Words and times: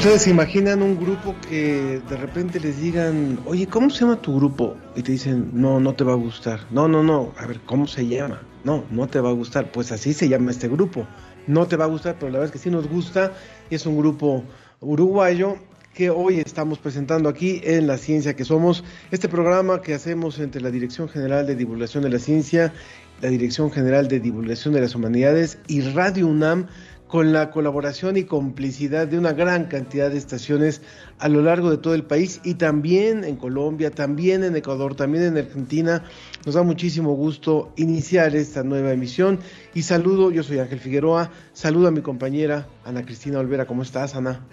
Ustedes 0.00 0.22
se 0.22 0.30
imaginan 0.30 0.80
un 0.80 0.98
grupo 0.98 1.36
que 1.46 2.00
de 2.08 2.16
repente 2.16 2.58
les 2.58 2.80
digan, 2.80 3.38
oye, 3.44 3.66
¿cómo 3.66 3.90
se 3.90 4.00
llama 4.00 4.16
tu 4.16 4.34
grupo? 4.34 4.74
Y 4.96 5.02
te 5.02 5.12
dicen, 5.12 5.50
no, 5.52 5.78
no 5.78 5.92
te 5.92 6.04
va 6.04 6.12
a 6.12 6.16
gustar. 6.16 6.60
No, 6.70 6.88
no, 6.88 7.02
no, 7.02 7.34
a 7.36 7.44
ver, 7.44 7.60
¿cómo 7.66 7.86
se 7.86 8.06
llama? 8.06 8.40
No, 8.64 8.82
no 8.90 9.08
te 9.08 9.20
va 9.20 9.28
a 9.28 9.34
gustar. 9.34 9.70
Pues 9.70 9.92
así 9.92 10.14
se 10.14 10.26
llama 10.26 10.52
este 10.52 10.68
grupo. 10.68 11.06
No 11.46 11.66
te 11.66 11.76
va 11.76 11.84
a 11.84 11.88
gustar, 11.88 12.16
pero 12.18 12.32
la 12.32 12.38
verdad 12.38 12.46
es 12.46 12.58
que 12.58 12.64
sí 12.66 12.70
nos 12.70 12.88
gusta. 12.88 13.34
Es 13.68 13.84
un 13.84 13.98
grupo 13.98 14.42
uruguayo 14.80 15.58
que 15.92 16.08
hoy 16.08 16.40
estamos 16.40 16.78
presentando 16.78 17.28
aquí 17.28 17.60
en 17.62 17.86
La 17.86 17.98
Ciencia 17.98 18.34
que 18.34 18.46
Somos, 18.46 18.84
este 19.10 19.28
programa 19.28 19.82
que 19.82 19.92
hacemos 19.92 20.38
entre 20.38 20.62
la 20.62 20.70
Dirección 20.70 21.10
General 21.10 21.46
de 21.46 21.56
Divulgación 21.56 22.04
de 22.04 22.08
la 22.08 22.18
Ciencia, 22.18 22.72
la 23.20 23.28
Dirección 23.28 23.70
General 23.70 24.08
de 24.08 24.18
Divulgación 24.18 24.72
de 24.72 24.80
las 24.80 24.94
Humanidades 24.94 25.58
y 25.66 25.82
Radio 25.82 26.26
UNAM, 26.26 26.68
con 27.10 27.32
la 27.32 27.50
colaboración 27.50 28.16
y 28.16 28.22
complicidad 28.22 29.08
de 29.08 29.18
una 29.18 29.32
gran 29.32 29.64
cantidad 29.64 30.10
de 30.10 30.16
estaciones 30.16 30.80
a 31.18 31.28
lo 31.28 31.42
largo 31.42 31.68
de 31.68 31.78
todo 31.78 31.94
el 31.94 32.04
país 32.04 32.40
y 32.44 32.54
también 32.54 33.24
en 33.24 33.34
Colombia, 33.34 33.90
también 33.90 34.44
en 34.44 34.54
Ecuador, 34.54 34.94
también 34.94 35.24
en 35.24 35.36
Argentina. 35.36 36.04
Nos 36.46 36.54
da 36.54 36.62
muchísimo 36.62 37.14
gusto 37.14 37.72
iniciar 37.76 38.36
esta 38.36 38.62
nueva 38.62 38.92
emisión 38.92 39.40
y 39.74 39.82
saludo, 39.82 40.30
yo 40.30 40.44
soy 40.44 40.60
Ángel 40.60 40.78
Figueroa, 40.78 41.30
saludo 41.52 41.88
a 41.88 41.90
mi 41.90 42.00
compañera 42.00 42.68
Ana 42.84 43.04
Cristina 43.04 43.40
Olvera, 43.40 43.66
¿cómo 43.66 43.82
estás 43.82 44.14
Ana? 44.14 44.46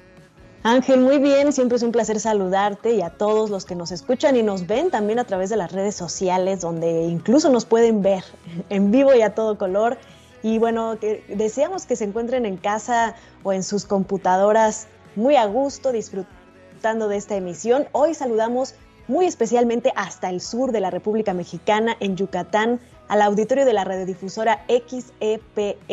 Ángel, 0.63 1.01
muy 1.01 1.19
bien, 1.19 1.53
siempre 1.53 1.75
es 1.75 1.83
un 1.83 1.91
placer 1.91 2.19
saludarte 2.19 2.95
y 2.95 3.03
a 3.03 3.11
todos 3.11 3.51
los 3.51 3.65
que 3.65 3.75
nos 3.75 3.91
escuchan 3.91 4.35
y 4.35 4.41
nos 4.41 4.65
ven 4.65 4.89
también 4.89 5.19
a 5.19 5.25
través 5.25 5.51
de 5.51 5.57
las 5.57 5.71
redes 5.71 5.93
sociales, 5.95 6.61
donde 6.61 7.03
incluso 7.03 7.51
nos 7.51 7.65
pueden 7.65 8.01
ver 8.01 8.23
en 8.69 8.89
vivo 8.89 9.13
y 9.13 9.21
a 9.21 9.35
todo 9.35 9.59
color. 9.59 9.99
Y 10.43 10.59
bueno, 10.59 10.97
deseamos 11.27 11.85
que 11.85 11.95
se 11.95 12.03
encuentren 12.03 12.45
en 12.45 12.57
casa 12.57 13.15
o 13.43 13.53
en 13.53 13.63
sus 13.63 13.85
computadoras 13.85 14.87
muy 15.15 15.35
a 15.35 15.45
gusto, 15.45 15.91
disfrutando 15.91 17.07
de 17.07 17.17
esta 17.17 17.35
emisión. 17.35 17.87
Hoy 17.91 18.13
saludamos 18.13 18.75
muy 19.07 19.25
especialmente 19.25 19.91
hasta 19.95 20.29
el 20.29 20.41
sur 20.41 20.71
de 20.71 20.79
la 20.79 20.91
República 20.91 21.33
Mexicana, 21.33 21.95
en 21.99 22.15
Yucatán, 22.15 22.79
al 23.07 23.21
auditorio 23.21 23.65
de 23.65 23.73
la 23.73 23.83
radiodifusora 23.83 24.63
XEPET-AM, 24.67 25.87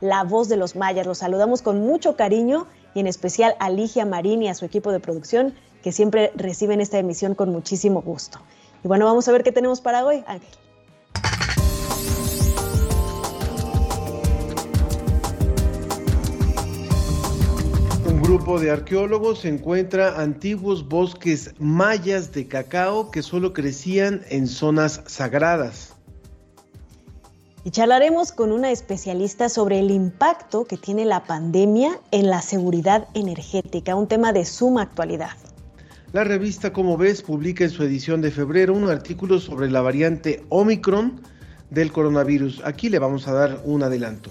La 0.00 0.22
Voz 0.22 0.48
de 0.48 0.56
los 0.56 0.76
Mayas. 0.76 1.06
Los 1.06 1.18
saludamos 1.18 1.62
con 1.62 1.80
mucho 1.80 2.14
cariño 2.14 2.66
y 2.94 3.00
en 3.00 3.06
especial 3.06 3.56
a 3.58 3.70
Ligia 3.70 4.04
Marín 4.04 4.42
y 4.42 4.48
a 4.48 4.54
su 4.54 4.64
equipo 4.64 4.92
de 4.92 5.00
producción, 5.00 5.54
que 5.82 5.92
siempre 5.92 6.30
reciben 6.36 6.80
esta 6.80 6.98
emisión 6.98 7.34
con 7.34 7.50
muchísimo 7.50 8.02
gusto. 8.02 8.38
Y 8.84 8.88
bueno, 8.88 9.06
vamos 9.06 9.26
a 9.28 9.32
ver 9.32 9.42
qué 9.42 9.50
tenemos 9.50 9.80
para 9.80 10.04
hoy, 10.04 10.22
Ángel. 10.26 10.61
Grupo 18.22 18.60
de 18.60 18.70
arqueólogos 18.70 19.44
encuentra 19.44 20.20
antiguos 20.20 20.88
bosques 20.88 21.54
mayas 21.58 22.32
de 22.32 22.46
cacao 22.46 23.10
que 23.10 23.20
solo 23.20 23.52
crecían 23.52 24.22
en 24.28 24.46
zonas 24.46 25.02
sagradas. 25.06 25.96
Y 27.64 27.70
charlaremos 27.70 28.30
con 28.30 28.52
una 28.52 28.70
especialista 28.70 29.48
sobre 29.48 29.80
el 29.80 29.90
impacto 29.90 30.66
que 30.66 30.76
tiene 30.76 31.04
la 31.04 31.24
pandemia 31.24 32.00
en 32.12 32.30
la 32.30 32.42
seguridad 32.42 33.08
energética, 33.14 33.96
un 33.96 34.06
tema 34.06 34.32
de 34.32 34.44
suma 34.44 34.82
actualidad. 34.82 35.36
La 36.12 36.22
revista 36.22 36.72
Como 36.72 36.96
ves 36.96 37.22
publica 37.22 37.64
en 37.64 37.70
su 37.70 37.82
edición 37.82 38.20
de 38.20 38.30
febrero 38.30 38.72
un 38.72 38.88
artículo 38.88 39.40
sobre 39.40 39.68
la 39.68 39.80
variante 39.80 40.44
Omicron 40.48 41.20
del 41.70 41.90
coronavirus. 41.90 42.62
Aquí 42.64 42.88
le 42.88 43.00
vamos 43.00 43.26
a 43.26 43.32
dar 43.32 43.62
un 43.64 43.82
adelanto. 43.82 44.30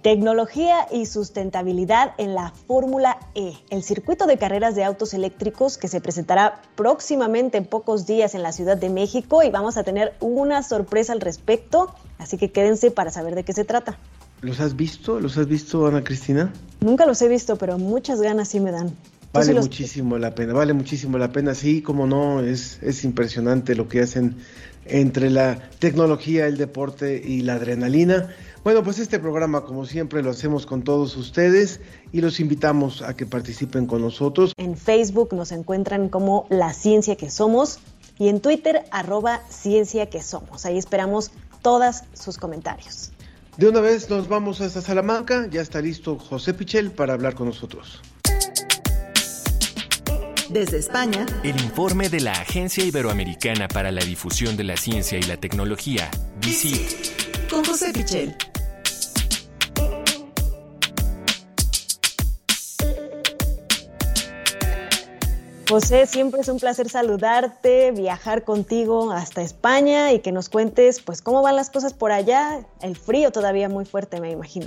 Tecnología 0.00 0.86
y 0.90 1.04
sustentabilidad 1.06 2.12
en 2.16 2.34
la 2.34 2.50
Fórmula 2.66 3.18
E, 3.34 3.52
el 3.68 3.82
circuito 3.82 4.26
de 4.26 4.38
carreras 4.38 4.74
de 4.74 4.84
autos 4.84 5.12
eléctricos 5.12 5.76
que 5.76 5.86
se 5.86 6.00
presentará 6.00 6.62
próximamente 6.76 7.58
en 7.58 7.66
pocos 7.66 8.06
días 8.06 8.34
en 8.34 8.42
la 8.42 8.52
Ciudad 8.52 8.76
de 8.78 8.88
México 8.88 9.42
y 9.42 9.50
vamos 9.50 9.76
a 9.76 9.84
tener 9.84 10.14
una 10.20 10.62
sorpresa 10.62 11.12
al 11.12 11.20
respecto, 11.20 11.94
así 12.18 12.38
que 12.38 12.50
quédense 12.50 12.90
para 12.90 13.10
saber 13.10 13.34
de 13.34 13.44
qué 13.44 13.52
se 13.52 13.64
trata. 13.64 13.98
¿Los 14.40 14.60
has 14.60 14.74
visto? 14.76 15.20
¿Los 15.20 15.36
has 15.36 15.46
visto, 15.46 15.86
Ana 15.86 16.02
Cristina? 16.02 16.52
Nunca 16.80 17.04
los 17.04 17.20
he 17.20 17.28
visto, 17.28 17.56
pero 17.56 17.76
muchas 17.78 18.20
ganas 18.22 18.48
sí 18.48 18.60
me 18.60 18.72
dan. 18.72 18.88
¿Tú 18.88 18.94
Vale 19.34 19.46
sí 19.46 19.52
los- 19.52 19.66
muchísimo 19.66 20.18
la 20.18 20.34
pena, 20.34 20.52
vale 20.54 20.72
muchísimo 20.72 21.16
la 21.18 21.30
pena, 21.32 21.54
sí, 21.54 21.80
como 21.82 22.06
no, 22.06 22.40
es, 22.40 22.78
es 22.82 23.04
impresionante 23.04 23.74
lo 23.74 23.88
que 23.88 24.00
hacen 24.00 24.36
entre 24.84 25.30
la 25.30 25.58
tecnología, 25.78 26.46
el 26.46 26.56
deporte 26.56 27.22
y 27.24 27.42
la 27.42 27.54
adrenalina. 27.54 28.34
Bueno, 28.64 28.84
pues 28.84 29.00
este 29.00 29.18
programa, 29.18 29.62
como 29.62 29.86
siempre, 29.86 30.22
lo 30.22 30.30
hacemos 30.30 30.66
con 30.66 30.82
todos 30.82 31.16
ustedes 31.16 31.80
y 32.12 32.20
los 32.20 32.38
invitamos 32.38 33.02
a 33.02 33.16
que 33.16 33.26
participen 33.26 33.86
con 33.86 34.02
nosotros. 34.02 34.52
En 34.56 34.76
Facebook 34.76 35.34
nos 35.34 35.50
encuentran 35.50 36.08
como 36.08 36.46
La 36.48 36.72
Ciencia 36.72 37.16
que 37.16 37.28
Somos 37.28 37.80
y 38.20 38.28
en 38.28 38.40
Twitter 38.40 38.84
arroba 38.92 39.40
Ciencia 39.48 40.08
que 40.08 40.22
Somos. 40.22 40.64
Ahí 40.64 40.78
esperamos 40.78 41.32
todas 41.60 42.04
sus 42.12 42.38
comentarios. 42.38 43.10
De 43.56 43.68
una 43.68 43.80
vez 43.80 44.08
nos 44.08 44.28
vamos 44.28 44.60
hasta 44.60 44.80
Salamanca, 44.80 45.48
ya 45.50 45.60
está 45.60 45.80
listo 45.80 46.16
José 46.16 46.54
Pichel 46.54 46.92
para 46.92 47.14
hablar 47.14 47.34
con 47.34 47.48
nosotros. 47.48 48.00
Desde 50.50 50.78
España, 50.78 51.26
El 51.42 51.60
informe 51.62 52.08
de 52.10 52.20
la 52.20 52.32
Agencia 52.32 52.84
Iberoamericana 52.84 53.66
para 53.66 53.90
la 53.90 54.04
Difusión 54.04 54.56
de 54.56 54.64
la 54.64 54.76
Ciencia 54.76 55.18
y 55.18 55.22
la 55.22 55.36
Tecnología, 55.36 56.10
DICIT. 56.40 57.48
con 57.50 57.64
José 57.64 57.92
Pichel. 57.92 58.36
José, 65.72 66.04
siempre 66.04 66.42
es 66.42 66.48
un 66.50 66.58
placer 66.58 66.90
saludarte, 66.90 67.92
viajar 67.92 68.44
contigo 68.44 69.10
hasta 69.10 69.40
España 69.40 70.12
y 70.12 70.18
que 70.18 70.30
nos 70.30 70.50
cuentes 70.50 71.00
pues 71.00 71.22
cómo 71.22 71.40
van 71.40 71.56
las 71.56 71.70
cosas 71.70 71.94
por 71.94 72.12
allá. 72.12 72.60
El 72.82 72.94
frío 72.94 73.30
todavía 73.30 73.70
muy 73.70 73.86
fuerte, 73.86 74.20
me 74.20 74.30
imagino. 74.30 74.66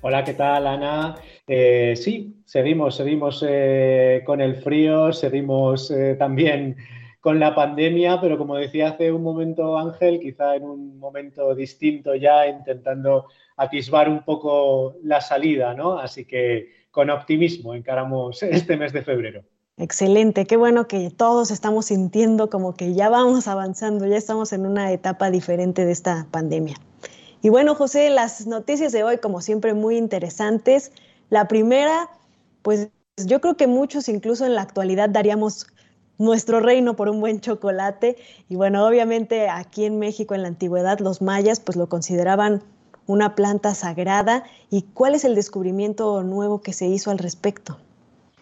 Hola, 0.00 0.22
¿qué 0.22 0.34
tal, 0.34 0.68
Ana? 0.68 1.16
Eh, 1.48 1.94
sí, 1.96 2.36
seguimos, 2.44 2.94
seguimos 2.94 3.44
eh, 3.44 4.22
con 4.24 4.40
el 4.40 4.62
frío, 4.62 5.12
seguimos 5.12 5.90
eh, 5.90 6.14
también 6.16 6.76
con 7.18 7.40
la 7.40 7.52
pandemia, 7.52 8.20
pero 8.20 8.38
como 8.38 8.54
decía 8.54 8.90
hace 8.90 9.10
un 9.10 9.24
momento 9.24 9.76
Ángel, 9.76 10.20
quizá 10.20 10.54
en 10.54 10.62
un 10.62 11.00
momento 11.00 11.52
distinto 11.56 12.14
ya, 12.14 12.46
intentando 12.46 13.26
atisbar 13.56 14.08
un 14.08 14.24
poco 14.24 14.94
la 15.02 15.20
salida, 15.20 15.74
¿no? 15.74 15.98
Así 15.98 16.24
que 16.26 16.83
con 16.94 17.10
optimismo 17.10 17.74
encaramos 17.74 18.42
este 18.44 18.76
mes 18.76 18.92
de 18.92 19.02
febrero. 19.02 19.42
Excelente, 19.76 20.46
qué 20.46 20.56
bueno 20.56 20.86
que 20.86 21.10
todos 21.10 21.50
estamos 21.50 21.86
sintiendo 21.86 22.48
como 22.48 22.74
que 22.74 22.94
ya 22.94 23.08
vamos 23.08 23.48
avanzando, 23.48 24.06
ya 24.06 24.16
estamos 24.16 24.52
en 24.52 24.64
una 24.64 24.92
etapa 24.92 25.32
diferente 25.32 25.84
de 25.84 25.90
esta 25.90 26.28
pandemia. 26.30 26.76
Y 27.42 27.48
bueno, 27.48 27.74
José, 27.74 28.10
las 28.10 28.46
noticias 28.46 28.92
de 28.92 29.02
hoy, 29.02 29.18
como 29.18 29.40
siempre, 29.40 29.74
muy 29.74 29.96
interesantes. 29.96 30.92
La 31.30 31.48
primera, 31.48 32.08
pues 32.62 32.90
yo 33.16 33.40
creo 33.40 33.56
que 33.56 33.66
muchos 33.66 34.08
incluso 34.08 34.46
en 34.46 34.54
la 34.54 34.62
actualidad 34.62 35.10
daríamos 35.10 35.66
nuestro 36.16 36.60
reino 36.60 36.94
por 36.94 37.08
un 37.08 37.18
buen 37.18 37.40
chocolate. 37.40 38.16
Y 38.48 38.54
bueno, 38.54 38.86
obviamente 38.86 39.48
aquí 39.48 39.84
en 39.84 39.98
México, 39.98 40.36
en 40.36 40.42
la 40.42 40.48
antigüedad, 40.48 41.00
los 41.00 41.20
mayas 41.20 41.58
pues 41.58 41.76
lo 41.76 41.88
consideraban 41.88 42.62
una 43.06 43.34
planta 43.34 43.74
sagrada. 43.74 44.44
¿Y 44.70 44.82
cuál 44.94 45.14
es 45.14 45.24
el 45.24 45.34
descubrimiento 45.34 46.22
nuevo 46.22 46.60
que 46.60 46.72
se 46.72 46.86
hizo 46.86 47.10
al 47.10 47.18
respecto? 47.18 47.78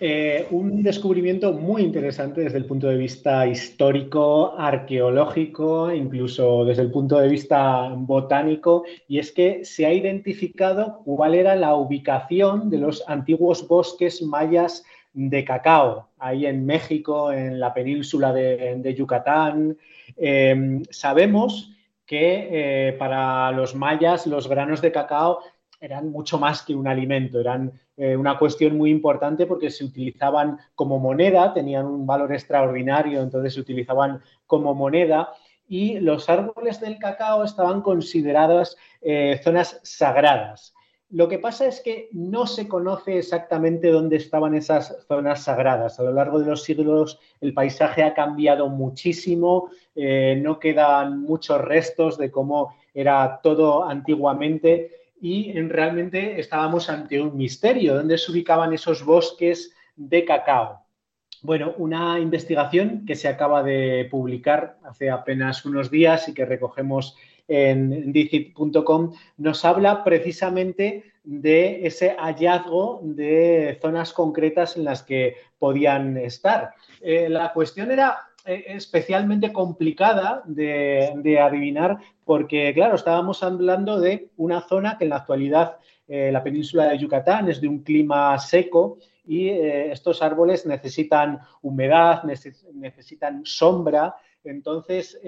Eh, 0.05 0.49
un 0.51 0.83
descubrimiento 0.83 1.53
muy 1.53 1.83
interesante 1.83 2.41
desde 2.41 2.59
el 2.59 2.65
punto 2.65 2.89
de 2.89 2.97
vista 2.97 3.47
histórico, 3.47 4.53
arqueológico, 4.59 5.93
incluso 5.93 6.65
desde 6.65 6.83
el 6.83 6.91
punto 6.91 7.21
de 7.21 7.29
vista 7.29 7.89
botánico, 7.95 8.83
y 9.07 9.21
es 9.21 9.31
que 9.31 9.65
se 9.65 9.87
ha 9.87 9.93
identificado 9.93 11.03
cuál 11.05 11.37
era 11.37 11.55
la 11.55 11.77
ubicación 11.77 12.69
de 12.69 12.79
los 12.79 13.09
antiguos 13.09 13.69
bosques 13.69 14.23
mayas 14.23 14.83
de 15.13 15.45
cacao, 15.45 16.09
ahí 16.19 16.47
en 16.47 16.67
México, 16.67 17.31
en 17.31 17.61
la 17.61 17.73
península 17.73 18.33
de, 18.33 18.95
Yucatán. 18.99 19.77
Eh, 20.17 20.83
sabemos 20.91 21.72
que 22.13 22.49
eh, 22.53 22.93
para 22.99 23.51
los 23.53 23.75
mayas 23.75 24.27
los 24.27 24.47
granos 24.47 24.83
de 24.83 24.93
cacao 24.93 25.39
eran 25.81 26.11
mucho 26.11 26.39
más 26.39 26.61
que 26.61 26.75
un 26.75 26.87
alimento, 26.87 27.41
eran 27.41 27.73
eh, 27.97 28.15
una 28.19 28.37
cuestión 28.37 28.77
muy 28.77 28.91
importante 28.91 29.47
porque 29.47 29.71
se 29.71 29.83
utilizaban 29.83 30.59
como 30.75 30.99
moneda, 30.99 31.55
tenían 31.55 31.87
un 31.87 32.07
valor 32.07 32.31
extraordinario, 32.35 33.23
entonces 33.23 33.55
se 33.55 33.61
utilizaban 33.61 34.21
como 34.47 34.75
moneda 34.75 35.33
y 35.67 36.01
los 36.01 36.29
árboles 36.29 36.83
del 36.83 36.99
cacao 36.99 37.45
estaban 37.45 37.81
consideradas 37.81 38.77
eh, 39.01 39.41
zonas 39.43 39.81
sagradas. 39.83 40.75
Lo 41.13 41.29
que 41.29 41.39
pasa 41.39 41.67
es 41.67 41.83
que 41.83 42.09
no 42.13 42.47
se 42.47 42.67
conoce 42.67 43.19
exactamente 43.19 43.91
dónde 43.91 44.17
estaban 44.17 44.55
esas 44.55 45.05
zonas 45.07 45.45
sagradas. 45.45 46.01
A 46.01 46.05
lo 46.05 46.13
largo 46.15 46.41
de 46.41 46.47
los 46.47 46.63
siglos 46.63 47.21
el 47.43 47.53
paisaje 47.53 48.03
ha 48.03 48.15
cambiado 48.15 48.71
muchísimo, 48.71 49.69
eh, 49.95 50.41
no 50.43 50.59
quedan 50.59 51.21
muchos 51.21 51.61
restos 51.61 52.17
de 52.17 52.31
cómo 52.31 52.75
era 52.95 53.41
todo 53.43 53.85
antiguamente 53.85 54.91
y 55.21 55.53
realmente 55.53 56.41
estábamos 56.41 56.89
ante 56.89 57.21
un 57.21 57.37
misterio, 57.37 57.95
¿dónde 57.95 58.17
se 58.17 58.33
ubicaban 58.33 58.73
esos 58.73 59.05
bosques 59.05 59.75
de 59.95 60.25
cacao? 60.25 60.81
Bueno, 61.43 61.75
una 61.77 62.21
investigación 62.21 63.05
que 63.05 63.17
se 63.17 63.29
acaba 63.29 63.63
de 63.63 64.09
publicar 64.11 64.79
hace 64.83 65.11
apenas 65.11 65.67
unos 65.67 65.91
días 65.91 66.27
y 66.29 66.35
que 66.35 66.47
recogemos 66.47 67.17
en 67.49 68.13
dicit.com 68.13 69.13
nos 69.37 69.65
habla 69.65 70.05
precisamente 70.05 71.13
de 71.25 71.87
ese 71.87 72.17
hallazgo 72.19 73.01
de 73.03 73.79
zonas 73.81 74.13
concretas 74.13 74.77
en 74.77 74.85
las 74.85 75.03
que 75.03 75.37
podían 75.59 76.17
estar. 76.17 76.75
Eh, 77.01 77.29
la 77.29 77.53
cuestión 77.53 77.91
era 77.91 78.19
eh, 78.45 78.65
especialmente 78.69 79.53
complicada 79.53 80.43
de, 80.45 81.39
adivinar 81.41 81.99
porque, 82.25 82.73
claro, 82.75 82.97
estábamos 82.97 83.43
hablando 83.43 84.01
de 84.01 84.31
una 84.37 84.63
zona 84.63 84.99
que 84.99 85.05
en 85.05 85.11
la 85.11 85.17
actualidad 85.17 85.77
eh, 86.09 86.31
la 86.33 86.43
península 86.43 86.89
de 86.89 86.99
Yucatán 86.99 87.49
es 87.49 87.61
de 87.61 87.69
un 87.69 87.83
clima 87.83 88.37
seco 88.39 88.99
y 89.25 89.51
estos 89.51 90.21
árboles 90.21 90.67
necesitan 90.67 91.39
humedad, 91.63 92.25
necesitan 92.25 93.43
sombra. 93.45 94.17
Entonces, 94.45 95.21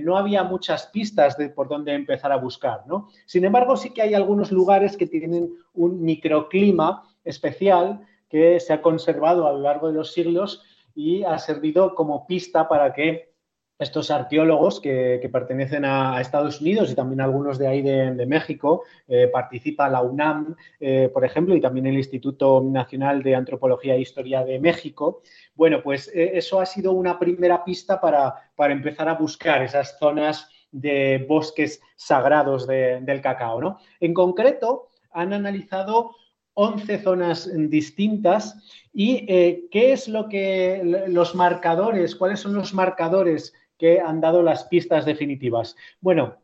no 0.00 0.16
había 0.16 0.42
muchas 0.44 0.86
pistas 0.86 1.36
de 1.36 1.48
por 1.48 1.68
dónde 1.68 1.94
empezar 1.94 2.32
a 2.32 2.36
buscar. 2.36 2.84
¿no? 2.86 3.08
Sin 3.24 3.44
embargo, 3.44 3.76
sí 3.76 3.90
que 3.90 4.02
hay 4.02 4.14
algunos 4.14 4.50
lugares 4.50 4.96
que 4.96 5.06
tienen 5.06 5.54
un 5.74 6.02
microclima 6.02 7.04
especial 7.24 8.00
que 8.28 8.60
se 8.60 8.72
ha 8.72 8.82
conservado 8.82 9.46
a 9.46 9.52
lo 9.52 9.60
largo 9.60 9.88
de 9.88 9.94
los 9.94 10.12
siglos 10.12 10.62
y 10.94 11.22
ha 11.22 11.38
servido 11.38 11.94
como 11.94 12.26
pista 12.26 12.68
para 12.68 12.92
que 12.92 13.27
estos 13.78 14.10
arqueólogos 14.10 14.80
que, 14.80 15.28
pertenecen 15.32 15.84
a, 15.84 16.20
Estados 16.20 16.60
Unidos 16.60 16.90
y 16.90 16.94
también 16.94 17.20
algunos 17.20 17.58
de 17.58 17.68
ahí 17.68 17.82
de, 17.82 18.26
México, 18.26 18.82
eh, 19.06 19.28
participa 19.32 19.88
la 19.88 20.02
UNAM, 20.02 20.56
eh, 20.80 21.10
por 21.12 21.24
ejemplo, 21.24 21.54
y 21.54 21.60
también 21.60 21.86
el 21.86 21.96
Instituto 21.96 22.60
Nacional 22.62 23.22
de 23.22 23.34
Antropología 23.34 23.94
e 23.94 24.00
Historia 24.00 24.44
de 24.44 24.58
México. 24.58 25.22
Bueno, 25.54 25.82
pues 25.82 26.08
eh, 26.14 26.32
eso 26.34 26.60
ha 26.60 26.66
sido 26.66 26.92
una 26.92 27.18
primera 27.18 27.64
pista 27.64 28.00
para, 28.00 28.34
para, 28.56 28.72
empezar 28.72 29.08
a 29.08 29.14
buscar 29.14 29.62
esas 29.62 29.98
zonas 29.98 30.48
de 30.72 31.24
bosques 31.28 31.80
sagrados 31.96 32.66
del 32.66 33.20
cacao. 33.20 33.60
¿no? 33.60 33.78
En 34.00 34.12
concreto, 34.12 34.88
han 35.12 35.32
analizado 35.32 36.14
11 36.54 36.98
zonas 36.98 37.50
distintas. 37.70 38.56
¿Y 38.92 39.24
eh, 39.28 39.68
qué 39.70 39.92
es 39.92 40.08
lo 40.08 40.28
que 40.28 41.04
los 41.06 41.34
marcadores, 41.34 42.16
cuáles 42.16 42.40
son 42.40 42.54
los 42.54 42.74
marcadores 42.74 43.54
que 43.78 44.00
han 44.00 44.20
dado 44.20 44.42
las 44.42 44.64
pistas 44.64 45.04
definitivas? 45.04 45.76
Bueno, 46.00 46.36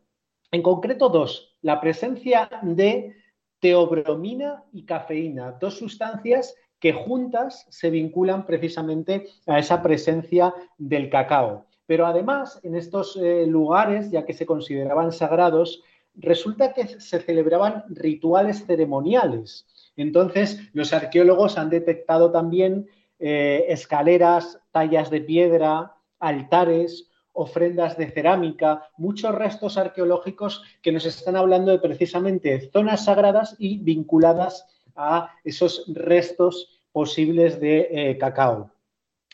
en 0.51 0.63
concreto 0.63 1.09
dos. 1.09 1.57
La 1.63 1.81
presencia 1.81 2.49
de 2.63 3.17
teobromina 3.59 4.63
y 4.73 4.85
cafeína, 4.85 5.53
dos 5.61 5.79
sustancias 5.79 6.55
que 6.79 6.93
juntas 6.93 7.67
se 7.71 7.91
vinculan 7.91 8.45
precisamente 8.45 9.27
a 9.47 9.59
esa 9.59 9.83
presencia 9.83 10.55
del 10.77 11.09
cacao. 11.09 11.65
Pero 11.87 12.07
además, 12.07 12.61
en 12.63 12.75
estos 12.75 13.17
eh, 13.17 13.47
lugares, 13.47 14.11
ya 14.11 14.25
que 14.25 14.35
se 14.35 14.47
consideraban 14.47 15.13
sagrados, 15.13 15.83
resulta 16.15 16.73
que 16.73 17.01
se 17.01 17.21
celebraban 17.21 17.85
rituales 17.89 18.67
ceremoniales. 18.67 19.67
Entonces, 19.97 20.61
los 20.73 20.93
arqueólogos 20.93 21.59
han 21.59 21.71
detectado 21.71 22.31
también 22.31 22.87
eh, 23.19 23.65
escaleras, 23.69 24.61
tallas 24.71 25.11
de 25.11 25.21
piedra, 25.21 25.95
altares, 26.19 27.11
ofrendas 27.35 27.99
de 27.99 28.11
cerámica, 28.11 28.89
muchos 28.97 29.35
restos 29.35 29.77
arqueológicos 29.77 30.63
que 30.81 30.93
nos 30.93 31.05
están 31.05 31.37
hablando 31.37 31.73
de 31.73 31.79
precisamente 31.79 32.71
zonas 32.73 33.05
sagradas 33.05 33.57
y 33.59 33.79
vinculadas 33.79 34.67
a 34.97 35.35
esos 35.45 35.85
restos 35.89 36.81
posibles 36.93 37.61
de 37.61 37.89
eh, 37.91 38.19
cacao. 38.19 38.71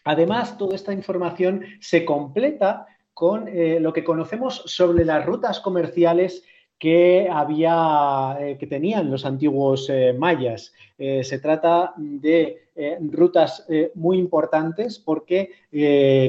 Además, 0.04 0.56
toda 0.56 0.74
esta 0.74 0.94
información 0.94 1.62
se 1.78 2.06
completa 2.06 2.86
con 3.12 3.48
eh, 3.48 3.78
lo 3.80 3.92
que 3.92 4.02
conocemos 4.02 4.62
sobre 4.64 5.04
las 5.04 5.26
rutas 5.26 5.60
comerciales 5.60 6.42
que 6.78 7.28
había, 7.30 8.38
eh, 8.40 8.56
que 8.58 8.66
tenían 8.66 9.10
los 9.10 9.26
antiguos 9.26 9.92
mayas. 10.18 10.72
Se 10.96 11.38
trata 11.38 11.92
de 11.98 12.69
rutas 13.10 13.66
muy 13.94 14.18
importantes 14.18 14.98
porque, 14.98 15.50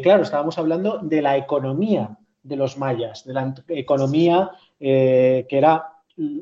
claro, 0.03 0.23
estábamos 0.23 0.57
hablando 0.57 0.99
de 0.99 1.21
la 1.21 1.37
economía 1.37 2.17
de 2.43 2.55
los 2.55 2.77
mayas, 2.77 3.25
de 3.25 3.33
la 3.33 3.53
economía 3.69 4.51
que 4.79 5.45
era 5.49 5.91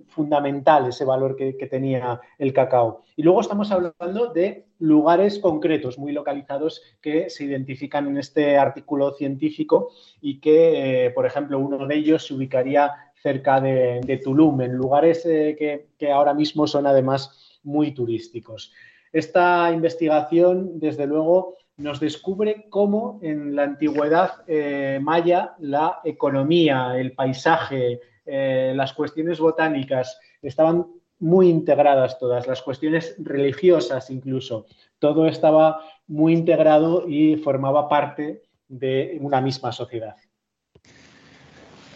fundamental 0.08 0.88
ese 0.88 1.06
valor 1.06 1.36
que, 1.36 1.54
tenía 1.70 2.20
el 2.38 2.54
cacao. 2.54 3.04
Y 3.16 3.24
luego 3.24 3.42
estamos 3.42 3.72
hablando 3.72 4.28
de 4.34 4.66
lugares 4.80 5.40
concretos, 5.40 5.98
muy 5.98 6.12
localizados, 6.12 6.82
que 7.02 7.30
se 7.30 7.46
identifican 7.46 8.08
en 8.08 8.18
este 8.18 8.58
artículo 8.58 9.14
científico 9.14 9.92
y 10.22 10.40
que, 10.40 11.12
por 11.16 11.26
ejemplo, 11.26 11.60
uno 11.60 11.86
de 11.86 11.96
ellos 11.96 12.28
se 12.28 12.34
ubicaría 12.34 12.92
cerca 13.22 13.60
de, 13.60 14.22
Tulum, 14.24 14.62
en 14.62 14.76
lugares 14.76 15.26
eh, 15.26 15.88
que, 15.98 16.12
ahora 16.12 16.34
mismo 16.34 16.68
son 16.68 16.88
además 16.88 17.60
muy 17.64 17.92
turísticos. 17.94 18.72
Esta 19.12 19.72
investigación, 19.72 20.80
desde 20.80 21.08
luego, 21.08 21.58
nos 21.78 22.00
descubre 22.00 22.66
cómo 22.70 23.20
en 23.22 23.56
la 23.56 23.64
antigüedad 23.64 24.44
eh, 24.48 25.00
maya 25.02 25.56
la 25.60 26.00
economía, 26.04 26.98
el 26.98 27.14
paisaje, 27.14 28.02
eh, 28.26 28.74
las 28.76 28.94
cuestiones 28.94 29.40
botánicas 29.40 30.20
estaban 30.42 30.86
muy 31.20 31.50
integradas 31.50 32.20
todas, 32.20 32.48
las 32.48 32.62
cuestiones 32.62 33.16
religiosas 33.20 34.10
incluso. 34.10 34.66
Todo 35.00 35.28
estaba 35.28 35.82
muy 36.08 36.34
integrado 36.34 37.08
y 37.08 37.38
formaba 37.38 37.90
parte 37.90 38.44
de 38.68 39.18
una 39.22 39.42
misma 39.42 39.72
sociedad. 39.72 40.16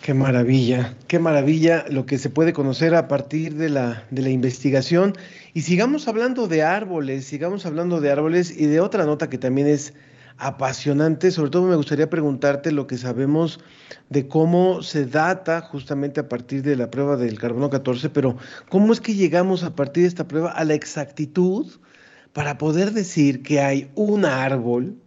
Qué 0.03 0.13
maravilla, 0.13 0.97
qué 1.07 1.17
maravilla 1.17 1.85
lo 1.89 2.05
que 2.05 2.17
se 2.17 2.29
puede 2.29 2.51
conocer 2.51 2.93
a 2.93 3.07
partir 3.07 3.55
de 3.55 3.69
la, 3.69 4.05
de 4.11 4.21
la 4.21 4.31
investigación. 4.31 5.13
Y 5.53 5.61
sigamos 5.61 6.09
hablando 6.09 6.49
de 6.49 6.61
árboles, 6.61 7.23
sigamos 7.23 7.65
hablando 7.65 8.01
de 8.01 8.11
árboles 8.11 8.51
y 8.51 8.65
de 8.65 8.81
otra 8.81 9.05
nota 9.05 9.29
que 9.29 9.37
también 9.37 9.65
es 9.65 9.93
apasionante. 10.37 11.31
Sobre 11.31 11.51
todo 11.51 11.67
me 11.67 11.77
gustaría 11.77 12.09
preguntarte 12.09 12.73
lo 12.73 12.85
que 12.85 12.97
sabemos 12.97 13.61
de 14.09 14.27
cómo 14.27 14.83
se 14.83 15.05
data 15.05 15.61
justamente 15.61 16.19
a 16.19 16.27
partir 16.27 16.63
de 16.63 16.75
la 16.75 16.91
prueba 16.91 17.15
del 17.15 17.39
carbono 17.39 17.69
14, 17.69 18.09
pero 18.09 18.35
cómo 18.67 18.91
es 18.91 18.99
que 18.99 19.15
llegamos 19.15 19.63
a 19.63 19.73
partir 19.73 20.03
de 20.03 20.09
esta 20.09 20.27
prueba 20.27 20.51
a 20.51 20.65
la 20.65 20.73
exactitud 20.73 21.71
para 22.33 22.57
poder 22.57 22.91
decir 22.91 23.41
que 23.41 23.61
hay 23.61 23.89
un 23.95 24.25
árbol 24.25 24.97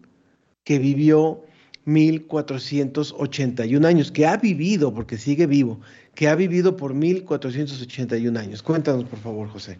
que 0.64 0.78
vivió 0.78 1.42
1481 1.86 3.86
años, 3.86 4.12
que 4.12 4.26
ha 4.26 4.36
vivido, 4.36 4.92
porque 4.92 5.16
sigue 5.16 5.46
vivo, 5.46 5.80
que 6.14 6.28
ha 6.28 6.34
vivido 6.34 6.76
por 6.76 6.92
1481 6.94 8.38
años. 8.38 8.62
Cuéntanos, 8.62 9.04
por 9.04 9.18
favor, 9.20 9.48
José. 9.48 9.78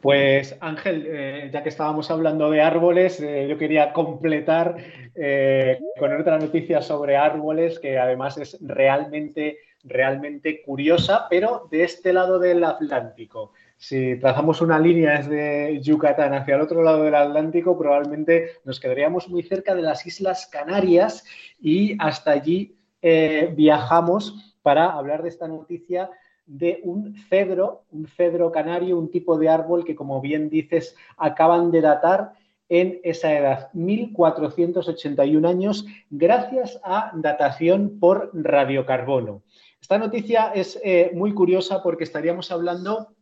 Pues 0.00 0.56
Ángel, 0.60 1.04
eh, 1.06 1.50
ya 1.52 1.62
que 1.62 1.68
estábamos 1.68 2.10
hablando 2.10 2.50
de 2.50 2.62
árboles, 2.62 3.20
eh, 3.20 3.46
yo 3.48 3.58
quería 3.58 3.92
completar 3.92 4.76
eh, 5.14 5.80
con 5.98 6.18
otra 6.18 6.38
noticia 6.38 6.80
sobre 6.80 7.16
árboles 7.16 7.80
que 7.80 7.98
además 7.98 8.38
es 8.38 8.56
realmente, 8.60 9.58
realmente 9.82 10.62
curiosa, 10.62 11.26
pero 11.28 11.66
de 11.70 11.82
este 11.82 12.12
lado 12.12 12.38
del 12.38 12.62
Atlántico. 12.62 13.52
Si 13.78 14.16
trazamos 14.18 14.60
una 14.60 14.76
línea 14.78 15.18
desde 15.18 15.80
Yucatán 15.80 16.34
hacia 16.34 16.56
el 16.56 16.62
otro 16.62 16.82
lado 16.82 17.04
del 17.04 17.14
Atlántico, 17.14 17.78
probablemente 17.78 18.50
nos 18.64 18.80
quedaríamos 18.80 19.28
muy 19.28 19.44
cerca 19.44 19.72
de 19.76 19.82
las 19.82 20.04
Islas 20.04 20.48
Canarias 20.48 21.24
y 21.60 21.96
hasta 22.00 22.32
allí 22.32 22.76
eh, 23.00 23.54
viajamos 23.56 24.56
para 24.62 24.90
hablar 24.90 25.22
de 25.22 25.28
esta 25.28 25.46
noticia 25.46 26.10
de 26.44 26.80
un 26.82 27.14
cedro, 27.28 27.84
un 27.92 28.08
cedro 28.08 28.50
canario, 28.50 28.98
un 28.98 29.12
tipo 29.12 29.38
de 29.38 29.48
árbol 29.48 29.84
que, 29.84 29.94
como 29.94 30.20
bien 30.20 30.50
dices, 30.50 30.96
acaban 31.16 31.70
de 31.70 31.80
datar 31.80 32.32
en 32.68 33.00
esa 33.04 33.32
edad, 33.32 33.70
1481 33.74 35.48
años, 35.48 35.86
gracias 36.10 36.80
a 36.82 37.12
datación 37.14 37.98
por 38.00 38.30
radiocarbono. 38.34 39.42
Esta 39.80 39.98
noticia 39.98 40.50
es 40.52 40.80
eh, 40.82 41.12
muy 41.14 41.32
curiosa 41.32 41.82
porque 41.82 42.04
estaríamos 42.04 42.50
hablando 42.50 43.14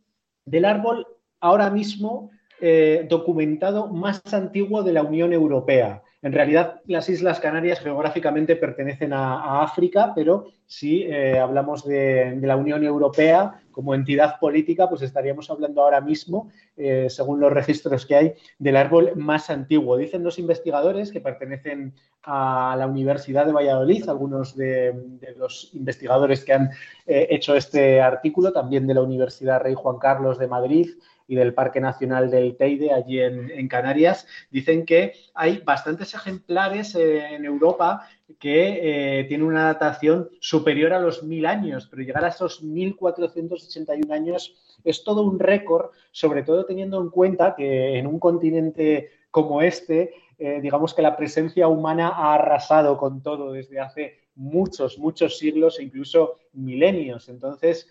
del 0.47 0.65
árbol 0.65 1.05
ahora 1.39 1.69
mismo 1.69 2.31
eh, 2.59 3.05
documentado 3.07 3.87
más 3.87 4.33
antiguo 4.33 4.81
de 4.81 4.93
la 4.93 5.03
Unión 5.03 5.31
Europea. 5.31 6.01
En 6.27 6.33
realidad, 6.33 6.81
las 6.87 7.07
Islas 7.07 7.39
Canarias 7.39 7.79
geográficamente 7.79 8.57
pertenecen 8.57 9.13
a, 9.13 9.61
África, 9.63 10.11
pero 10.13 10.47
si 10.65 11.03
eh, 11.03 11.39
hablamos 11.39 11.85
de, 11.85 12.37
la 12.41 12.57
Unión 12.57 12.83
Europea 12.83 13.61
como 13.71 13.95
entidad 13.95 14.37
política, 14.37 14.89
pues 14.89 15.03
estaríamos 15.03 15.49
hablando 15.49 15.81
ahora 15.81 16.01
mismo, 16.01 16.51
eh, 16.75 17.07
según 17.09 17.39
los 17.39 17.53
registros 17.53 18.05
que 18.05 18.15
hay, 18.17 18.33
del 18.59 18.75
árbol 18.75 19.13
más 19.15 19.49
antiguo. 19.49 19.95
Dicen 19.95 20.21
los 20.21 20.37
investigadores 20.37 21.13
que 21.13 21.21
pertenecen 21.21 21.93
a 22.23 22.75
la 22.77 22.87
Universidad 22.87 23.45
de 23.45 23.53
Valladolid, 23.53 24.09
algunos 24.09 24.57
de, 24.57 24.93
los 25.37 25.73
investigadores 25.75 26.43
que 26.43 26.51
han 26.51 26.71
eh, 27.05 27.27
hecho 27.29 27.55
este 27.55 28.01
artículo, 28.01 28.51
también 28.51 28.85
de 28.85 28.95
la 28.95 29.01
Universidad 29.01 29.61
Rey 29.61 29.75
Juan 29.75 29.97
Carlos 29.97 30.37
de 30.37 30.47
Madrid, 30.47 30.89
y 31.27 31.35
del 31.35 31.53
Parque 31.53 31.81
Nacional 31.81 32.31
del 32.31 32.55
Teide, 32.55 32.93
allí 32.93 33.19
en, 33.19 33.67
Canarias, 33.67 34.25
dicen 34.49 34.85
que 34.85 35.13
hay 35.33 35.59
bastantes 35.59 36.13
ejemplares 36.13 36.95
eh, 36.95 37.35
en 37.35 37.43
Europa 37.43 38.07
que 38.39 39.19
eh, 39.19 39.23
tienen 39.25 39.45
una 39.45 39.65
datación 39.65 40.29
superior 40.39 40.93
a 40.93 40.99
los 40.99 41.23
mil 41.23 41.45
años, 41.45 41.87
pero 41.89 42.01
llegar 42.01 42.23
a 42.23 42.29
esos 42.29 42.63
1481 42.63 44.13
años 44.13 44.55
es 44.83 45.03
todo 45.03 45.23
un 45.23 45.37
récord, 45.37 45.91
sobre 46.11 46.43
todo 46.43 46.65
teniendo 46.65 47.01
en 47.01 47.09
cuenta 47.09 47.55
que 47.55 47.97
en 47.97 48.07
un 48.07 48.19
continente 48.19 49.09
como 49.29 49.61
este, 49.61 50.13
eh, 50.39 50.59
digamos 50.61 50.93
que 50.93 51.01
la 51.01 51.17
presencia 51.17 51.67
humana 51.67 52.09
ha 52.09 52.35
arrasado 52.35 52.97
con 52.97 53.21
todo 53.21 53.51
desde 53.51 53.79
hace 53.79 54.19
muchos, 54.35 54.97
muchos 54.97 55.37
siglos 55.37 55.79
e 55.79 55.83
incluso 55.83 56.35
milenios. 56.53 57.27
Entonces, 57.27 57.89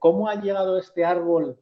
¿cómo 0.00 0.28
ha 0.28 0.34
llegado 0.34 0.78
este 0.78 1.04
árbol 1.04 1.58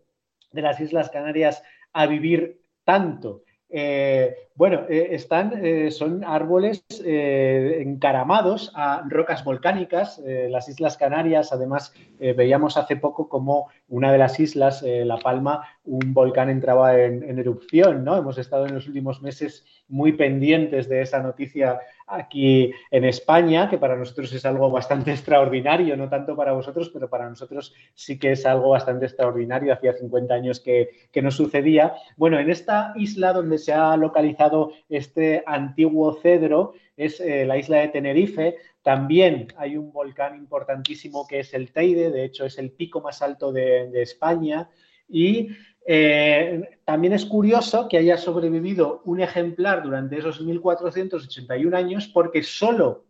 de 0.53 0.63
las 0.63 0.81
Islas 0.81 1.11
Canarias 1.11 1.63
a 1.93 2.07
vivir 2.07 2.61
tanto. 2.85 3.43
Eh, 3.69 4.35
bueno, 4.55 4.83
eh, 4.89 5.09
están, 5.13 5.65
eh, 5.65 5.91
son 5.91 6.25
árboles 6.25 6.85
encaramados 7.05 8.73
a 8.75 9.03
rocas 9.09 9.45
volcánicas. 9.45 10.21
las 10.25 10.69
Islas 10.69 10.97
Canarias, 10.97 11.53
además, 11.53 11.93
veíamos 12.19 12.77
hace 12.77 12.97
poco 12.97 13.29
como 13.29 13.69
una 13.89 14.13
de 14.13 14.19
las 14.19 14.39
islas, 14.39 14.83
La 14.83 15.19
Palma, 15.19 15.67
un 15.85 16.15
volcán 16.15 16.49
entraba 16.49 17.01
en, 17.01 17.23
en, 17.23 17.39
erupción, 17.39 18.05
¿no? 18.05 18.17
Hemos 18.17 18.39
estado 18.39 18.67
en 18.67 18.75
los 18.75 18.87
últimos 18.87 19.21
meses 19.21 19.65
muy 19.89 20.13
pendientes 20.13 20.89
de 20.89 21.03
esa 21.03 21.21
noticia 21.21 21.81
aquí 22.07 22.73
en 22.91 23.05
España, 23.05 23.69
que 23.69 23.79
para 23.79 23.97
nosotros 23.97 24.33
es 24.33 24.45
algo 24.45 24.71
bastante 24.71 25.11
extraordinario, 25.13 25.97
no 25.97 26.09
tanto 26.09 26.37
para 26.37 26.53
vosotros, 26.53 26.91
pero 26.93 27.09
para 27.09 27.29
nosotros 27.29 27.75
sí 27.95 28.19
que 28.19 28.33
es 28.33 28.47
algo 28.47 28.71
bastante 28.71 29.07
extraordinario. 29.07 29.73
Hacía 29.73 29.95
50 29.95 30.35
años 30.35 30.61
que, 30.61 30.91
no 31.23 31.31
sucedía. 31.31 31.95
Bueno, 32.17 32.39
en 32.39 32.51
esta 32.51 32.93
isla 32.97 33.33
donde 33.33 33.59
se 33.59 33.73
ha 33.73 33.97
localizado 33.97 34.42
este 34.89 35.43
antiguo 35.47 36.15
cedro, 36.15 36.75
es 36.97 37.21
eh, 37.21 37.45
la 37.47 37.59
isla 37.59 37.79
de 37.79 37.89
Tenerife. 37.89 38.57
También 38.83 39.49
hay 39.57 39.77
un 39.77 39.93
volcán 39.93 40.37
importantísimo 40.37 41.27
que 41.27 41.41
es 41.41 41.55
el 41.55 41.73
Teide, 41.73 42.11
de 42.11 42.25
hecho 42.25 42.45
es 42.45 42.59
el 42.59 42.71
pico 42.71 43.01
más 43.01 43.23
alto 43.23 43.53
de, 43.53 43.91
España. 44.03 44.69
Y 45.09 45.49
eh, 45.87 46.79
también 46.85 47.13
es 47.13 47.25
curioso 47.27 47.89
que 47.89 47.99
haya 47.99 48.17
sobrevivido 48.17 49.03
un 49.05 49.21
ejemplar 49.21 49.83
durante 49.83 50.19
esos 50.19 50.41
1481 50.41 51.77
años 51.77 52.09
porque 52.09 52.43
solo 52.43 53.05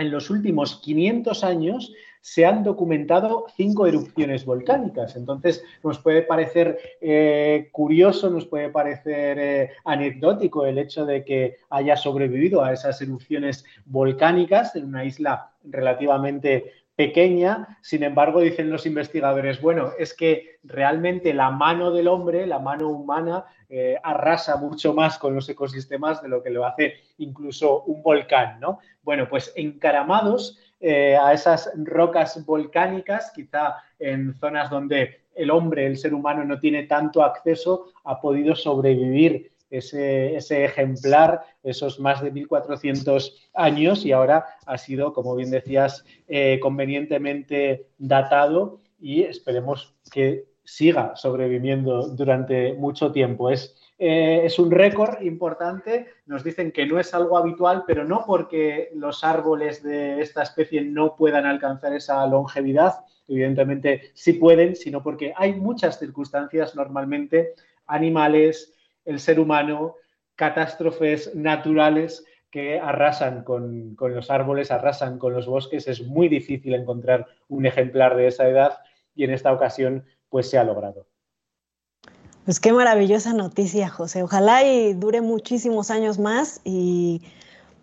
en 0.00 0.10
los 0.10 0.30
últimos 0.30 0.80
500 0.80 1.44
años 1.44 1.92
se 2.20 2.44
han 2.44 2.62
documentado 2.62 3.46
cinco 3.56 3.86
erupciones 3.86 4.44
volcánicas. 4.44 5.16
Entonces, 5.16 5.64
nos 5.82 5.98
puede 5.98 6.22
parecer 6.22 6.78
eh, 7.00 7.68
curioso, 7.72 8.28
nos 8.30 8.46
puede 8.46 8.68
parecer 8.68 9.38
eh, 9.38 9.70
anecdótico 9.84 10.66
el 10.66 10.78
hecho 10.78 11.06
de 11.06 11.24
que 11.24 11.56
haya 11.70 11.96
sobrevivido 11.96 12.62
a 12.62 12.72
esas 12.72 13.00
erupciones 13.00 13.64
volcánicas 13.86 14.76
en 14.76 14.86
una 14.86 15.04
isla 15.04 15.52
relativamente 15.64 16.72
pequeña, 17.00 17.78
sin 17.80 18.02
embargo, 18.02 18.42
dicen 18.42 18.68
los 18.68 18.84
investigadores, 18.84 19.62
bueno, 19.62 19.92
es 19.98 20.12
que 20.12 20.58
realmente 20.62 21.32
la 21.32 21.50
mano 21.50 21.92
del 21.92 22.08
hombre, 22.08 22.46
la 22.46 22.58
mano 22.58 22.90
humana, 22.90 23.46
eh, 23.70 23.96
arrasa 24.02 24.58
mucho 24.58 24.92
más 24.92 25.16
con 25.16 25.34
los 25.34 25.48
ecosistemas 25.48 26.20
de 26.20 26.28
lo 26.28 26.42
que 26.42 26.50
lo 26.50 26.66
hace 26.66 26.96
incluso 27.16 27.84
un 27.84 28.02
volcán, 28.02 28.60
¿no? 28.60 28.80
Bueno, 29.02 29.26
pues 29.30 29.50
encaramados 29.56 30.58
eh, 30.78 31.16
a 31.16 31.32
esas 31.32 31.72
rocas 31.74 32.44
volcánicas, 32.44 33.32
quizá 33.34 33.76
en 33.98 34.34
zonas 34.34 34.68
donde 34.68 35.22
el 35.34 35.50
hombre, 35.50 35.86
el 35.86 35.96
ser 35.96 36.12
humano, 36.12 36.44
no 36.44 36.60
tiene 36.60 36.82
tanto 36.82 37.22
acceso, 37.22 37.94
ha 38.04 38.20
podido 38.20 38.54
sobrevivir 38.54 39.49
ese, 39.70 40.64
ejemplar, 40.64 41.42
esos 41.62 42.00
más 42.00 42.22
de 42.22 42.32
1.400 42.32 43.32
años 43.54 44.04
y 44.04 44.12
ahora 44.12 44.46
ha 44.66 44.78
sido, 44.78 45.12
como 45.12 45.36
bien 45.36 45.50
decías, 45.50 46.04
eh, 46.28 46.58
convenientemente 46.60 47.86
datado 47.98 48.80
y 48.98 49.22
esperemos 49.22 49.94
que 50.10 50.46
siga 50.64 51.16
sobreviviendo 51.16 52.08
durante 52.08 52.74
mucho 52.74 53.12
tiempo. 53.12 53.50
Es, 53.50 53.76
eh, 53.98 54.42
es 54.44 54.58
un 54.58 54.70
récord 54.70 55.20
importante, 55.22 56.06
nos 56.26 56.42
dicen 56.44 56.72
que 56.72 56.86
no 56.86 56.98
es 56.98 57.12
algo 57.14 57.36
habitual, 57.38 57.84
pero 57.86 58.04
no 58.04 58.24
porque 58.26 58.90
los 58.94 59.24
árboles 59.24 59.82
de 59.82 60.20
esta 60.20 60.42
especie 60.42 60.82
no 60.82 61.16
puedan 61.16 61.46
alcanzar 61.46 61.94
esa 61.94 62.26
longevidad, 62.26 63.04
evidentemente 63.30 64.10
sí 64.14 64.34
pueden, 64.34 64.74
sino 64.74 65.02
porque 65.02 65.32
hay 65.36 65.54
muchas 65.54 65.98
circunstancias. 65.98 66.74
Normalmente, 66.74 67.54
animales, 67.86 68.74
el 69.10 69.20
ser 69.20 69.40
humano, 69.40 69.96
catástrofes 70.36 71.34
naturales 71.34 72.24
que 72.50 72.80
arrasan 72.80 73.44
con, 73.44 73.96
los 73.98 74.30
árboles, 74.30 74.70
arrasan 74.70 75.18
con 75.18 75.32
los 75.32 75.46
bosques. 75.46 75.86
Es 75.86 76.02
muy 76.02 76.28
difícil 76.28 76.74
encontrar 76.74 77.26
un 77.48 77.66
ejemplar 77.66 78.16
de 78.16 78.26
esa 78.26 78.48
edad 78.48 78.78
y 79.14 79.24
en 79.24 79.32
esta 79.32 79.52
ocasión 79.52 80.04
pues 80.28 80.48
se 80.48 80.58
ha 80.58 80.64
logrado. 80.64 81.06
Pues 82.44 82.58
qué 82.58 82.72
maravillosa 82.72 83.32
noticia, 83.32 83.88
José. 83.88 84.22
Ojalá 84.22 84.64
y 84.64 84.94
dure 84.94 85.20
muchísimos 85.20 85.90
años 85.90 86.18
más 86.18 86.60
y 86.64 87.22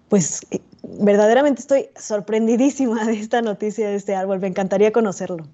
pues 0.09 0.45
eh, 0.51 0.59
verdaderamente 0.83 1.61
estoy 1.61 1.89
sorprendidísima 1.95 3.05
de 3.05 3.19
esta 3.19 3.41
noticia 3.41 3.89
de 3.89 3.95
este 3.95 4.15
árbol. 4.15 4.39
Me 4.39 4.47
encantaría 4.47 4.91
conocerlo. 4.91 5.45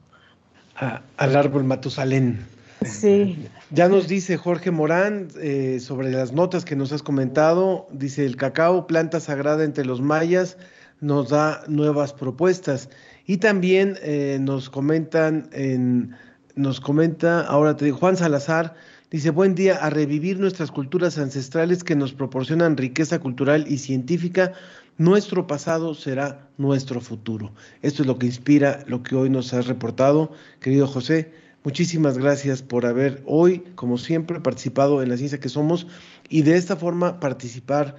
al 0.76 1.36
árbol 1.36 1.64
Matusalén. 1.64 2.46
Sí. 2.86 3.48
Ya 3.72 3.88
nos 3.88 4.08
dice 4.08 4.38
Jorge 4.38 4.72
Morán 4.72 5.28
eh, 5.42 5.80
sobre 5.80 6.12
las 6.12 6.32
notas 6.34 6.66
que 6.66 6.76
nos 6.76 6.92
has 6.92 7.04
comentado. 7.04 7.88
Dice, 7.92 8.26
el 8.26 8.36
cacao, 8.36 8.88
planta 8.88 9.20
sagrada 9.20 9.64
entre 9.64 9.86
los 9.86 10.02
mayas, 10.02 10.58
nos 11.02 11.30
da 11.30 11.64
nuevas 11.68 12.14
propuestas. 12.14 12.90
Y 13.26 13.38
también 13.38 13.98
eh, 14.02 14.38
nos 14.42 14.70
comentan, 14.70 15.50
en, 15.54 16.16
nos 16.56 16.80
comenta, 16.82 17.42
ahora 17.42 17.76
te 17.76 17.86
digo, 17.86 17.98
Juan 17.98 18.18
Salazar, 18.18 18.76
dice, 19.12 19.30
buen 19.30 19.56
día, 19.56 19.78
a 19.78 19.90
revivir 19.90 20.40
nuestras 20.40 20.72
culturas 20.72 21.18
ancestrales 21.18 21.84
que 21.84 21.96
nos 21.96 22.14
proporcionan 22.14 22.78
riqueza 22.78 23.20
cultural 23.20 23.66
y 23.68 23.78
científica. 23.78 24.54
Nuestro 24.98 25.48
pasado 25.48 25.96
será 25.96 26.48
nuestro 26.58 27.02
futuro. 27.02 27.52
Esto 27.82 28.04
es 28.04 28.08
lo 28.08 28.20
que 28.20 28.28
inspira 28.28 28.84
lo 28.86 29.02
que 29.02 29.16
hoy 29.16 29.30
nos 29.30 29.54
has 29.54 29.66
reportado, 29.66 30.32
querido 30.60 30.86
José. 30.86 31.43
Muchísimas 31.64 32.18
gracias 32.18 32.62
por 32.62 32.86
haber 32.86 33.24
hoy, 33.26 33.60
como 33.76 33.98
siempre, 33.98 34.42
participado 34.42 35.02
en 35.02 35.08
la 35.08 35.16
ciencia 35.16 35.40
que 35.40 35.48
somos 35.48 35.88
y 36.28 36.42
de 36.42 36.58
esta 36.58 36.76
forma 36.76 37.22
participar 37.22 37.96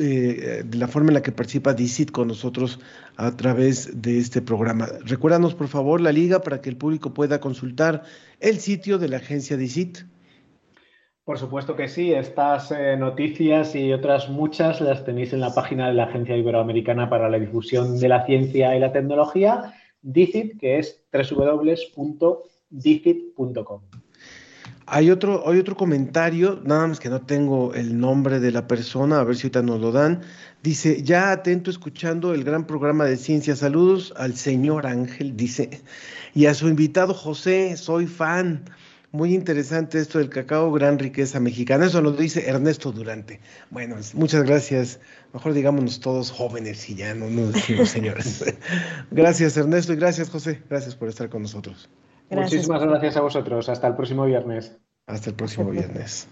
eh, 0.00 0.62
de 0.64 0.78
la 0.78 0.88
forma 0.88 1.10
en 1.10 1.14
la 1.14 1.22
que 1.22 1.30
participa 1.30 1.74
DICIT 1.74 2.10
con 2.10 2.26
nosotros 2.26 2.80
a 3.16 3.36
través 3.36 4.02
de 4.02 4.18
este 4.18 4.42
programa. 4.42 4.88
Recuérdanos, 5.04 5.54
por 5.54 5.68
favor, 5.68 6.00
la 6.00 6.10
liga 6.10 6.40
para 6.40 6.60
que 6.60 6.70
el 6.70 6.76
público 6.76 7.14
pueda 7.14 7.40
consultar 7.40 8.02
el 8.40 8.58
sitio 8.58 8.98
de 8.98 9.08
la 9.08 9.18
agencia 9.18 9.56
DICIT. 9.56 9.98
Por 11.22 11.38
supuesto 11.38 11.76
que 11.76 11.86
sí, 11.86 12.12
estas 12.12 12.72
eh, 12.72 12.96
noticias 12.96 13.76
y 13.76 13.92
otras 13.92 14.28
muchas 14.28 14.80
las 14.80 15.04
tenéis 15.04 15.32
en 15.32 15.40
la 15.40 15.54
página 15.54 15.86
de 15.86 15.94
la 15.94 16.04
Agencia 16.04 16.36
Iberoamericana 16.36 17.08
para 17.08 17.28
la 17.28 17.38
Difusión 17.38 18.00
de 18.00 18.08
la 18.08 18.26
Ciencia 18.26 18.74
y 18.74 18.80
la 18.80 18.92
Tecnología, 18.92 19.74
DICIT, 20.02 20.58
que 20.58 20.78
es 20.78 21.04
www 21.12 22.38
difit.com. 22.70 23.80
Hay 24.90 25.10
otro, 25.10 25.46
hay 25.46 25.58
otro 25.58 25.76
comentario, 25.76 26.62
nada 26.64 26.86
más 26.86 26.98
que 26.98 27.10
no 27.10 27.20
tengo 27.20 27.74
el 27.74 27.98
nombre 27.98 28.40
de 28.40 28.50
la 28.50 28.66
persona, 28.66 29.20
a 29.20 29.24
ver 29.24 29.36
si 29.36 29.42
ahorita 29.42 29.60
nos 29.60 29.80
lo 29.80 29.92
dan. 29.92 30.22
Dice, 30.62 31.02
ya 31.02 31.30
atento 31.30 31.70
escuchando 31.70 32.32
el 32.32 32.42
gran 32.42 32.66
programa 32.66 33.04
de 33.04 33.18
ciencia. 33.18 33.54
Saludos 33.54 34.14
al 34.16 34.34
señor 34.34 34.86
Ángel, 34.86 35.36
dice, 35.36 35.82
y 36.34 36.46
a 36.46 36.54
su 36.54 36.68
invitado 36.68 37.12
José, 37.12 37.76
soy 37.76 38.06
fan. 38.06 38.64
Muy 39.10 39.34
interesante 39.34 39.98
esto 39.98 40.18
del 40.18 40.30
cacao, 40.30 40.72
gran 40.72 40.98
riqueza 40.98 41.38
mexicana. 41.38 41.86
Eso 41.86 42.00
lo 42.00 42.12
dice 42.12 42.48
Ernesto 42.48 42.90
Durante. 42.90 43.40
Bueno, 43.70 43.96
muchas 44.14 44.44
gracias. 44.44 45.00
Mejor 45.34 45.52
digámonos 45.52 46.00
todos 46.00 46.30
jóvenes 46.30 46.88
y 46.88 46.94
ya 46.94 47.14
no 47.14 47.28
nos 47.28 47.52
decimos 47.52 47.90
señores. 47.90 48.44
gracias 49.10 49.56
Ernesto 49.56 49.92
y 49.92 49.96
gracias 49.96 50.30
José. 50.30 50.62
Gracias 50.68 50.94
por 50.94 51.08
estar 51.10 51.28
con 51.28 51.42
nosotros. 51.42 51.90
Muchísimas 52.30 52.82
gracias 52.82 53.16
a 53.16 53.20
vosotros. 53.20 53.68
Hasta 53.68 53.86
el 53.88 53.94
próximo 53.94 54.24
viernes. 54.24 54.76
Hasta 55.06 55.30
el 55.30 55.36
próximo 55.36 55.70
viernes. 55.70 56.28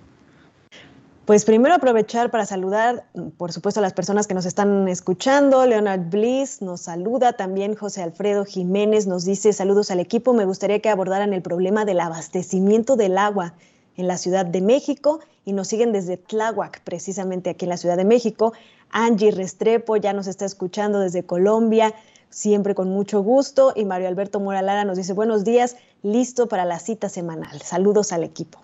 Pues 1.26 1.44
primero 1.44 1.74
aprovechar 1.74 2.30
para 2.30 2.46
saludar, 2.46 3.06
por 3.36 3.50
supuesto, 3.50 3.80
a 3.80 3.82
las 3.82 3.94
personas 3.94 4.28
que 4.28 4.34
nos 4.34 4.46
están 4.46 4.86
escuchando. 4.86 5.66
Leonard 5.66 6.08
Bliss 6.08 6.62
nos 6.62 6.82
saluda, 6.82 7.32
también 7.32 7.74
José 7.74 8.04
Alfredo 8.04 8.44
Jiménez 8.44 9.08
nos 9.08 9.24
dice 9.24 9.52
saludos 9.52 9.90
al 9.90 9.98
equipo. 9.98 10.34
Me 10.34 10.44
gustaría 10.44 10.78
que 10.78 10.88
abordaran 10.88 11.32
el 11.32 11.42
problema 11.42 11.84
del 11.84 11.98
abastecimiento 11.98 12.94
del 12.94 13.18
agua 13.18 13.54
en 13.96 14.06
la 14.06 14.18
Ciudad 14.18 14.46
de 14.46 14.60
México 14.60 15.18
y 15.44 15.52
nos 15.52 15.66
siguen 15.66 15.92
desde 15.92 16.16
Tláhuac, 16.16 16.80
precisamente 16.82 17.50
aquí 17.50 17.64
en 17.64 17.70
la 17.70 17.76
Ciudad 17.76 17.96
de 17.96 18.04
México. 18.04 18.52
Angie 18.90 19.32
Restrepo 19.32 19.96
ya 19.96 20.12
nos 20.12 20.28
está 20.28 20.44
escuchando 20.44 21.00
desde 21.00 21.24
Colombia, 21.24 21.92
siempre 22.36 22.74
con 22.74 22.90
mucho 22.90 23.22
gusto. 23.22 23.72
Y 23.74 23.86
Mario 23.86 24.08
Alberto 24.08 24.40
Moralara 24.40 24.84
nos 24.84 24.98
dice 24.98 25.14
buenos 25.14 25.42
días, 25.42 25.76
listo 26.02 26.48
para 26.48 26.66
la 26.66 26.78
cita 26.78 27.08
semanal. 27.08 27.62
Saludos 27.62 28.12
al 28.12 28.24
equipo. 28.24 28.58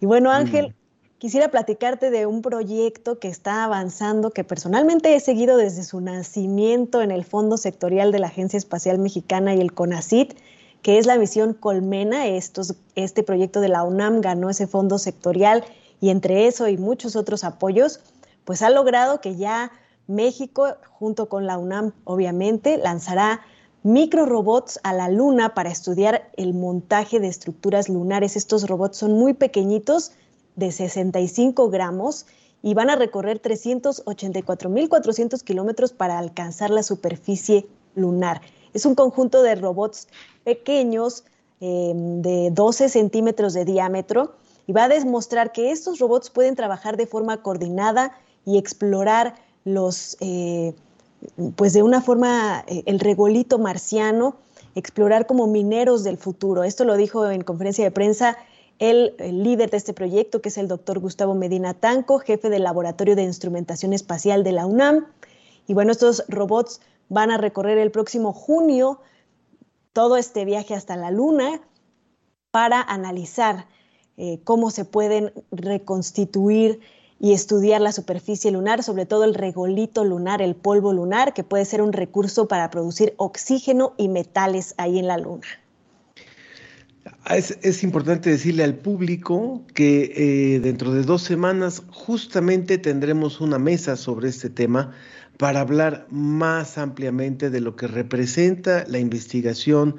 Y 0.00 0.06
bueno, 0.06 0.32
Ángel, 0.32 0.74
quisiera 1.18 1.52
platicarte 1.52 2.10
de 2.10 2.26
un 2.26 2.42
proyecto 2.42 3.20
que 3.20 3.28
está 3.28 3.62
avanzando, 3.62 4.32
que 4.32 4.42
personalmente 4.42 5.14
he 5.14 5.20
seguido 5.20 5.56
desde 5.56 5.84
su 5.84 6.00
nacimiento 6.00 7.00
en 7.00 7.12
el 7.12 7.24
Fondo 7.24 7.58
Sectorial 7.58 8.10
de 8.10 8.18
la 8.18 8.26
Agencia 8.26 8.56
Espacial 8.56 8.98
Mexicana 8.98 9.54
y 9.54 9.60
el 9.60 9.72
CONACIT, 9.72 10.36
que 10.82 10.98
es 10.98 11.06
la 11.06 11.16
misión 11.16 11.54
Colmena. 11.54 12.26
Estos, 12.26 12.74
este 12.96 13.22
proyecto 13.22 13.60
de 13.60 13.68
la 13.68 13.84
UNAM 13.84 14.20
ganó 14.20 14.50
ese 14.50 14.66
fondo 14.66 14.98
sectorial 14.98 15.62
y 16.00 16.10
entre 16.10 16.48
eso 16.48 16.66
y 16.66 16.76
muchos 16.76 17.14
otros 17.14 17.44
apoyos, 17.44 18.00
pues 18.44 18.62
ha 18.62 18.70
logrado 18.70 19.20
que 19.20 19.36
ya 19.36 19.70
México, 20.06 20.76
junto 20.90 21.28
con 21.28 21.46
la 21.46 21.58
UNAM, 21.58 21.92
obviamente, 22.04 22.78
lanzará 22.78 23.40
microrobots 23.82 24.80
a 24.82 24.92
la 24.92 25.08
Luna 25.08 25.54
para 25.54 25.70
estudiar 25.70 26.30
el 26.36 26.54
montaje 26.54 27.20
de 27.20 27.28
estructuras 27.28 27.88
lunares. 27.88 28.36
Estos 28.36 28.68
robots 28.68 28.96
son 28.96 29.12
muy 29.12 29.34
pequeñitos, 29.34 30.12
de 30.56 30.72
65 30.72 31.70
gramos 31.70 32.26
y 32.62 32.74
van 32.74 32.90
a 32.90 32.96
recorrer 32.96 33.40
384.400 33.42 35.42
kilómetros 35.42 35.92
para 35.92 36.18
alcanzar 36.18 36.70
la 36.70 36.82
superficie 36.82 37.66
lunar. 37.94 38.40
Es 38.72 38.86
un 38.86 38.94
conjunto 38.94 39.42
de 39.42 39.54
robots 39.54 40.08
pequeños 40.44 41.24
em, 41.60 42.22
de 42.22 42.50
12 42.52 42.88
centímetros 42.88 43.52
de 43.52 43.64
diámetro 43.64 44.34
y 44.66 44.72
va 44.72 44.84
a 44.84 44.88
demostrar 44.88 45.52
que 45.52 45.70
estos 45.70 45.98
robots 45.98 46.30
pueden 46.30 46.56
trabajar 46.56 46.96
de 46.96 47.06
forma 47.06 47.42
coordinada 47.42 48.12
y 48.46 48.58
explorar 48.58 49.34
los, 49.64 50.16
eh, 50.20 50.74
pues 51.56 51.72
de 51.72 51.82
una 51.82 52.00
forma, 52.00 52.64
eh, 52.66 52.82
el 52.86 53.00
regolito 53.00 53.58
marciano, 53.58 54.36
explorar 54.74 55.26
como 55.26 55.46
mineros 55.46 56.04
del 56.04 56.18
futuro. 56.18 56.64
Esto 56.64 56.84
lo 56.84 56.96
dijo 56.96 57.30
en 57.30 57.42
conferencia 57.42 57.84
de 57.84 57.90
prensa 57.90 58.36
el, 58.78 59.14
líder 59.18 59.70
de 59.70 59.76
este 59.76 59.94
proyecto, 59.94 60.40
que 60.40 60.48
es 60.48 60.58
el 60.58 60.68
doctor 60.68 60.98
Gustavo 60.98 61.34
Medina 61.34 61.74
Tanco, 61.74 62.18
jefe 62.18 62.50
del 62.50 62.64
Laboratorio 62.64 63.16
de 63.16 63.22
Instrumentación 63.22 63.92
Espacial 63.92 64.44
de 64.44 64.52
la 64.52 64.66
UNAM. 64.66 65.06
Y 65.66 65.74
bueno, 65.74 65.92
estos 65.92 66.24
robots 66.28 66.80
van 67.08 67.30
a 67.30 67.38
recorrer 67.38 67.78
el 67.78 67.90
próximo 67.90 68.32
junio 68.32 69.00
todo 69.92 70.16
este 70.16 70.44
viaje 70.44 70.74
hasta 70.74 70.96
la 70.96 71.10
Luna 71.10 71.60
para 72.50 72.82
analizar 72.82 73.66
eh, 74.16 74.40
cómo 74.44 74.70
se 74.70 74.84
pueden 74.84 75.32
reconstituir 75.50 76.80
y 77.20 77.32
estudiar 77.32 77.80
la 77.80 77.92
superficie 77.92 78.50
lunar, 78.50 78.82
sobre 78.82 79.06
todo 79.06 79.24
el 79.24 79.34
regolito 79.34 80.04
lunar, 80.04 80.42
el 80.42 80.54
polvo 80.54 80.92
lunar, 80.92 81.32
que 81.32 81.44
puede 81.44 81.64
ser 81.64 81.80
un 81.80 81.92
recurso 81.92 82.48
para 82.48 82.70
producir 82.70 83.14
oxígeno 83.16 83.94
y 83.96 84.08
metales 84.08 84.74
ahí 84.78 84.98
en 84.98 85.06
la 85.06 85.18
Luna. 85.18 85.46
Es, 87.30 87.82
importante 87.82 88.30
decirle 88.30 88.64
al 88.64 88.74
público 88.74 89.62
que 89.74 90.12
eh, 90.56 90.60
dentro 90.60 90.92
de 90.92 91.02
dos 91.02 91.22
semanas 91.22 91.82
justamente 91.90 92.76
tendremos 92.78 93.40
una 93.40 93.58
mesa 93.58 93.96
sobre 93.96 94.28
este 94.28 94.50
tema 94.50 94.92
para 95.38 95.60
hablar 95.60 96.06
más 96.10 96.78
ampliamente 96.78 97.50
de 97.50 97.60
lo 97.60 97.76
que 97.76 97.86
representa 97.86 98.84
la 98.88 98.98
investigación 98.98 99.96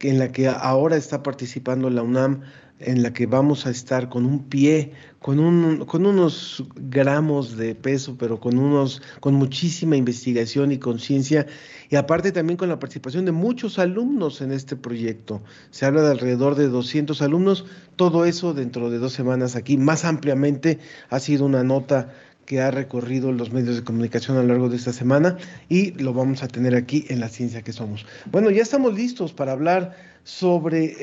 en 0.00 0.18
la 0.18 0.32
que 0.32 0.48
ahora 0.48 0.96
está 0.96 1.22
participando 1.22 1.90
la 1.90 2.02
UNAM 2.02 2.42
en 2.80 3.02
la 3.02 3.12
que 3.12 3.26
vamos 3.26 3.66
a 3.66 3.70
estar 3.70 4.08
con 4.08 4.26
un 4.26 4.44
pie, 4.48 4.92
con, 5.20 5.38
un, 5.38 5.84
con 5.84 6.06
unos 6.06 6.64
gramos 6.74 7.56
de 7.56 7.74
peso, 7.74 8.16
pero 8.18 8.40
con, 8.40 8.58
unos, 8.58 9.00
con 9.20 9.34
muchísima 9.34 9.96
investigación 9.96 10.72
y 10.72 10.78
conciencia, 10.78 11.46
y 11.88 11.96
aparte 11.96 12.32
también 12.32 12.56
con 12.56 12.68
la 12.68 12.78
participación 12.78 13.24
de 13.24 13.32
muchos 13.32 13.78
alumnos 13.78 14.40
en 14.40 14.50
este 14.52 14.76
proyecto. 14.76 15.42
Se 15.70 15.86
habla 15.86 16.02
de 16.02 16.10
alrededor 16.10 16.56
de 16.56 16.68
200 16.68 17.22
alumnos, 17.22 17.64
todo 17.96 18.24
eso 18.24 18.54
dentro 18.54 18.90
de 18.90 18.98
dos 18.98 19.12
semanas 19.12 19.56
aquí, 19.56 19.76
más 19.76 20.04
ampliamente 20.04 20.78
ha 21.10 21.20
sido 21.20 21.46
una 21.46 21.62
nota 21.62 22.12
que 22.44 22.60
ha 22.60 22.70
recorrido 22.70 23.32
los 23.32 23.52
medios 23.52 23.76
de 23.76 23.84
comunicación 23.84 24.36
a 24.36 24.42
lo 24.42 24.48
largo 24.48 24.68
de 24.68 24.76
esta 24.76 24.92
semana 24.92 25.36
y 25.68 25.92
lo 25.92 26.12
vamos 26.12 26.42
a 26.42 26.48
tener 26.48 26.74
aquí 26.74 27.04
en 27.08 27.20
la 27.20 27.28
ciencia 27.28 27.62
que 27.62 27.72
somos. 27.72 28.06
Bueno, 28.30 28.50
ya 28.50 28.62
estamos 28.62 28.94
listos 28.94 29.32
para 29.32 29.52
hablar 29.52 29.96
sobre 30.24 30.96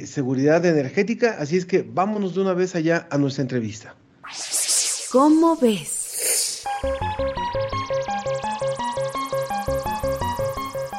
eh, 0.00 0.06
seguridad 0.06 0.64
energética, 0.64 1.36
así 1.38 1.56
es 1.56 1.66
que 1.66 1.82
vámonos 1.82 2.34
de 2.34 2.40
una 2.40 2.54
vez 2.54 2.74
allá 2.74 3.08
a 3.10 3.18
nuestra 3.18 3.42
entrevista. 3.42 3.94
¿Cómo 5.10 5.56
ves? 5.56 6.64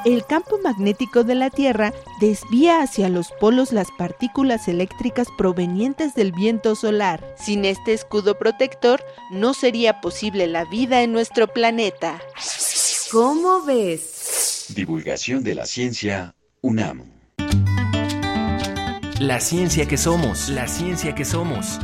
El 0.09 0.25
campo 0.25 0.57
magnético 0.63 1.23
de 1.23 1.35
la 1.35 1.51
Tierra 1.51 1.93
desvía 2.19 2.81
hacia 2.81 3.09
los 3.09 3.31
polos 3.39 3.71
las 3.71 3.89
partículas 3.95 4.67
eléctricas 4.67 5.27
provenientes 5.37 6.15
del 6.15 6.31
viento 6.31 6.75
solar. 6.75 7.35
Sin 7.37 7.63
este 7.63 7.93
escudo 7.93 8.39
protector, 8.39 9.03
no 9.29 9.53
sería 9.53 10.01
posible 10.01 10.47
la 10.47 10.65
vida 10.65 11.03
en 11.03 11.11
nuestro 11.11 11.47
planeta. 11.47 12.19
¿Cómo 13.11 13.61
ves? 13.61 14.73
Divulgación 14.75 15.43
de 15.43 15.53
la 15.53 15.67
ciencia 15.67 16.33
UNAM. 16.61 17.03
La 19.19 19.39
ciencia 19.39 19.87
que 19.87 19.97
somos, 19.97 20.49
la 20.49 20.67
ciencia 20.67 21.13
que 21.13 21.23
somos. 21.23 21.77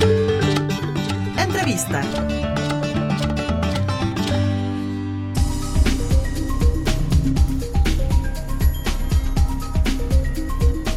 Entrevista. 1.37 2.01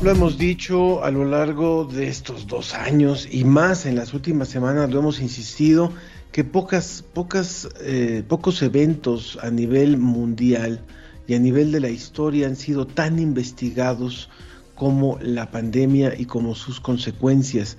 Lo 0.08 0.14
hemos 0.14 0.38
dicho 0.38 1.04
a 1.04 1.10
lo 1.10 1.26
largo 1.26 1.84
de 1.84 2.08
estos 2.08 2.46
dos 2.46 2.72
años 2.72 3.28
y 3.30 3.44
más 3.44 3.84
en 3.84 3.94
las 3.94 4.14
últimas 4.14 4.48
semanas, 4.48 4.88
lo 4.88 5.00
hemos 5.00 5.20
insistido, 5.20 5.92
que 6.32 6.44
pocas, 6.44 7.04
pocas, 7.12 7.68
eh, 7.82 8.24
pocos 8.26 8.62
eventos 8.62 9.38
a 9.42 9.50
nivel 9.50 9.98
mundial 9.98 10.80
y 11.26 11.34
a 11.34 11.38
nivel 11.38 11.72
de 11.72 11.80
la 11.80 11.90
historia 11.90 12.46
han 12.46 12.56
sido 12.56 12.86
tan 12.86 13.18
investigados 13.18 14.30
como 14.74 15.18
la 15.20 15.50
pandemia 15.50 16.14
y 16.18 16.24
como 16.24 16.54
sus 16.54 16.80
consecuencias. 16.80 17.76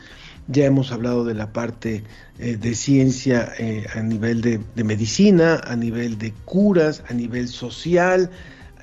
Ya 0.48 0.66
hemos 0.66 0.92
hablado 0.92 1.26
de 1.26 1.34
la 1.34 1.52
parte 1.52 2.04
eh, 2.38 2.58
de 2.58 2.76
ciencia 2.76 3.54
eh, 3.58 3.88
a 3.96 4.04
nivel 4.04 4.42
de, 4.42 4.84
medicina, 4.84 5.62
a 5.64 5.76
nivel 5.76 6.20
de 6.20 6.32
curas, 6.46 7.04
a 7.10 7.14
nivel 7.16 7.48
social. 7.48 8.30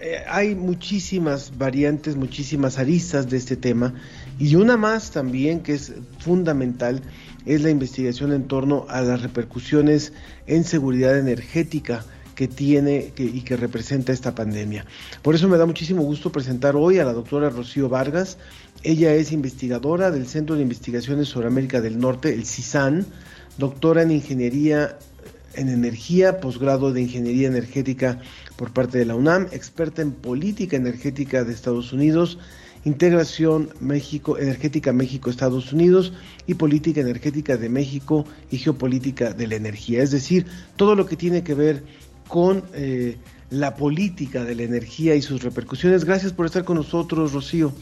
Eh, 0.07 0.23
hay 0.29 0.55
muchísimas 0.55 1.59
variantes, 1.59 2.14
muchísimas 2.14 2.79
aristas 2.79 3.29
de 3.29 3.38
este 3.38 3.57
tema 3.57 3.92
y 4.38 4.55
una 4.55 4.77
más 4.77 5.11
también 5.11 5.59
que 5.59 5.73
es 5.73 5.95
fundamental 6.21 7.03
es 7.45 7.62
la 7.62 7.71
investigación 7.71 8.33
en 8.33 8.45
torno 8.45 8.87
a 8.88 9.01
las 9.01 9.23
repercusiones 9.23 10.12
en 10.47 10.62
seguridad 10.62 11.19
energética 11.19 12.05
que 12.37 12.47
tiene 12.47 13.12
y 13.16 13.40
que 13.40 13.57
representa 13.57 14.12
esta 14.12 14.33
pandemia. 14.33 14.87
Por 15.23 15.35
eso 15.35 15.49
me 15.49 15.57
da 15.57 15.66
muchísimo 15.66 16.03
gusto 16.03 16.31
presentar 16.31 16.77
hoy 16.77 17.01
a 17.01 17.05
la 17.05 17.12
doctora 17.12 17.51
Rocío 17.51 17.88
Vargas. 17.88 18.38
Ella 18.85 19.12
es 19.12 19.33
investigadora 19.33 20.12
del 20.12 20.29
Centro 20.29 20.55
de 20.55 20.62
Investigaciones 20.62 21.27
sobre 21.27 21.49
América 21.49 21.81
del 21.81 21.99
Norte, 21.99 22.33
el 22.33 22.47
CISAN, 22.47 23.07
doctora 23.59 24.03
en 24.03 24.12
Ingeniería 24.12 24.99
en 25.57 25.69
Energía, 25.69 26.38
posgrado 26.40 26.92
de 26.92 27.03
Ingeniería 27.03 27.49
Energética 27.49 28.21
por 28.57 28.73
parte 28.73 28.99
de 28.99 29.05
la 29.05 29.14
UNAM, 29.14 29.49
experta 29.53 30.03
en 30.03 30.12
política 30.12 30.77
energética 30.77 31.45
de 31.45 31.53
Estados 31.53 31.92
Unidos 31.92 32.38
integración 32.87 33.71
México, 33.81 34.38
energética 34.38 34.92
México-Estados 34.92 35.73
Unidos 35.73 36.12
y 36.47 36.55
política 36.55 37.01
energética 37.01 37.57
de 37.57 37.69
México 37.69 38.25
y 38.49 38.59
geopolítica 38.59 39.33
de 39.33 39.49
la 39.49 39.57
energía. 39.57 40.05
Es 40.05 40.12
decir, 40.12 40.47
todo 40.77 40.95
lo 40.95 41.05
que 41.05 41.16
tiene 41.16 41.42
que 41.42 41.55
ver 41.55 41.83
con 42.29 42.62
eh, 42.75 43.16
la 43.51 43.75
política 43.75 44.45
de 44.45 44.55
la 44.55 44.62
energía 44.62 45.16
y 45.16 45.23
sus 45.23 45.42
repercusiones. 45.42 46.05
Gracias 46.05 46.33
por 46.33 46.47
estar 46.47 46.64
con 46.64 46.77
nosotros, 46.77 47.33
Rocío. 47.33 47.73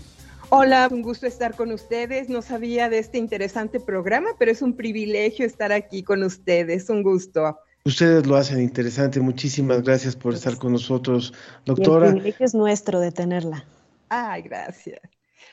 Hola, 0.48 0.88
un 0.90 1.02
gusto 1.02 1.26
estar 1.26 1.54
con 1.54 1.70
ustedes. 1.70 2.30
No 2.30 2.40
sabía 2.40 2.88
de 2.88 2.98
este 2.98 3.18
interesante 3.18 3.80
programa, 3.80 4.30
pero 4.38 4.50
es 4.52 4.62
un 4.62 4.74
privilegio 4.74 5.44
estar 5.44 5.70
aquí 5.70 6.02
con 6.02 6.22
ustedes. 6.22 6.88
Un 6.88 7.02
gusto. 7.02 7.58
Ustedes 7.86 8.26
lo 8.26 8.36
hacen 8.36 8.60
interesante. 8.60 9.20
Muchísimas 9.20 9.82
gracias 9.82 10.16
por 10.16 10.32
estar 10.32 10.56
con 10.56 10.72
nosotros, 10.72 11.34
doctora. 11.66 12.06
el 12.06 12.14
privilegio 12.14 12.46
es 12.46 12.54
nuestro 12.54 12.98
de 12.98 13.12
tenerla. 13.12 13.66
Ay, 14.08 14.40
gracias. 14.42 15.00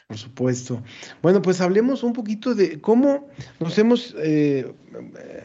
Por 0.08 0.18
supuesto. 0.18 0.82
Bueno, 1.22 1.42
pues 1.42 1.60
hablemos 1.60 2.04
un 2.04 2.14
poquito 2.14 2.56
de 2.56 2.80
cómo 2.80 3.28
nos 3.60 3.78
hemos, 3.78 4.16
eh, 4.18 4.74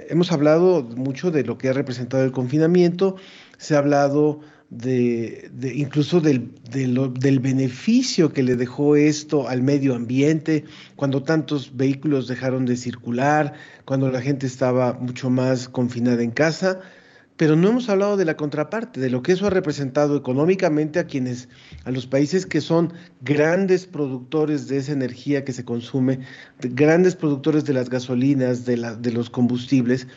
hemos 0.09 0.31
hablado 0.31 0.83
mucho 0.83 1.33
de 1.33 1.42
lo 1.42 1.59
que 1.59 1.68
ha 1.68 1.72
representado 1.72 2.22
el 2.25 2.31
confinamiento, 2.31 3.16
se 3.59 3.75
ha 3.75 3.79
hablado 3.79 4.40
de, 4.71 5.51
incluso 5.75 6.21
del, 6.21 6.51
del 6.65 7.41
beneficio 7.41 8.33
que 8.33 8.43
le 8.43 8.57
dejó 8.57 8.97
esto 8.97 9.49
al 9.49 9.63
medio 9.63 9.95
ambiente, 9.95 10.65
cuando 10.97 11.23
tantos 11.23 11.77
vehículos 11.77 12.27
dejaron 12.27 12.67
de 12.67 12.77
circular, 12.77 13.55
cuando 13.85 14.11
la 14.11 14.21
gente 14.21 14.47
estaba 14.47 14.95
mucho 14.95 15.31
más 15.31 15.69
confinada 15.69 16.23
en 16.23 16.33
casa, 16.33 16.81
pero 17.37 17.55
no 17.55 17.69
hemos 17.69 17.89
hablado 17.91 18.17
de 18.17 18.25
la 18.25 18.37
contraparte, 18.37 18.99
de 18.99 19.11
lo 19.11 19.23
que 19.23 19.33
eso 19.33 19.47
ha 19.47 19.51
representado 19.51 20.17
económicamente 20.17 20.99
a 20.99 21.07
quienes, 21.07 21.49
a 21.85 21.91
los 21.91 22.07
países 22.07 22.47
que 22.47 22.63
son 22.63 22.95
grandes 23.21 23.87
productores 23.87 24.69
de 24.69 24.79
esa 24.79 24.93
energía 24.93 25.45
que 25.45 25.53
se 25.53 25.65
consume, 25.65 26.21
grandes 26.61 27.15
productores 27.15 27.65
de 27.67 27.75
las 27.75 27.91
gasolinas, 27.91 28.65
de, 28.65 28.97
de 28.99 29.13
los 29.13 29.29
combustibles, 29.29 30.09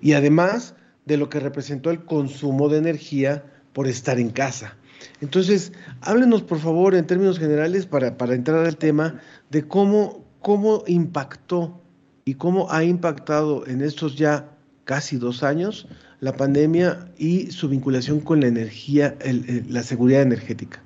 y 0.00 0.12
además 0.12 0.76
de 1.04 1.16
lo 1.16 1.28
que 1.28 1.40
representó 1.40 1.90
el 1.90 2.04
consumo 2.04 2.68
de 2.68 2.78
energía 2.78 3.44
por 3.78 3.86
estar 3.86 4.18
en 4.18 4.30
casa. 4.30 4.76
Entonces, 5.20 5.72
háblenos 6.00 6.42
por 6.42 6.58
favor 6.58 6.96
en 6.96 7.06
términos 7.06 7.38
generales 7.38 7.86
para, 7.86 8.18
para 8.18 8.34
entrar 8.34 8.66
al 8.66 8.76
tema 8.76 9.20
de 9.50 9.68
cómo, 9.68 10.24
cómo 10.40 10.82
impactó 10.88 11.80
y 12.24 12.34
cómo 12.34 12.68
ha 12.72 12.82
impactado 12.82 13.64
en 13.68 13.80
estos 13.80 14.16
ya 14.16 14.50
casi 14.82 15.16
dos 15.16 15.44
años 15.44 15.86
la 16.18 16.32
pandemia 16.32 17.12
y 17.18 17.52
su 17.52 17.68
vinculación 17.68 18.18
con 18.18 18.40
la 18.40 18.48
energía, 18.48 19.16
la 19.68 19.84
seguridad 19.84 20.22
energética. 20.22 20.82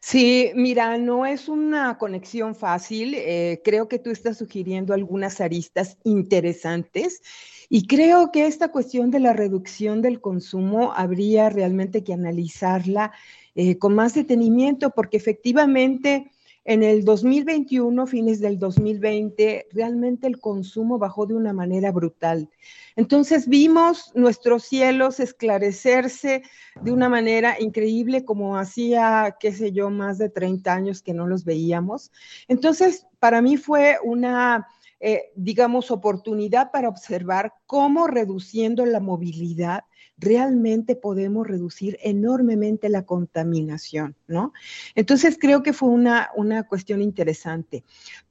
Sí, 0.00 0.50
mira, 0.56 0.98
no 0.98 1.24
es 1.24 1.48
una 1.48 1.98
conexión 1.98 2.56
fácil. 2.56 3.14
Eh, 3.14 3.62
creo 3.64 3.86
que 3.86 4.00
tú 4.00 4.10
estás 4.10 4.38
sugiriendo 4.38 4.92
algunas 4.92 5.40
aristas 5.40 5.98
interesantes 6.02 7.22
y 7.68 7.86
creo 7.86 8.30
que 8.32 8.46
esta 8.46 8.68
cuestión 8.68 9.10
de 9.10 9.20
la 9.20 9.32
reducción 9.32 10.02
del 10.02 10.20
consumo 10.20 10.92
habría 10.94 11.50
realmente 11.50 12.04
que 12.04 12.12
analizarla 12.12 13.12
eh, 13.54 13.78
con 13.78 13.94
más 13.94 14.14
detenimiento 14.14 14.90
porque 14.90 15.16
efectivamente 15.16 16.30
en 16.64 16.84
el 16.84 17.04
2021, 17.04 18.06
fines 18.06 18.40
del 18.40 18.58
2020, 18.58 19.66
realmente 19.72 20.28
el 20.28 20.38
consumo 20.38 20.96
bajó 20.96 21.26
de 21.26 21.34
una 21.34 21.52
manera 21.52 21.90
brutal. 21.90 22.48
Entonces 22.94 23.48
vimos 23.48 24.12
nuestros 24.14 24.64
cielos 24.64 25.18
esclarecerse 25.18 26.42
de 26.80 26.92
una 26.92 27.08
manera 27.08 27.56
increíble 27.58 28.24
como 28.24 28.56
hacía, 28.58 29.36
qué 29.40 29.52
sé 29.52 29.72
yo, 29.72 29.90
más 29.90 30.18
de 30.18 30.28
30 30.28 30.72
años 30.72 31.02
que 31.02 31.14
no 31.14 31.26
los 31.26 31.44
veíamos. 31.44 32.12
Entonces, 32.46 33.06
para 33.18 33.42
mí 33.42 33.56
fue 33.56 33.96
una, 34.04 34.68
eh, 35.04 35.32
digamos, 35.34 35.90
oportunidad 35.90 36.70
para 36.70 36.88
observar 36.88 37.54
cómo 37.66 38.06
reduciendo 38.06 38.86
la 38.86 39.00
movilidad 39.00 39.82
realmente 40.16 40.94
podemos 40.94 41.44
reducir 41.44 41.98
enormemente 42.04 42.88
la 42.88 43.04
contaminación, 43.04 44.14
¿no? 44.28 44.52
Entonces 44.94 45.38
creo 45.40 45.64
que 45.64 45.72
fue 45.72 45.88
una, 45.88 46.30
una 46.36 46.68
cuestión 46.68 47.02
interesante. 47.02 47.82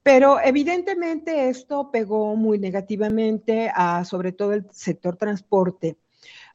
Pero 0.02 0.40
evidentemente 0.42 1.50
esto 1.50 1.90
pegó 1.90 2.36
muy 2.36 2.58
negativamente 2.58 3.70
a 3.74 4.06
sobre 4.06 4.32
todo 4.32 4.54
el 4.54 4.66
sector 4.70 5.16
transporte 5.16 5.98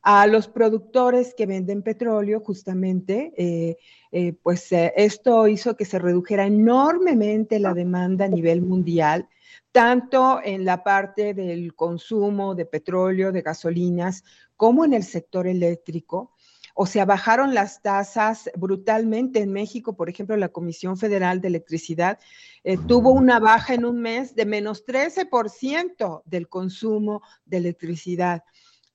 a 0.02 0.26
los 0.26 0.48
productores 0.48 1.36
que 1.36 1.46
venden 1.46 1.84
petróleo, 1.84 2.40
justamente, 2.40 3.34
eh, 3.38 3.78
eh, 4.12 4.34
pues 4.42 4.70
esto 4.72 5.48
hizo 5.48 5.76
que 5.76 5.86
se 5.86 6.00
redujera 6.00 6.48
enormemente 6.48 7.60
la 7.60 7.76
demanda 7.76 8.26
a 8.26 8.30
nivel 8.30 8.64
mundial 8.64 9.28
tanto 9.72 10.40
en 10.44 10.66
la 10.66 10.84
parte 10.84 11.34
del 11.34 11.76
consumo 11.76 12.56
de 12.56 12.66
petróleo, 12.66 13.32
de 13.32 13.42
gasolinas, 13.42 14.24
como 14.56 14.86
en 14.86 14.94
el 14.94 15.04
sector 15.04 15.48
eléctrico. 15.48 16.32
O 16.80 16.86
sea, 16.86 17.06
bajaron 17.06 17.56
las 17.56 17.82
tasas 17.82 18.52
brutalmente 18.56 19.40
en 19.40 19.52
México. 19.52 19.96
Por 19.96 20.10
ejemplo, 20.10 20.38
la 20.38 20.50
Comisión 20.50 20.98
Federal 20.98 21.42
de 21.42 21.48
Electricidad 21.48 22.20
eh, 22.64 22.78
tuvo 22.88 23.12
una 23.12 23.40
baja 23.40 23.74
en 23.74 23.84
un 23.84 24.00
mes 24.00 24.36
de 24.36 24.46
menos 24.46 24.86
13% 24.86 26.22
del 26.26 26.48
consumo 26.48 27.24
de 27.46 27.58
electricidad. 27.58 28.44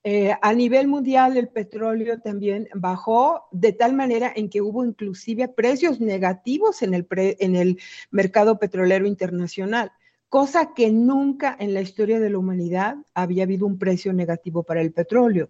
Eh, 0.05 0.33
a 0.41 0.53
nivel 0.53 0.87
mundial, 0.87 1.37
el 1.37 1.47
petróleo 1.49 2.19
también 2.19 2.67
bajó 2.73 3.47
de 3.51 3.71
tal 3.71 3.93
manera 3.93 4.31
en 4.35 4.49
que 4.49 4.61
hubo 4.61 4.83
inclusive 4.83 5.47
precios 5.47 6.01
negativos 6.01 6.81
en 6.81 6.93
el, 6.93 7.07
en 7.11 7.55
el 7.55 7.79
mercado 8.11 8.59
petrolero 8.59 9.07
internacional 9.07 9.93
cosa 10.33 10.73
que 10.73 10.89
nunca 10.89 11.55
en 11.59 11.75
la 11.75 11.81
historia 11.81 12.19
de 12.19 12.31
la 12.31 12.39
humanidad 12.39 12.95
había 13.13 13.43
habido 13.43 13.67
un 13.67 13.77
precio 13.77 14.13
negativo 14.13 14.63
para 14.63 14.81
el 14.81 14.91
petróleo. 14.91 15.49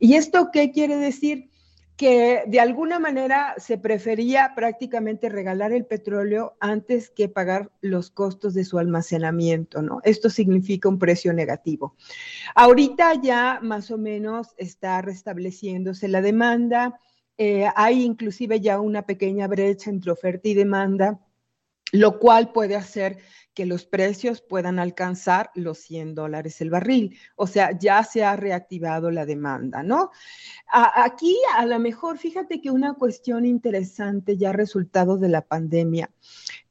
¿Y 0.00 0.14
esto 0.14 0.50
qué 0.52 0.72
quiere 0.72 0.96
decir? 0.96 1.50
Que 1.96 2.42
de 2.48 2.58
alguna 2.58 2.98
manera 2.98 3.54
se 3.58 3.78
prefería 3.78 4.50
prácticamente 4.56 5.28
regalar 5.28 5.70
el 5.70 5.86
petróleo 5.86 6.56
antes 6.58 7.10
que 7.10 7.28
pagar 7.28 7.70
los 7.80 8.10
costos 8.10 8.54
de 8.54 8.64
su 8.64 8.80
almacenamiento, 8.80 9.82
¿no? 9.82 10.00
Esto 10.02 10.28
significa 10.28 10.88
un 10.88 10.98
precio 10.98 11.32
negativo. 11.32 11.94
Ahorita 12.56 13.12
ya 13.22 13.60
más 13.62 13.92
o 13.92 13.98
menos 13.98 14.48
está 14.56 15.00
restableciéndose 15.00 16.08
la 16.08 16.22
demanda, 16.22 16.98
eh, 17.38 17.68
hay 17.76 18.02
inclusive 18.02 18.58
ya 18.58 18.80
una 18.80 19.02
pequeña 19.06 19.46
brecha 19.46 19.90
entre 19.90 20.10
oferta 20.10 20.48
y 20.48 20.54
demanda, 20.54 21.20
lo 21.92 22.18
cual 22.18 22.50
puede 22.50 22.74
hacer 22.74 23.18
que 23.54 23.66
los 23.66 23.86
precios 23.86 24.42
puedan 24.42 24.78
alcanzar 24.78 25.50
los 25.54 25.78
100 25.78 26.14
dólares 26.14 26.60
el 26.60 26.70
barril. 26.70 27.16
O 27.36 27.46
sea, 27.46 27.78
ya 27.78 28.02
se 28.02 28.24
ha 28.24 28.36
reactivado 28.36 29.10
la 29.10 29.24
demanda, 29.24 29.82
¿no? 29.82 30.10
aquí 30.70 31.36
a 31.56 31.64
lo 31.66 31.78
mejor, 31.78 32.18
fíjate 32.18 32.60
que 32.60 32.70
una 32.70 32.94
cuestión 32.94 33.46
interesante 33.46 34.36
ya 34.36 34.52
resultado 34.52 35.18
de 35.18 35.28
la 35.28 35.42
pandemia 35.42 36.10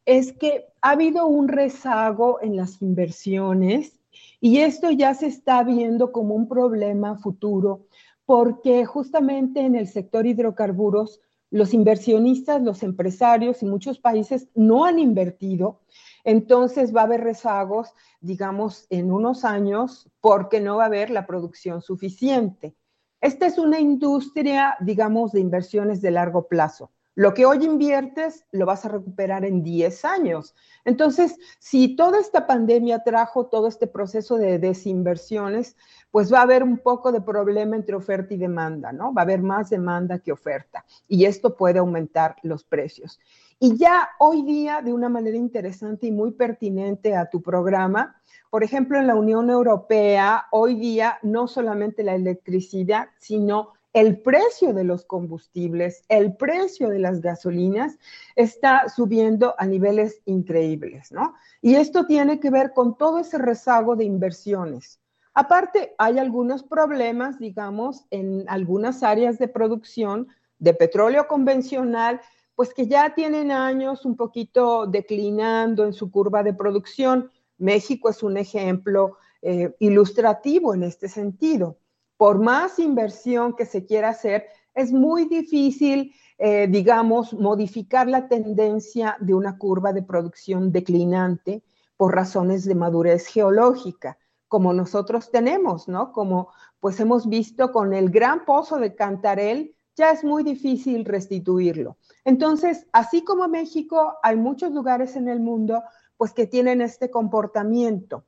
es 0.06 0.34
que 0.34 0.66
ha 0.82 0.92
habido 0.92 1.28
un 1.28 1.48
rezago 1.48 2.42
en 2.42 2.58
las 2.58 2.82
inversiones 2.82 4.00
y 4.42 4.58
esto 4.60 4.92
ya 4.92 5.14
se 5.14 5.28
está 5.28 5.64
viendo 5.64 6.12
como 6.12 6.36
un 6.36 6.48
problema 6.48 7.18
futuro 7.18 7.88
porque 8.26 8.86
justamente 8.86 9.62
en 9.62 9.76
el 9.76 9.88
sector 9.88 10.26
hidrocarburos 10.26 11.22
los 11.50 11.74
inversionistas, 11.74 12.62
los 12.62 12.82
empresarios 12.84 13.62
y 13.62 13.66
muchos 13.66 14.00
países 14.00 14.50
no 14.56 14.86
han 14.86 14.98
invertido 14.98 15.82
entonces 16.24 16.96
va 16.96 17.02
a 17.02 17.06
haber 17.06 17.22
rezagos, 17.22 17.94
digamos, 18.22 18.88
en 18.90 19.12
unos 19.12 19.46
años 19.46 20.10
porque 20.22 20.62
no 20.62 20.78
va 20.78 20.84
a 20.84 20.88
haber 20.88 21.10
la 21.10 21.26
producción 21.26 21.82
suficiente. 21.82 22.76
Esta 23.22 23.46
es 23.46 23.58
una 23.58 23.80
industria, 23.80 24.76
digamos, 24.82 25.32
de 25.32 25.40
inversiones 25.40 26.02
de 26.02 26.12
largo 26.12 26.48
plazo. 26.48 26.92
Lo 27.16 27.36
que 27.36 27.46
hoy 27.46 27.64
inviertes 27.64 28.44
lo 28.52 28.66
vas 28.66 28.86
a 28.86 28.90
recuperar 28.90 29.46
en 29.46 29.62
10 29.62 30.04
años. 30.04 30.56
Entonces, 30.84 31.38
si 31.60 31.96
toda 31.96 32.20
esta 32.20 32.48
pandemia 32.48 33.04
trajo 33.04 33.46
todo 33.46 33.68
este 33.68 33.86
proceso 33.86 34.38
de 34.38 34.58
desinversiones, 34.58 35.78
pues 36.10 36.34
va 36.34 36.40
a 36.40 36.44
haber 36.44 36.64
un 36.64 36.80
poco 36.80 37.12
de 37.12 37.22
problema 37.22 37.76
entre 37.76 37.96
oferta 37.96 38.34
y 38.34 38.38
demanda, 38.38 38.92
¿no? 38.92 39.14
Va 39.14 39.22
a 39.22 39.26
haber 39.26 39.44
más 39.44 39.70
demanda 39.70 40.20
que 40.20 40.32
oferta 40.32 40.86
y 41.08 41.26
esto 41.26 41.56
puede 41.56 41.80
aumentar 41.80 42.36
los 42.42 42.64
precios. 42.64 43.20
Y 43.66 43.78
ya 43.78 44.10
hoy 44.20 44.42
día, 44.42 44.82
de 44.82 44.92
una 44.92 45.08
manera 45.08 45.38
interesante 45.38 46.08
y 46.08 46.12
muy 46.12 46.32
pertinente 46.32 47.16
a 47.16 47.30
tu 47.30 47.42
programa, 47.42 48.22
por 48.50 48.62
ejemplo, 48.62 49.00
en 49.00 49.08
la 49.08 49.16
Unión 49.16 49.50
Europea, 49.50 50.48
hoy 50.52 50.76
día 50.76 51.18
no 51.22 51.48
solamente 51.48 52.04
la 52.04 52.14
electricidad, 52.14 53.08
sino 53.20 53.72
el 53.94 54.20
precio 54.20 54.74
de 54.74 54.84
los 54.84 55.06
combustibles, 55.06 56.04
el 56.10 56.36
precio 56.36 56.90
de 56.90 57.00
las 57.00 57.22
gasolinas 57.22 57.98
está 58.36 58.90
subiendo 58.90 59.56
a 59.58 59.66
niveles 59.66 60.22
increíbles, 60.26 61.14
¿no? 61.14 61.34
Y 61.62 61.76
esto 61.76 62.06
tiene 62.06 62.42
que 62.42 62.50
ver 62.50 62.74
con 62.74 62.98
todo 62.98 63.20
ese 63.20 63.38
rezago 63.38 63.96
de 63.96 64.04
inversiones. 64.04 65.00
Aparte, 65.34 65.96
hay 66.00 66.20
algunos 66.20 66.64
problemas, 66.64 67.40
digamos, 67.40 68.04
en 68.12 68.44
algunas 68.50 69.04
áreas 69.04 69.40
de 69.40 69.48
producción 69.48 70.28
de 70.60 70.74
petróleo 70.74 71.28
convencional 71.30 72.20
pues 72.56 72.74
que 72.74 72.88
ya 72.88 73.16
tienen 73.16 73.52
años 73.52 74.06
un 74.06 74.16
poquito 74.16 74.86
declinando 74.86 75.86
en 75.86 75.94
su 75.94 76.12
curva 76.12 76.44
de 76.44 76.54
producción. 76.54 77.32
México 77.58 78.10
es 78.10 78.24
un 78.24 78.38
ejemplo 78.38 79.18
eh, 79.42 79.76
ilustrativo 79.80 80.74
en 80.74 80.84
este 80.84 81.10
sentido. 81.10 81.78
Por 82.18 82.40
más 82.40 82.80
inversión 82.80 83.56
que 83.56 83.66
se 83.66 83.86
quiera 83.86 84.10
hacer, 84.10 84.46
es 84.76 84.92
muy 84.92 85.26
difícil, 85.26 86.14
eh, 86.38 86.68
digamos, 86.70 87.34
modificar 87.34 88.08
la 88.08 88.28
tendencia 88.28 89.18
de 89.20 89.34
una 89.34 89.58
curva 89.58 89.94
de 89.94 90.04
producción 90.04 90.72
declinante 90.72 91.64
por 91.98 92.16
razones 92.16 92.66
de 92.66 92.76
madurez 92.76 93.28
geológica, 93.28 94.18
como 94.48 94.74
nosotros 94.74 95.32
tenemos, 95.32 95.88
¿no? 95.88 96.12
Como 96.12 96.50
pues 96.80 97.00
hemos 97.00 97.30
visto 97.30 97.72
con 97.72 97.94
el 97.94 98.10
gran 98.10 98.46
pozo 98.46 98.78
de 98.78 98.94
Cantarel, 98.94 99.76
ya 99.96 100.12
es 100.12 100.24
muy 100.24 100.44
difícil 100.44 101.06
restituirlo. 101.06 101.98
Entonces, 102.26 102.88
así 102.92 103.24
como 103.24 103.48
México, 103.48 104.16
hay 104.24 104.36
muchos 104.36 104.72
lugares 104.72 105.16
en 105.16 105.28
el 105.28 105.40
mundo 105.40 105.84
pues 106.18 106.34
que 106.34 106.48
tienen 106.48 106.82
este 106.82 107.12
comportamiento. 107.12 108.26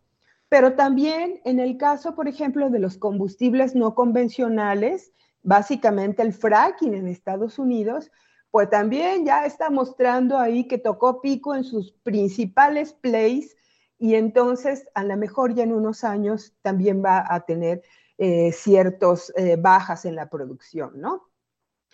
Pero 0.50 0.74
también 0.74 1.42
en 1.44 1.60
el 1.60 1.78
caso, 1.78 2.16
por 2.16 2.28
ejemplo, 2.28 2.70
de 2.70 2.80
los 2.80 2.98
combustibles 2.98 3.76
no 3.76 3.96
convencionales, 3.96 5.12
básicamente 5.42 6.22
el 6.22 6.34
fracking 6.34 6.94
en 6.94 7.08
Estados 7.08 7.60
Unidos, 7.60 8.12
pues 8.52 8.70
también 8.70 9.26
ya 9.26 9.46
está 9.46 9.70
mostrando 9.70 10.38
ahí 10.38 10.68
que 10.68 10.78
tocó 10.78 11.22
pico 11.22 11.56
en 11.56 11.64
sus 11.64 11.92
principales 11.92 12.94
plays 12.94 13.56
y 13.98 14.16
entonces 14.16 14.88
a 14.94 15.04
lo 15.04 15.18
mejor 15.18 15.54
ya 15.54 15.64
en 15.64 15.74
unos 15.74 16.04
años 16.04 16.54
también 16.62 17.04
va 17.04 17.26
a 17.28 17.46
tener 17.46 17.84
eh, 18.18 18.52
ciertas 18.54 19.34
eh, 19.36 19.58
bajas 19.58 20.06
en 20.06 20.16
la 20.16 20.30
producción, 20.30 20.94
¿no? 20.96 21.24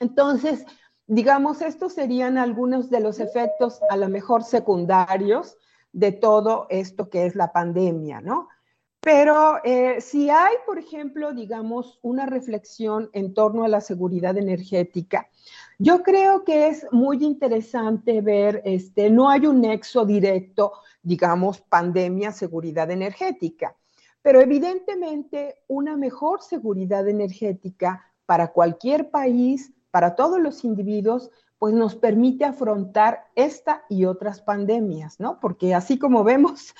Entonces, 0.02 0.66
digamos, 1.06 1.62
estos 1.62 1.94
serían 1.94 2.40
algunos 2.40 2.90
de 2.90 3.00
los 3.00 3.20
efectos 3.20 3.80
a 3.90 3.98
lo 3.98 4.10
mejor 4.10 4.44
secundarios 4.44 5.58
de 5.94 6.12
todo 6.12 6.66
esto 6.70 7.10
que 7.10 7.28
es 7.28 7.36
la 7.36 7.54
pandemia, 7.54 8.20
¿no? 8.20 8.48
Pero 9.00 9.64
eh, 9.64 10.02
si 10.02 10.30
hay, 10.30 10.56
por 10.66 10.80
ejemplo, 10.80 11.34
digamos, 11.34 12.00
una 12.02 12.26
reflexión 12.26 13.10
en 13.14 13.34
torno 13.34 13.64
a 13.64 13.68
la 13.68 13.82
seguridad 13.82 14.38
energética, 14.38 15.30
yo 15.78 16.02
creo 16.02 16.44
que 16.44 16.68
es 16.68 16.88
muy 16.92 17.24
interesante 17.24 18.22
ver, 18.22 18.62
este, 18.66 19.12
no 19.12 19.30
hay 19.30 19.46
un 19.46 19.62
nexo 19.62 20.06
directo, 20.06 20.74
digamos, 21.04 21.62
pandemia, 21.62 22.32
seguridad 22.32 22.90
energética, 22.90 23.76
pero 24.24 24.42
evidentemente 24.42 25.58
una 25.68 25.96
mejor 25.96 26.42
seguridad 26.42 27.08
energética 27.08 28.04
para 28.26 28.52
cualquier 28.52 29.12
país 29.12 29.74
para 29.92 30.16
todos 30.16 30.40
los 30.40 30.64
individuos, 30.64 31.30
pues 31.60 31.76
nos 31.76 31.96
permite 31.96 32.44
afrontar 32.44 33.26
esta 33.36 33.84
y 33.88 34.06
otras 34.06 34.42
pandemias, 34.42 35.20
¿no? 35.20 35.40
Porque 35.40 35.76
así 35.76 36.00
como 36.00 36.24
vemos, 36.26 36.74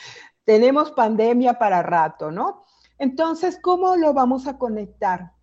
tenemos 0.44 0.92
pandemia 0.92 1.60
para 1.60 1.84
rato, 1.84 2.32
¿no? 2.32 2.64
Entonces, 2.98 3.60
¿cómo 3.62 3.96
lo 3.96 4.14
vamos 4.14 4.48
a 4.48 4.58
conectar? 4.58 5.34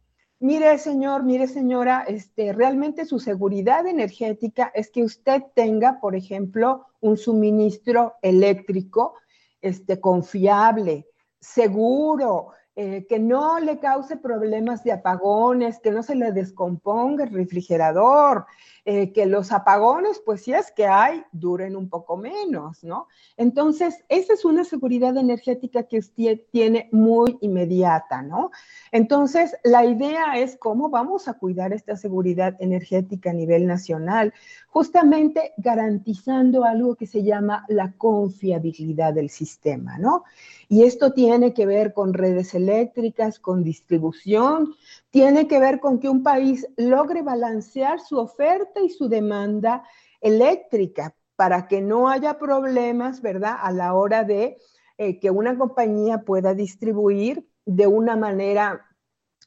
Mire, 0.40 0.78
señor, 0.78 1.24
mire, 1.24 1.48
señora, 1.48 2.04
este, 2.06 2.52
realmente 2.52 3.04
su 3.04 3.18
seguridad 3.18 3.86
energética 3.86 4.70
es 4.74 4.90
que 4.90 5.02
usted 5.02 5.42
tenga, 5.54 5.98
por 6.00 6.14
ejemplo, 6.14 6.86
un 7.00 7.16
suministro 7.16 8.14
eléctrico 8.22 9.14
este, 9.60 10.00
confiable, 10.00 11.08
seguro, 11.40 12.52
eh, 12.80 13.06
que 13.08 13.18
no 13.18 13.58
le 13.58 13.80
cause 13.80 14.18
problemas 14.18 14.84
de 14.84 14.92
apagones, 14.92 15.80
que 15.80 15.90
no 15.90 16.04
se 16.04 16.14
le 16.14 16.30
descomponga 16.30 17.24
el 17.24 17.34
refrigerador, 17.34 18.46
eh, 18.90 19.12
que 19.12 19.26
los 19.26 19.52
apagones, 19.52 20.22
pues 20.24 20.44
si 20.44 20.54
es 20.54 20.72
que 20.72 20.86
hay, 20.86 21.22
duren 21.30 21.76
un 21.76 21.90
poco 21.90 22.16
menos, 22.16 22.82
¿no? 22.82 23.06
Entonces, 23.36 24.02
esa 24.08 24.32
es 24.32 24.46
una 24.46 24.64
seguridad 24.64 25.14
energética 25.18 25.82
que 25.82 25.98
usted 25.98 26.40
tiene 26.50 26.88
muy 26.90 27.36
inmediata, 27.42 28.22
¿no? 28.22 28.50
Entonces, 28.90 29.54
la 29.62 29.84
idea 29.84 30.38
es 30.38 30.56
cómo 30.56 30.88
vamos 30.88 31.28
a 31.28 31.34
cuidar 31.34 31.74
esta 31.74 31.96
seguridad 31.96 32.56
energética 32.60 33.28
a 33.28 33.34
nivel 33.34 33.66
nacional, 33.66 34.32
justamente 34.68 35.52
garantizando 35.58 36.64
algo 36.64 36.94
que 36.94 37.06
se 37.06 37.22
llama 37.22 37.66
la 37.68 37.92
confiabilidad 37.92 39.12
del 39.12 39.28
sistema, 39.28 39.98
¿no? 39.98 40.24
Y 40.70 40.84
esto 40.84 41.12
tiene 41.12 41.52
que 41.52 41.66
ver 41.66 41.92
con 41.92 42.14
redes 42.14 42.54
eléctricas, 42.54 43.38
con 43.38 43.62
distribución, 43.62 44.74
tiene 45.18 45.48
que 45.48 45.58
ver 45.58 45.80
con 45.80 45.98
que 45.98 46.08
un 46.08 46.22
país 46.22 46.64
logre 46.76 47.22
balancear 47.22 47.98
su 47.98 48.18
oferta 48.18 48.80
y 48.80 48.88
su 48.88 49.08
demanda 49.08 49.82
eléctrica 50.20 51.12
para 51.34 51.66
que 51.66 51.80
no 51.80 52.08
haya 52.08 52.38
problemas, 52.38 53.20
¿verdad? 53.20 53.56
A 53.60 53.72
la 53.72 53.94
hora 53.94 54.22
de 54.22 54.58
eh, 54.96 55.18
que 55.18 55.32
una 55.32 55.58
compañía 55.58 56.18
pueda 56.18 56.54
distribuir 56.54 57.50
de 57.66 57.88
una 57.88 58.14
manera, 58.14 58.86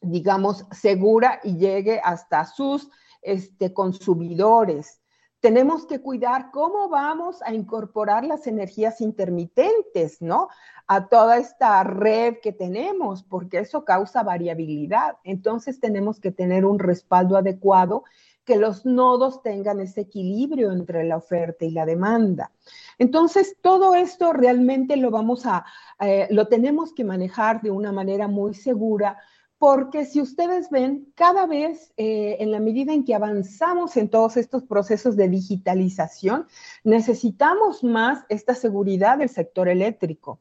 digamos, 0.01 0.65
segura 0.71 1.39
y 1.41 1.55
llegue 1.55 2.01
hasta 2.03 2.43
sus 2.43 2.89
este, 3.21 3.73
consumidores 3.73 5.00
tenemos 5.41 5.87
que 5.87 5.99
cuidar 5.99 6.51
cómo 6.51 6.87
vamos 6.87 7.41
a 7.41 7.53
incorporar 7.53 8.23
las 8.23 8.45
energías 8.45 9.01
intermitentes, 9.01 10.21
¿no? 10.21 10.49
A 10.85 11.07
toda 11.07 11.37
esta 11.37 11.83
red 11.83 12.35
que 12.43 12.53
tenemos, 12.53 13.23
porque 13.23 13.59
eso 13.59 13.83
causa 13.83 14.21
variabilidad. 14.21 15.17
Entonces 15.23 15.79
tenemos 15.79 16.19
que 16.19 16.31
tener 16.31 16.63
un 16.63 16.77
respaldo 16.77 17.37
adecuado, 17.37 18.03
que 18.45 18.55
los 18.55 18.85
nodos 18.85 19.41
tengan 19.41 19.79
ese 19.79 20.01
equilibrio 20.01 20.71
entre 20.71 21.03
la 21.03 21.17
oferta 21.17 21.65
y 21.65 21.71
la 21.71 21.85
demanda. 21.85 22.51
Entonces, 22.97 23.55
todo 23.61 23.95
esto 23.95 24.33
realmente 24.33 24.95
lo 24.97 25.11
vamos 25.11 25.45
a, 25.45 25.65
eh, 25.99 26.27
lo 26.29 26.47
tenemos 26.47 26.93
que 26.93 27.03
manejar 27.03 27.61
de 27.61 27.71
una 27.71 27.91
manera 27.91 28.27
muy 28.27 28.53
segura 28.53 29.17
porque 29.61 30.05
si 30.05 30.19
ustedes 30.19 30.71
ven, 30.71 31.13
cada 31.13 31.45
vez 31.45 31.93
eh, 31.95 32.37
en 32.39 32.49
la 32.49 32.59
medida 32.59 32.93
en 32.93 33.05
que 33.05 33.13
avanzamos 33.13 33.95
en 33.95 34.09
todos 34.09 34.35
estos 34.35 34.63
procesos 34.63 35.15
de 35.15 35.29
digitalización, 35.29 36.47
necesitamos 36.83 37.83
más 37.83 38.25
esta 38.27 38.55
seguridad 38.55 39.19
del 39.19 39.29
sector 39.29 39.69
eléctrico. 39.69 40.39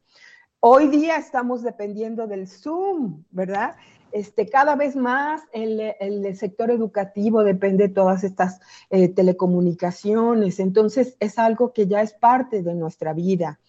Hoy 0.60 0.88
día 0.88 1.18
estamos 1.18 1.62
dependiendo 1.62 2.26
del 2.28 2.48
Zoom, 2.48 3.24
¿verdad? 3.30 3.76
Este, 4.10 4.48
cada 4.48 4.74
vez 4.74 4.96
más 4.96 5.42
el, 5.52 6.34
sector 6.34 6.70
educativo 6.70 7.44
depende 7.44 7.88
de 7.88 7.94
todas 7.94 8.24
estas 8.24 8.58
eh, 8.88 9.10
telecomunicaciones, 9.10 10.58
entonces 10.60 11.18
es 11.20 11.38
algo 11.38 11.74
que 11.74 11.86
ya 11.86 12.00
es 12.00 12.14
parte 12.14 12.62
de 12.62 12.74
nuestra 12.74 13.12
vida. 13.12 13.60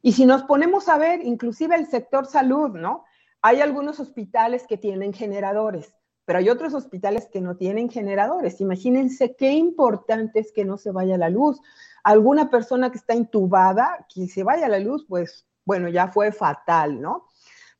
Y 0.00 0.12
si 0.12 0.26
nos 0.26 0.44
ponemos 0.44 0.88
a 0.88 0.96
ver, 0.96 1.24
inclusive 1.24 1.74
el 1.74 1.88
sector 1.88 2.26
salud, 2.26 2.70
¿no? 2.70 3.02
Hay 3.42 3.60
algunos 3.60 3.98
hospitales 3.98 4.66
que 4.68 4.76
tienen 4.76 5.12
generadores, 5.12 5.94
pero 6.24 6.38
hay 6.38 6.48
otros 6.48 6.74
hospitales 6.74 7.28
que 7.32 7.40
no 7.40 7.56
tienen 7.56 7.90
generadores. 7.90 8.60
Imagínense 8.60 9.34
qué 9.34 9.50
importante 9.50 10.38
es 10.38 10.52
que 10.52 10.64
no 10.64 10.78
se 10.78 10.92
vaya 10.92 11.18
la 11.18 11.28
luz. 11.28 11.60
Alguna 12.04 12.50
persona 12.50 12.90
que 12.90 12.98
está 12.98 13.14
intubada, 13.14 14.06
que 14.12 14.28
se 14.28 14.44
vaya 14.44 14.68
la 14.68 14.78
luz, 14.78 15.04
pues 15.08 15.46
bueno, 15.64 15.88
ya 15.88 16.08
fue 16.08 16.30
fatal, 16.30 17.00
¿no? 17.00 17.26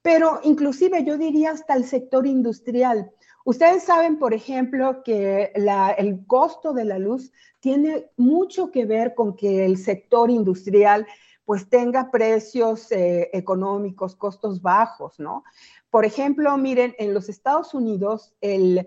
Pero 0.03 0.41
inclusive 0.43 1.05
yo 1.05 1.17
diría 1.17 1.53
hasta 1.53 1.75
el 1.75 1.85
sector 1.85 2.27
industrial. 2.27 3.13
Ustedes 3.45 3.85
saben, 3.85 4.19
por 4.19 4.35
ejemplo, 4.35 5.03
que 5.05 5.53
el 5.55 6.27
costo 6.27 6.73
de 6.73 6.85
la 6.85 6.99
luz 6.99 7.33
tiene 7.61 8.11
mucho 8.17 8.73
que 8.73 8.85
ver 8.85 9.15
con 9.15 9.37
que 9.37 9.65
el 9.65 9.79
sector 9.79 10.29
industrial 10.31 11.07
pues 11.45 11.69
tenga 11.69 12.11
precios 12.11 12.91
eh, 12.93 13.31
económicos, 13.33 14.17
costos 14.17 14.63
bajos, 14.63 15.19
¿no? 15.19 15.45
Por 15.91 16.05
ejemplo, 16.05 16.57
miren, 16.57 16.95
en 16.99 17.13
los 17.13 17.29
Estados 17.29 17.75
Unidos, 17.75 18.35
el, 18.41 18.87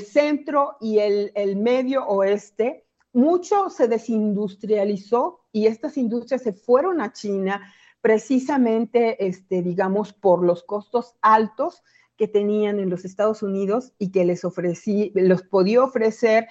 centro 0.00 0.76
y 0.80 0.98
el, 0.98 1.32
el, 1.34 1.56
medio 1.56 2.06
oeste, 2.06 2.86
mucho 3.12 3.70
se 3.70 3.88
desindustrializó 3.88 5.40
y 5.52 5.66
estas 5.66 5.96
industrias 5.96 6.42
se 6.42 6.52
fueron 6.52 7.00
a 7.00 7.12
China 7.12 7.72
precisamente, 8.00 9.26
este, 9.26 9.62
digamos, 9.62 10.12
por 10.12 10.42
los 10.44 10.62
costos 10.62 11.16
altos 11.22 11.82
que 12.16 12.28
tenían 12.28 12.78
en 12.78 12.88
los 12.88 13.04
Estados 13.04 13.42
Unidos 13.42 13.92
y 13.98 14.10
que 14.10 14.24
les 14.24 14.44
ofrecí, 14.44 15.12
los 15.14 15.42
podía 15.42 15.82
ofrecer 15.82 16.46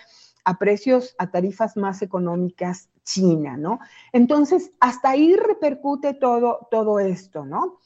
a 0.45 0.58
precios, 0.58 1.15
a 1.17 1.31
tarifas 1.31 1.75
más 1.75 2.01
económicas 2.01 2.89
China, 3.03 3.58
¿no? 3.58 3.79
Entonces, 4.13 4.71
hasta 4.79 5.10
ahí 5.10 5.36
repercute 5.36 6.13
todo, 6.13 6.67
todo 6.71 6.99
esto, 6.99 7.45
¿no? 7.45 7.79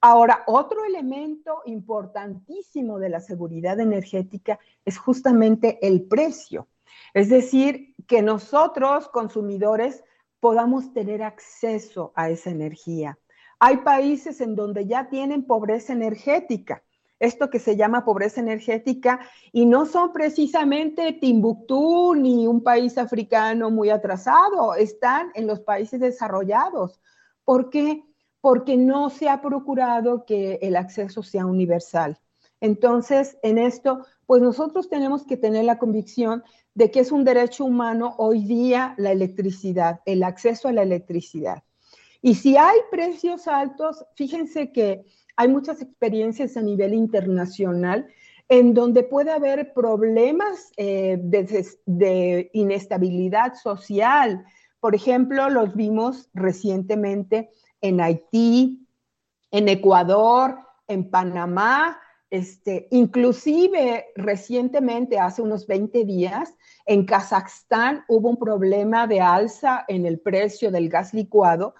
Ahora, 0.00 0.42
otro 0.46 0.84
elemento 0.84 1.62
importantísimo 1.64 2.98
de 2.98 3.08
la 3.08 3.20
seguridad 3.20 3.80
energética 3.80 4.58
es 4.84 4.98
justamente 4.98 5.78
el 5.86 6.02
precio. 6.02 6.68
Es 7.14 7.28
decir, 7.28 7.94
que 8.06 8.20
nosotros, 8.20 9.08
consumidores, 9.08 10.04
podamos 10.40 10.92
tener 10.92 11.22
acceso 11.22 12.12
a 12.16 12.28
esa 12.28 12.50
energía. 12.50 13.18
Hay 13.58 13.78
países 13.78 14.40
en 14.42 14.56
donde 14.56 14.86
ya 14.86 15.08
tienen 15.08 15.46
pobreza 15.46 15.94
energética 15.94 16.82
esto 17.18 17.50
que 17.50 17.58
se 17.58 17.76
llama 17.76 18.04
pobreza 18.04 18.40
energética, 18.40 19.20
y 19.52 19.66
no 19.66 19.86
son 19.86 20.12
precisamente 20.12 21.12
Timbuktu 21.12 22.14
ni 22.14 22.46
un 22.46 22.62
país 22.62 22.98
africano 22.98 23.70
muy 23.70 23.90
atrasado, 23.90 24.74
están 24.74 25.30
en 25.34 25.46
los 25.46 25.60
países 25.60 26.00
desarrollados. 26.00 27.00
¿Por 27.44 27.70
qué? 27.70 28.04
Porque 28.40 28.76
no 28.76 29.10
se 29.10 29.28
ha 29.28 29.40
procurado 29.40 30.24
que 30.26 30.58
el 30.62 30.76
acceso 30.76 31.22
sea 31.22 31.46
universal. 31.46 32.18
Entonces, 32.60 33.38
en 33.42 33.58
esto, 33.58 34.06
pues 34.26 34.40
nosotros 34.40 34.88
tenemos 34.88 35.26
que 35.26 35.36
tener 35.36 35.64
la 35.64 35.78
convicción 35.78 36.42
de 36.74 36.90
que 36.90 37.00
es 37.00 37.12
un 37.12 37.24
derecho 37.24 37.64
humano 37.64 38.14
hoy 38.18 38.44
día 38.44 38.94
la 38.96 39.12
electricidad, 39.12 40.00
el 40.06 40.22
acceso 40.22 40.68
a 40.68 40.72
la 40.72 40.82
electricidad. 40.82 41.62
Y 42.22 42.36
si 42.36 42.56
hay 42.56 42.78
precios 42.90 43.48
altos, 43.48 44.04
fíjense 44.14 44.72
que 44.72 45.04
hay 45.36 45.48
muchas 45.48 45.82
experiencias 45.82 46.56
a 46.56 46.62
nivel 46.62 46.94
internacional 46.94 48.08
en 48.48 48.74
donde 48.74 49.02
puede 49.02 49.30
haber 49.30 49.72
problemas 49.72 50.70
eh, 50.76 51.18
de, 51.20 51.66
de, 51.86 52.50
inestabilidad 52.52 53.54
social. 53.54 54.44
Por 54.80 54.94
ejemplo, 54.94 55.48
los 55.48 55.74
vimos 55.74 56.28
recientemente 56.34 57.50
en 57.80 58.00
Haití, 58.00 58.86
en 59.50 59.68
Ecuador, 59.68 60.58
en 60.88 61.10
Panamá, 61.10 61.98
este, 62.34 62.88
inclusive 62.90 64.06
recientemente, 64.16 65.20
hace 65.20 65.40
unos 65.40 65.66
20 65.66 66.04
días, 66.04 66.52
en 66.84 67.06
Kazajstán 67.06 68.04
hubo 68.08 68.28
un 68.28 68.36
problema 68.36 69.06
de 69.06 69.20
alza 69.20 69.84
en 69.86 70.04
el 70.04 70.18
precio 70.18 70.70
del 70.70 70.88
gas 70.88 71.14
licuado 71.14 71.74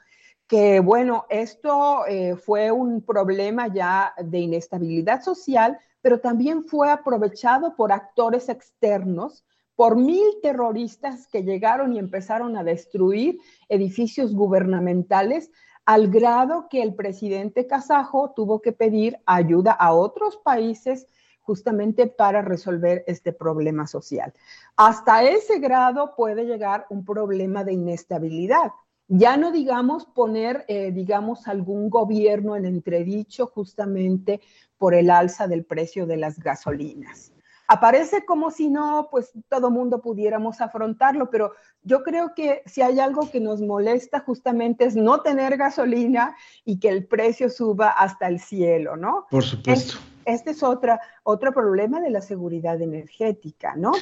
que 0.47 0.81
bueno, 0.81 1.25
esto 1.31 2.07
eh, 2.07 2.37
fue 2.37 2.71
un 2.71 3.03
problema 3.03 3.69
ya 3.69 4.15
de 4.23 4.41
inestabilidad 4.41 5.23
social, 5.23 5.79
pero 6.03 6.21
también 6.21 6.65
fue 6.65 6.91
aprovechado 6.91 7.75
por 7.77 7.93
actores 7.93 8.49
externos, 8.49 9.45
por 9.75 9.97
mil 9.97 10.25
terroristas 10.43 11.27
que 11.29 11.43
llegaron 11.43 11.93
y 11.95 11.99
empezaron 11.99 12.57
a 12.57 12.65
destruir 12.65 13.39
edificios 13.69 14.35
gubernamentales 14.35 15.51
al 15.85 16.09
grado 16.09 16.69
que 16.71 16.83
el 16.83 16.95
presidente 16.95 17.67
kazajo 17.67 18.33
tuvo 18.35 18.61
que 18.61 18.73
pedir 18.73 19.19
ayuda 19.27 19.73
a 19.73 19.93
otros 19.93 20.37
países 20.39 21.07
justamente 21.41 22.07
para 22.07 22.41
resolver 22.41 23.05
este 23.07 23.33
problema 23.33 23.87
social. 23.87 24.33
Hasta 24.77 25.25
ese 25.25 25.59
grado 25.59 26.15
puede 26.17 26.45
llegar 26.45 26.87
un 26.89 27.05
problema 27.05 27.65
de 27.65 27.75
inestabilidad. 27.75 28.73
Ya 29.09 29.37
no 29.37 29.53
digamos 29.53 30.07
poner, 30.07 30.65
eh, 30.69 30.91
digamos, 30.91 31.47
algún 31.47 31.91
gobierno 31.91 32.57
en 32.57 32.65
entredicho 32.65 33.47
justamente 33.47 34.41
por 34.79 34.95
el 34.95 35.11
alza 35.11 35.47
del 35.47 35.65
precio 35.65 36.07
de 36.07 36.17
las 36.17 36.39
gasolinas. 36.39 37.33
Aparece 37.67 38.27
como 38.27 38.51
si 38.51 38.69
no, 38.69 39.09
pues 39.11 39.33
todo 39.49 39.71
mundo 39.71 40.03
pudiéramos 40.03 40.61
afrontarlo, 40.61 41.31
pero 41.31 41.53
yo 41.83 42.03
creo 42.03 42.35
que 42.35 42.63
si 42.67 42.83
hay 42.83 43.01
algo 43.01 43.31
que 43.31 43.41
nos 43.41 43.63
molesta 43.63 44.21
justamente 44.21 44.85
es 44.85 44.97
no 44.97 45.23
tener 45.23 45.57
gasolina 45.57 46.37
y 46.65 46.79
que 46.79 46.91
el 46.91 47.07
precio 47.07 47.49
suba 47.49 47.89
hasta 47.89 48.29
el 48.29 48.39
cielo, 48.39 48.97
¿no? 48.97 49.27
Por 49.31 49.45
supuesto. 49.45 49.99
este 50.27 50.51
es 50.51 50.63
otra, 50.63 51.01
otro 51.23 51.53
problema 51.53 52.01
de 52.01 52.11
la 52.11 52.21
seguridad 52.21 52.81
energética, 52.83 53.75
¿no? 53.77 53.93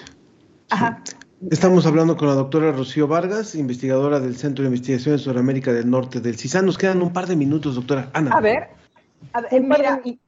Ajá. 0.69 1.01
Estamos 1.51 1.87
hablando 1.87 2.17
con 2.17 2.29
la 2.29 2.35
doctora 2.35 2.71
Rocío 2.71 3.09
Vargas, 3.09 3.57
investigadora 3.57 4.21
del 4.21 4.37
Centro 4.37 4.63
de 4.63 4.69
Investigación 4.69 5.17
de 5.17 5.23
Sudamérica 5.23 5.73
del 5.73 5.91
Norte 5.91 6.21
del 6.21 6.37
CISAN. 6.37 6.65
Nos 6.65 6.79
quedan 6.79 7.03
un 7.03 7.13
par 7.13 7.27
de 7.27 7.35
minutos, 7.35 7.75
doctora 7.75 8.11
Ana. 8.13 8.31
A 8.31 8.41
ver, 8.41 8.69
a 9.33 9.41
ver 9.41 9.61
mira, 9.61 10.01
y, 10.05 10.21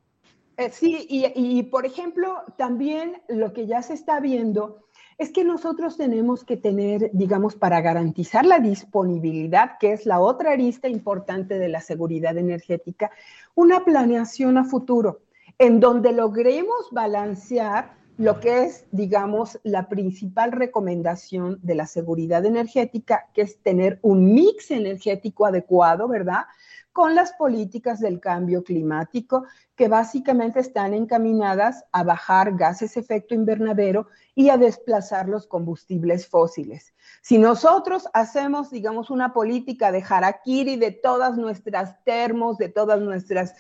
eh, 0.57 0.71
sí, 0.73 1.07
y, 1.09 1.27
y, 1.37 1.63
por 1.63 1.87
ejemplo, 1.87 2.43
también 2.57 3.23
lo 3.29 3.53
que 3.53 3.67
ya 3.67 3.81
se 3.83 3.95
está 3.95 4.19
viendo 4.19 4.81
es 5.17 5.31
que 5.31 5.45
nosotros 5.45 5.97
tenemos 5.97 6.43
que 6.43 6.57
tener, 6.57 7.11
digamos, 7.13 7.55
para 7.55 7.81
garantizar 7.81 8.45
la 8.45 8.59
disponibilidad, 8.59 9.79
que 9.79 9.93
es 9.93 10.07
la 10.07 10.19
otra 10.19 10.51
arista 10.51 10.89
importante 10.89 11.61
de 11.61 11.69
la 11.69 11.81
seguridad 11.81 12.37
energética, 12.37 13.13
una 13.55 13.85
planeación 13.85 14.59
a 14.59 14.65
futuro, 14.65 15.21
en 15.59 15.79
donde 15.79 16.13
logremos 16.13 16.89
balancear 16.91 18.03
lo 18.17 18.39
que 18.39 18.65
es, 18.65 18.85
digamos, 18.93 19.59
la 19.65 19.89
principal 19.89 20.53
recomendación 20.53 21.59
de 21.63 21.75
la 21.75 21.87
seguridad 21.87 22.45
energética, 22.45 23.27
que 23.35 23.43
es 23.43 23.59
tener 23.61 23.99
un 24.03 24.35
mix 24.35 24.71
energético 24.71 25.47
adecuado, 25.47 26.07
¿verdad? 26.07 26.45
Con 26.93 27.17
las 27.17 27.33
políticas 27.33 27.99
del 27.99 28.21
cambio 28.21 28.63
climático, 28.63 29.47
que 29.75 29.89
básicamente 29.89 30.61
están 30.61 30.95
encaminadas 30.95 31.85
a 31.91 32.05
bajar 32.05 32.57
gases 32.57 32.97
efecto 32.97 33.35
invernadero 33.35 34.07
y 34.37 34.49
a 34.51 34.59
desplazar 34.59 35.29
los 35.29 35.49
combustibles 35.49 36.29
fósiles. 36.29 36.95
Si 37.21 37.39
nosotros 37.39 38.07
hacemos, 38.13 38.71
digamos, 38.71 39.11
una 39.11 39.33
política 39.33 39.91
de 39.91 40.05
harakiri 40.09 40.77
de 40.77 40.93
todas 40.93 41.37
nuestras 41.37 42.05
termos, 42.05 42.59
de 42.59 42.69
todas 42.69 43.01
nuestras 43.01 43.57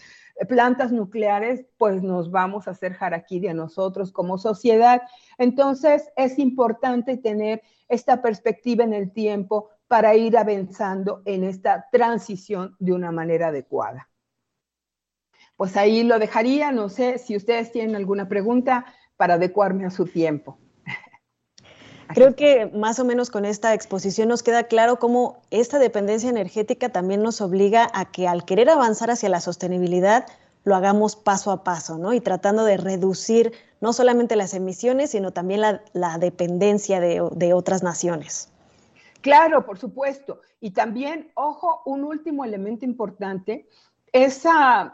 plantas 0.49 0.93
nucleares, 0.93 1.65
pues 1.79 2.03
nos 2.03 2.31
vamos 2.31 2.67
a 2.67 2.73
hacer 2.73 2.97
harakiri 2.99 3.49
a 3.49 3.55
nosotros 3.55 4.13
como 4.13 4.39
sociedad. 4.39 5.03
Entonces, 5.39 6.11
es 6.17 6.39
importante 6.39 7.17
tener 7.17 7.63
esta 7.89 8.21
perspectiva 8.23 8.85
en 8.85 8.95
el 8.95 9.13
tiempo 9.13 9.71
para 9.87 10.15
ir 10.15 10.37
avanzando 10.37 11.23
en 11.25 11.45
esta 11.45 11.87
transición 11.93 12.75
de 12.79 12.93
una 12.93 13.13
manera 13.13 13.49
adecuada. 13.49 14.09
Pues 15.57 15.77
ahí 15.77 16.03
lo 16.03 16.19
dejaría, 16.19 16.73
no 16.73 16.89
sé 16.89 17.19
si 17.19 17.37
ustedes 17.37 17.71
tienen 17.71 17.95
alguna 17.95 18.29
pregunta 18.29 18.87
para 19.17 19.35
adecuarme 19.35 19.87
a 19.87 19.91
su 19.91 20.05
tiempo. 20.07 20.59
Creo 22.15 22.37
que 22.37 22.67
más 22.67 23.01
o 23.01 23.05
menos 23.05 23.29
con 23.29 23.45
esta 23.45 23.75
exposición 23.75 24.29
nos 24.29 24.45
queda 24.45 24.65
claro 24.65 25.01
cómo 25.01 25.43
esta 25.51 25.81
dependencia 25.81 26.31
energética 26.31 26.89
también 26.89 27.23
nos 27.23 27.41
obliga 27.41 27.91
a 27.93 28.05
que 28.05 28.29
al 28.29 28.45
querer 28.45 28.71
avanzar 28.71 29.11
hacia 29.11 29.29
la 29.29 29.41
sostenibilidad, 29.41 30.25
lo 30.63 30.77
hagamos 30.77 31.17
paso 31.17 31.51
a 31.51 31.65
paso, 31.65 31.99
¿no? 31.99 32.15
Y 32.15 32.21
tratando 32.21 32.65
de 32.65 32.77
reducir 32.77 33.53
no 33.81 33.93
solamente 33.93 34.37
las 34.37 34.55
emisiones, 34.55 35.11
sino 35.11 35.33
también 35.33 35.61
la, 35.61 36.19
dependencia 36.19 37.01
de, 37.01 37.53
otras 37.53 37.83
naciones. 37.83 38.49
Claro, 39.21 39.67
por 39.67 39.79
supuesto. 39.79 40.41
Y 40.61 40.71
también, 40.71 41.33
ojo, 41.35 41.83
un 41.85 42.05
último 42.05 42.45
elemento 42.45 42.85
importante 42.85 43.67
es 44.13 44.45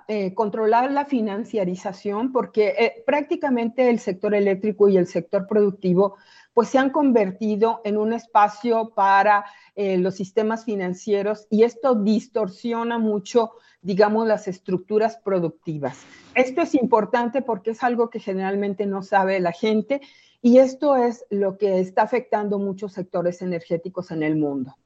eh, 0.09 0.33
controlar 0.33 0.91
la 0.91 1.05
financiarización, 1.05 2.33
porque 2.33 2.69
eh, 2.79 3.03
prácticamente 3.05 3.91
el 3.91 3.99
sector 3.99 4.35
eléctrico 4.35 4.89
y 4.89 4.97
el 4.97 5.07
sector 5.07 5.47
productivo 5.47 6.17
pues 6.61 6.69
se 6.69 6.77
han 6.77 6.91
convertido 6.91 7.81
en 7.85 7.97
un 7.97 8.13
espacio 8.13 8.93
para 8.95 9.47
eh, 9.75 9.97
los 9.97 10.17
sistemas 10.17 10.67
financieros 10.67 11.47
y 11.49 11.63
esto 11.63 11.95
distorsiona 11.95 12.99
mucho, 12.99 13.53
digamos, 13.81 14.27
las 14.27 14.47
estructuras 14.47 15.17
productivas. 15.17 16.03
Esto 16.35 16.61
es 16.61 16.75
importante 16.75 17.41
porque 17.41 17.71
es 17.71 17.83
algo 17.83 18.11
que 18.11 18.21
generalmente 18.21 18.85
no 18.85 19.01
sabe 19.03 19.41
la 19.41 19.53
gente 19.53 20.03
y 20.43 20.59
esto 20.59 20.97
es 20.97 21.25
lo 21.31 21.57
que 21.57 21.81
está 21.81 22.03
afectando 22.03 22.59
muchos 22.59 22.93
sectores 22.93 23.41
energéticos 23.41 24.11
en 24.11 24.23
el 24.23 24.37
mundo. 24.37 24.77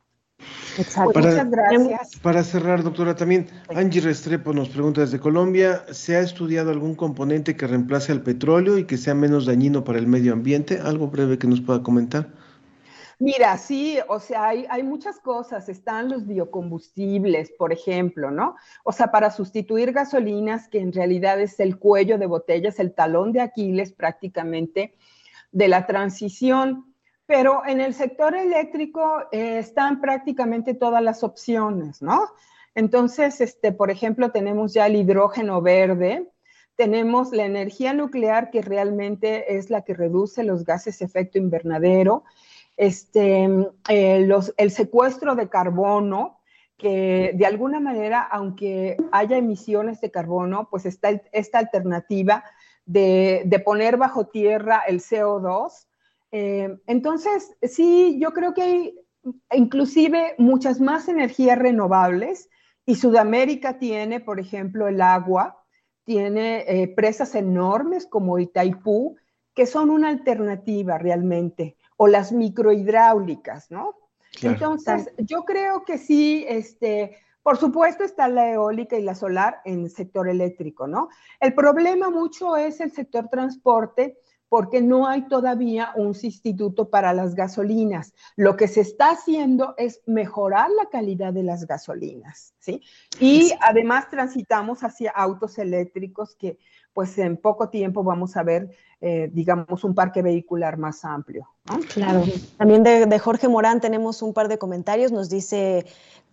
Exacto. 0.78 1.12
Para, 1.12 1.30
Muchas 1.30 1.50
gracias. 1.50 2.20
Para 2.20 2.42
cerrar, 2.42 2.83
doctora, 2.83 3.14
también 3.14 3.46
Angie 3.74 4.00
Restrepo 4.00 4.52
nos 4.52 4.68
pregunta 4.68 5.02
desde 5.02 5.20
Colombia, 5.20 5.85
¿se 5.92 6.16
ha 6.16 6.20
estudiado 6.20 6.70
algún 6.70 6.94
componente 6.94 7.57
que 7.57 7.66
reemplace 7.66 8.12
al 8.12 8.22
petróleo 8.22 8.78
y 8.78 8.85
que 8.85 8.96
sea 8.96 9.14
menos 9.14 9.46
dañino 9.46 9.85
para 9.85 9.98
el 9.98 10.07
medio 10.07 10.33
ambiente? 10.33 10.80
¿Algo 10.83 11.09
breve 11.09 11.38
que 11.38 11.46
nos 11.46 11.61
pueda 11.61 11.83
comentar? 11.83 12.28
Mira, 13.20 13.57
sí, 13.59 13.98
o 14.09 14.18
sea, 14.18 14.48
hay, 14.48 14.66
hay, 14.68 14.83
muchas 14.83 15.20
cosas. 15.20 15.68
Están 15.68 16.11
los 16.11 16.26
biocombustibles, 16.26 17.52
por 17.52 17.72
ejemplo, 17.72 18.30
¿no? 18.30 18.57
O 18.83 18.90
sea, 18.90 19.12
para 19.12 19.30
sustituir 19.30 19.92
gasolinas, 19.92 20.68
que 20.68 20.80
en 20.80 20.92
realidad 20.92 21.40
es 21.40 21.61
el 21.61 21.78
cuello 21.78 22.18
de 22.18 22.26
botella, 22.26 22.70
es 22.70 22.80
el 22.80 22.92
talón 22.92 23.33
de 23.33 23.40
Aquiles 23.40 23.92
prácticamente 23.92 24.94
de 25.52 25.68
la 25.68 25.87
transición 25.87 26.93
pero 27.26 27.62
en 27.66 27.80
el 27.80 27.94
sector 27.94 28.34
eléctrico 28.34 29.22
eh, 29.32 29.58
están 29.58 30.00
prácticamente 30.00 30.74
todas 30.74 31.02
las 31.02 31.24
opciones, 31.24 32.03
¿no? 32.03 32.28
Entonces, 32.74 33.40
este, 33.40 33.72
por 33.72 33.90
ejemplo, 33.90 34.30
tenemos 34.30 34.74
ya 34.74 34.86
el 34.86 34.96
hidrógeno 34.96 35.62
verde, 35.62 36.28
tenemos 36.76 37.32
la 37.32 37.44
energía 37.44 37.94
nuclear 37.94 38.51
que 38.51 38.61
realmente 38.61 39.57
es 39.57 39.70
la 39.70 39.82
que 39.82 39.94
reduce 39.94 40.42
los 40.42 40.64
gases 40.64 40.99
de 40.99 41.07
efecto 41.07 41.38
invernadero, 41.38 42.24
este, 42.76 43.44
eh, 43.88 44.28
el 44.57 44.70
secuestro 44.72 45.36
de 45.36 45.49
carbono, 45.49 46.40
que 46.76 47.30
de 47.34 47.46
alguna 47.46 47.78
manera, 47.78 48.20
aunque 48.20 48.96
haya 49.12 49.36
emisiones 49.36 50.01
de 50.01 50.11
carbono, 50.11 50.68
pues 50.68 50.84
está 50.84 51.11
esta 51.30 51.59
alternativa 51.59 52.44
de, 52.84 53.42
de 53.46 53.59
poner 53.61 53.96
bajo 53.96 54.26
tierra 54.26 54.82
el 54.86 55.01
CO2 55.01 55.86
eh, 56.37 56.80
entonces, 56.89 57.53
sí, 57.62 58.18
yo 58.20 58.32
creo 58.32 58.55
que 58.55 58.62
hay 58.62 58.95
inclusive 59.53 60.35
muchas 60.37 60.80
más 60.80 61.07
energías 61.07 61.57
renovables 61.57 62.51
y 62.85 62.97
Sudamérica 62.97 63.78
tiene, 63.78 64.18
por 64.18 64.41
ejemplo, 64.41 64.89
el 64.89 65.01
agua, 65.01 65.64
tiene 66.03 66.64
eh, 66.66 66.89
presas 66.89 67.37
enormes 67.37 68.09
como 68.09 68.41
Itaipú, 68.41 69.16
que 69.55 69.64
son 69.66 69.91
una 69.91 70.09
alternativa 70.09 70.99
realmente, 70.99 71.76
o 71.97 72.09
las 72.09 72.32
microhidráulicas, 72.32 73.70
¿no? 73.70 73.95
Entonces, 74.43 75.12
yo 75.18 75.45
creo 75.45 75.85
que 75.85 75.99
sí, 75.99 76.45
este, 76.49 77.16
por 77.45 77.59
supuesto 77.59 78.03
está 78.03 78.26
la 78.26 78.51
eólica 78.51 78.99
y 78.99 79.03
la 79.03 79.14
solar 79.14 79.61
en 79.64 79.85
el 79.85 79.91
sector 79.91 80.28
eléctrico, 80.28 80.89
¿no? 80.89 81.11
El 81.39 81.55
problema 81.55 82.11
mucho 82.11 82.57
es 82.57 82.80
el 82.80 82.91
sector 82.91 83.28
transporte, 83.28 84.18
porque 84.49 84.80
no 84.80 85.07
hay 85.07 85.22
todavía 85.28 85.92
un 85.97 86.14
sustituto 86.14 86.88
para 86.88 87.12
las 87.12 87.34
gasolinas. 87.34 88.14
Lo 88.36 88.57
que 88.57 88.68
se 88.68 88.80
está 88.80 89.11
haciendo 89.11 89.74
es 89.76 90.01
mejorar 90.07 90.70
la 90.70 90.88
calidad 90.90 91.32
de 91.32 91.42
las 91.42 91.66
gasolinas, 91.66 92.55
¿sí? 92.59 92.82
Y 93.20 93.53
además 93.61 94.11
transitamos 94.11 94.84
hacia 94.84 95.11
autos 95.11 95.59
eléctricos 95.59 96.36
que 96.36 96.59
pues 96.92 97.18
en 97.18 97.36
poco 97.36 97.68
tiempo 97.70 98.05
vamos 98.05 98.36
a 98.36 98.45
ver, 98.45 98.70
eh, 99.01 99.28
digamos, 99.32 99.82
un 99.82 99.97
parque 99.97 100.22
vehicular 100.22 100.78
más 100.78 101.05
amplio. 101.05 101.49
Claro. 101.92 102.22
También 102.57 102.84
de, 102.84 103.07
de 103.07 103.18
Jorge 103.18 103.49
Morán 103.49 103.80
tenemos 103.80 104.22
un 104.22 104.32
par 104.32 104.47
de 104.47 104.59
comentarios. 104.59 105.11
Nos 105.11 105.28
dice 105.28 105.86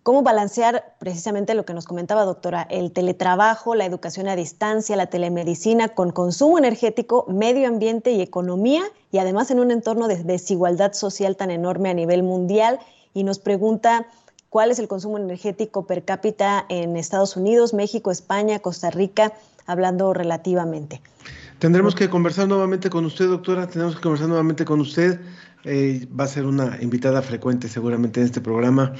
cómo 0.03 0.23
balancear 0.23 0.95
precisamente 0.99 1.53
lo 1.53 1.65
que 1.65 1.73
nos 1.73 1.85
comentaba, 1.85 2.23
doctora, 2.23 2.65
el 2.69 2.91
teletrabajo, 2.91 3.75
la 3.75 3.85
educación 3.85 4.27
a 4.27 4.35
distancia, 4.35 4.95
la 4.95 5.07
telemedicina 5.07 5.89
con 5.89 6.11
consumo 6.11 6.57
energético, 6.57 7.25
medio 7.27 7.67
ambiente 7.67 8.11
y 8.11 8.21
economía, 8.21 8.83
y 9.11 9.19
además 9.19 9.51
en 9.51 9.59
un 9.59 9.71
entorno 9.71 10.07
de 10.07 10.23
desigualdad 10.23 10.93
social 10.93 11.35
tan 11.35 11.51
enorme 11.51 11.89
a 11.89 11.93
nivel 11.93 12.23
mundial. 12.23 12.79
Y 13.13 13.23
nos 13.23 13.39
pregunta 13.39 14.07
cuál 14.49 14.71
es 14.71 14.79
el 14.79 14.87
consumo 14.87 15.17
energético 15.17 15.85
per 15.85 16.03
cápita 16.03 16.65
en 16.69 16.97
Estados 16.97 17.35
Unidos, 17.35 17.73
México, 17.73 18.09
España, 18.09 18.59
Costa 18.59 18.89
Rica, 18.89 19.33
hablando 19.65 20.13
relativamente. 20.13 21.01
Tendremos 21.59 21.93
que 21.93 22.09
conversar 22.09 22.47
nuevamente 22.47 22.89
con 22.89 23.05
usted, 23.05 23.27
doctora, 23.27 23.67
tenemos 23.67 23.95
que 23.95 24.01
conversar 24.01 24.27
nuevamente 24.27 24.65
con 24.65 24.79
usted. 24.79 25.19
Eh, 25.63 26.07
va 26.19 26.23
a 26.23 26.27
ser 26.27 26.45
una 26.45 26.77
invitada 26.81 27.21
frecuente 27.21 27.67
seguramente 27.67 28.19
en 28.19 28.25
este 28.25 28.41
programa. 28.41 28.93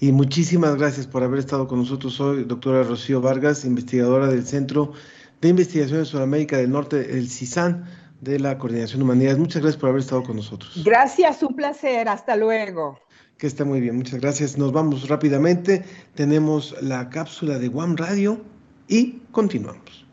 Y 0.00 0.12
muchísimas 0.12 0.76
gracias 0.76 1.06
por 1.06 1.22
haber 1.22 1.38
estado 1.38 1.68
con 1.68 1.78
nosotros 1.78 2.20
hoy, 2.20 2.44
doctora 2.44 2.82
Rocío 2.82 3.20
Vargas, 3.20 3.64
investigadora 3.64 4.28
del 4.28 4.46
Centro 4.46 4.92
de 5.40 5.48
Investigación 5.48 6.00
de 6.00 6.04
Sudamérica 6.04 6.56
del 6.56 6.70
Norte, 6.70 7.18
el 7.18 7.28
CISAN, 7.28 7.84
de 8.20 8.38
la 8.38 8.58
Coordinación 8.58 9.00
de 9.00 9.04
Humanidades. 9.04 9.38
Muchas 9.38 9.62
gracias 9.62 9.80
por 9.80 9.90
haber 9.90 10.00
estado 10.00 10.22
con 10.22 10.36
nosotros. 10.36 10.82
Gracias, 10.84 11.42
un 11.42 11.54
placer. 11.54 12.08
Hasta 12.08 12.36
luego. 12.36 12.98
Que 13.38 13.46
esté 13.46 13.64
muy 13.64 13.80
bien, 13.80 13.96
muchas 13.96 14.20
gracias. 14.20 14.56
Nos 14.56 14.72
vamos 14.72 15.08
rápidamente. 15.08 15.84
Tenemos 16.14 16.74
la 16.80 17.10
cápsula 17.10 17.58
de 17.58 17.68
Guam 17.68 17.96
Radio 17.96 18.40
y 18.88 19.20
continuamos. 19.30 20.06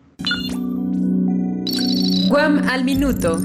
Guam 2.30 2.68
al 2.68 2.84
minuto. 2.84 3.39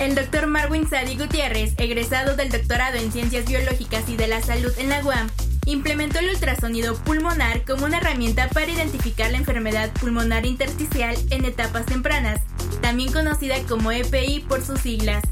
El 0.00 0.14
doctor 0.14 0.46
Marwin 0.46 0.88
Sadi 0.88 1.14
Gutiérrez, 1.18 1.74
egresado 1.76 2.34
del 2.34 2.48
doctorado 2.48 2.96
en 2.96 3.12
Ciencias 3.12 3.44
Biológicas 3.44 4.08
y 4.08 4.16
de 4.16 4.28
la 4.28 4.40
Salud 4.40 4.72
en 4.78 4.88
la 4.88 5.04
UAM, 5.04 5.28
implementó 5.66 6.20
el 6.20 6.30
ultrasonido 6.30 6.94
pulmonar 6.96 7.66
como 7.66 7.84
una 7.84 7.98
herramienta 7.98 8.48
para 8.48 8.72
identificar 8.72 9.30
la 9.30 9.36
enfermedad 9.36 9.90
pulmonar 10.00 10.46
intersticial 10.46 11.14
en 11.28 11.44
etapas 11.44 11.84
tempranas, 11.84 12.40
también 12.80 13.12
conocida 13.12 13.56
como 13.68 13.92
EPI 13.92 14.40
por 14.48 14.64
sus 14.64 14.80
siglas. 14.80 15.22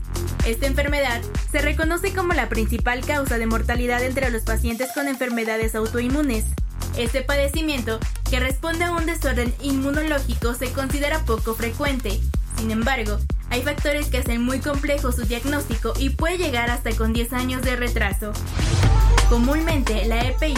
Esta 0.47 0.67
enfermedad 0.67 1.23
se 1.51 1.63
reconoce 1.63 2.13
como 2.13 2.35
la 2.35 2.51
principal 2.51 3.01
causa 3.07 3.39
de 3.39 3.47
mortalidad 3.47 4.03
entre 4.03 4.31
los 4.31 4.43
pacientes 4.43 4.91
con 4.93 5.09
enfermedades 5.09 5.75
autoinmunes. 5.77 6.45
Este 6.99 7.23
padecimiento, 7.23 8.01
que 8.31 8.39
responde 8.39 8.85
a 8.85 8.93
un 8.93 9.07
desorden 9.07 9.55
inmunológico, 9.63 10.53
se 10.53 10.71
considera 10.73 11.25
poco 11.25 11.55
frecuente. 11.55 12.21
Sin 12.59 12.73
embargo, 12.73 13.19
hay 13.51 13.63
factores 13.63 14.09
que 14.09 14.19
hacen 14.19 14.43
muy 14.43 14.59
complejo 14.59 15.13
su 15.13 15.23
diagnóstico 15.23 15.93
y 15.97 16.11
puede 16.11 16.39
llegar 16.39 16.71
hasta 16.71 16.91
con 16.97 17.13
10 17.13 17.33
años 17.33 17.63
de 17.63 17.77
retraso. 17.77 18.33
Comúnmente, 19.31 20.05
la 20.07 20.27
EPI 20.27 20.55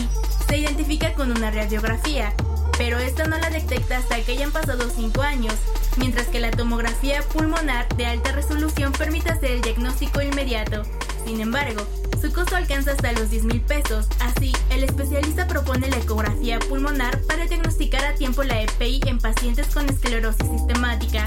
se 0.48 0.56
identifica 0.56 1.12
con 1.12 1.30
una 1.30 1.50
radiografía, 1.50 2.32
pero 2.78 2.98
esta 2.98 3.26
no 3.26 3.36
la 3.38 3.50
detecta 3.50 3.98
hasta 3.98 4.18
que 4.22 4.32
hayan 4.32 4.50
pasado 4.50 4.88
5 4.88 5.20
años, 5.20 5.54
mientras 5.98 6.26
que 6.28 6.40
la 6.40 6.50
tomografía 6.50 7.22
pulmonar 7.34 7.86
de 7.96 8.06
alta 8.06 8.32
resolución 8.32 8.92
permite 8.92 9.30
hacer 9.30 9.50
el 9.50 9.60
diagnóstico 9.60 10.22
inmediato. 10.22 10.82
Sin 11.26 11.40
embargo, 11.40 11.86
su 12.20 12.32
costo 12.32 12.56
alcanza 12.56 12.92
hasta 12.92 13.12
los 13.12 13.30
10 13.30 13.44
mil 13.44 13.60
pesos, 13.62 14.06
así 14.20 14.52
el 14.70 14.84
especialista 14.84 15.46
propone 15.46 15.88
la 15.88 15.98
ecografía 15.98 16.58
pulmonar 16.58 17.20
para 17.22 17.46
diagnosticar 17.46 18.04
a 18.04 18.14
tiempo 18.14 18.42
la 18.42 18.62
EPI 18.62 19.00
en 19.06 19.18
pacientes 19.18 19.66
con 19.68 19.88
esclerosis 19.88 20.46
sistemática. 20.48 21.24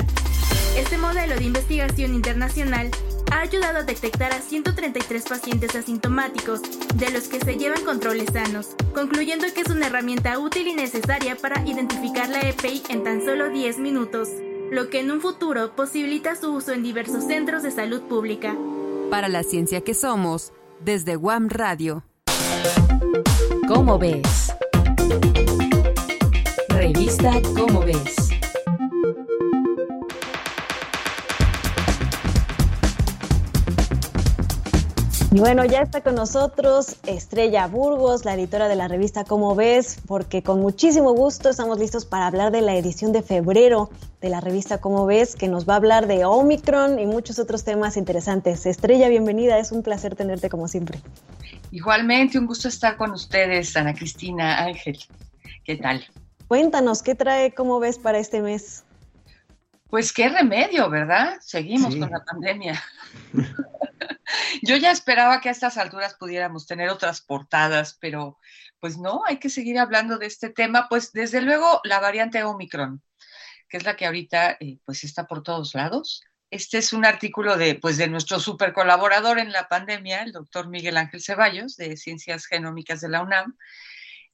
Este 0.78 0.98
modelo 0.98 1.36
de 1.36 1.44
investigación 1.44 2.14
internacional 2.14 2.92
ha 3.32 3.40
ayudado 3.40 3.80
a 3.80 3.84
detectar 3.84 4.32
a 4.32 4.40
133 4.40 5.24
pacientes 5.24 5.76
asintomáticos, 5.76 6.62
de 6.96 7.10
los 7.10 7.24
que 7.24 7.40
se 7.40 7.58
llevan 7.58 7.84
controles 7.84 8.30
sanos, 8.32 8.76
concluyendo 8.94 9.48
que 9.54 9.62
es 9.62 9.70
una 9.70 9.88
herramienta 9.88 10.38
útil 10.38 10.68
y 10.68 10.76
necesaria 10.76 11.36
para 11.36 11.66
identificar 11.66 12.30
la 12.30 12.42
EPI 12.42 12.84
en 12.90 13.04
tan 13.04 13.26
solo 13.26 13.50
10 13.50 13.80
minutos, 13.80 14.30
lo 14.70 14.90
que 14.90 15.00
en 15.00 15.12
un 15.12 15.22
futuro 15.22 15.76
posibilita 15.76 16.36
su 16.36 16.54
uso 16.54 16.74
en 16.74 16.84
diversos 16.84 17.24
centros 17.26 17.64
de 17.64 17.72
salud 17.72 18.02
pública. 18.04 18.56
Para 19.10 19.30
la 19.30 19.44
ciencia 19.44 19.82
que 19.82 19.94
somos, 19.94 20.54
desde 20.80 21.16
Guam 21.16 21.50
Radio. 21.50 22.04
¿Cómo 23.68 23.98
ves? 23.98 24.54
Revista 26.70 27.42
¿Cómo 27.56 27.82
ves? 27.82 28.23
Y 35.34 35.40
bueno, 35.40 35.66
ya 35.66 35.80
está 35.80 36.02
con 36.02 36.14
nosotros 36.14 36.98
Estrella 37.08 37.66
Burgos, 37.66 38.24
la 38.24 38.36
editora 38.36 38.68
de 38.68 38.76
la 38.76 38.88
revista 38.88 39.24
Cómo 39.24 39.56
ves, 39.56 39.98
porque 40.06 40.44
con 40.44 40.62
muchísimo 40.62 41.12
gusto 41.14 41.50
estamos 41.50 41.80
listos 41.80 42.06
para 42.06 42.28
hablar 42.28 42.52
de 42.52 42.62
la 42.62 42.76
edición 42.76 43.12
de 43.14 43.24
febrero 43.24 43.90
de 44.22 44.30
la 44.30 44.42
revista 44.42 44.80
Cómo 44.80 45.08
ves, 45.08 45.36
que 45.36 45.48
nos 45.48 45.68
va 45.68 45.74
a 45.74 45.78
hablar 45.78 46.06
de 46.06 46.24
Omicron 46.24 47.00
y 47.00 47.08
muchos 47.08 47.40
otros 47.40 47.64
temas 47.64 47.98
interesantes. 47.98 48.68
Estrella, 48.68 49.10
bienvenida, 49.10 49.58
es 49.58 49.72
un 49.72 49.82
placer 49.82 50.16
tenerte 50.16 50.52
como 50.52 50.68
siempre. 50.68 51.00
Igualmente, 51.72 52.38
un 52.38 52.46
gusto 52.46 52.68
estar 52.68 52.96
con 52.96 53.10
ustedes, 53.10 53.76
Ana 53.76 53.96
Cristina 53.96 54.60
Ángel. 54.64 55.00
¿Qué 55.64 55.78
tal? 55.78 56.06
Cuéntanos, 56.48 57.02
¿qué 57.02 57.16
trae 57.16 57.56
Cómo 57.56 57.80
ves 57.80 57.98
para 57.98 58.20
este 58.20 58.40
mes? 58.40 58.84
Pues 59.90 60.14
qué 60.14 60.30
remedio, 60.30 60.92
¿verdad? 60.92 61.38
Seguimos 61.40 61.96
con 61.96 62.12
la 62.12 62.24
pandemia. 62.24 62.80
Yo 64.62 64.76
ya 64.78 64.92
esperaba 64.92 65.42
que 65.42 65.50
a 65.50 65.52
estas 65.52 65.78
alturas 65.78 66.16
pudiéramos 66.16 66.66
tener 66.66 66.90
otras 66.90 67.22
portadas, 67.22 67.98
pero 68.00 68.38
pues 68.80 68.98
no, 68.98 69.24
hay 69.26 69.38
que 69.38 69.50
seguir 69.50 69.80
hablando 69.80 70.18
de 70.18 70.28
este 70.28 70.50
tema. 70.50 70.88
Pues 70.90 71.12
desde 71.12 71.42
luego 71.42 71.82
la 71.84 72.00
variante 72.00 72.44
Omicron, 72.44 73.02
que 73.70 73.78
es 73.78 73.84
la 73.84 73.96
que 73.96 74.06
ahorita 74.06 74.58
eh, 74.60 74.78
pues 74.86 75.04
está 75.04 75.26
por 75.26 75.44
todos 75.44 75.74
lados. 75.76 76.24
Este 76.52 76.78
es 76.78 76.94
un 76.94 77.04
artículo 77.04 77.58
de, 77.58 77.74
pues, 77.76 77.98
de 77.98 78.08
nuestro 78.08 78.40
super 78.40 78.74
colaborador 78.74 79.40
en 79.40 79.52
la 79.52 79.68
pandemia, 79.68 80.22
el 80.22 80.32
doctor 80.32 80.68
Miguel 80.68 80.98
Ángel 80.98 81.24
Ceballos, 81.24 81.78
de 81.78 81.98
Ciencias 81.98 82.46
Genómicas 82.46 83.02
de 83.02 83.10
la 83.10 83.24
UNAM, 83.24 83.58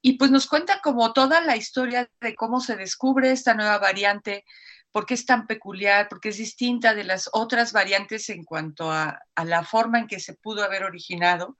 y 0.01 0.17
pues 0.17 0.31
nos 0.31 0.47
cuenta 0.47 0.81
como 0.81 1.13
toda 1.13 1.39
la 1.41 1.55
historia 1.55 2.09
de 2.19 2.35
cómo 2.35 2.59
se 2.59 2.75
descubre 2.75 3.31
esta 3.31 3.53
nueva 3.53 3.77
variante, 3.77 4.45
por 4.91 5.05
qué 5.05 5.13
es 5.13 5.25
tan 5.25 5.45
peculiar, 5.47 6.07
porque 6.09 6.29
es 6.29 6.37
distinta 6.37 6.93
de 6.93 7.03
las 7.03 7.29
otras 7.33 7.73
variantes 7.73 8.29
en 8.29 8.43
cuanto 8.43 8.91
a, 8.91 9.21
la 9.45 9.63
forma 9.63 9.99
en 9.99 10.07
que 10.07 10.19
se 10.19 10.33
pudo 10.33 10.63
haber 10.63 10.83
originado. 10.83 11.57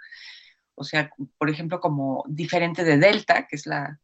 O 0.75 0.83
sea, 0.83 1.11
por 1.37 1.49
ejemplo, 1.49 1.79
como 1.79 2.23
diferente 2.27 2.83
de 2.83 2.97
Delta, 2.97 3.47
que 3.47 3.55
es 3.55 3.65
la, 3.65 3.99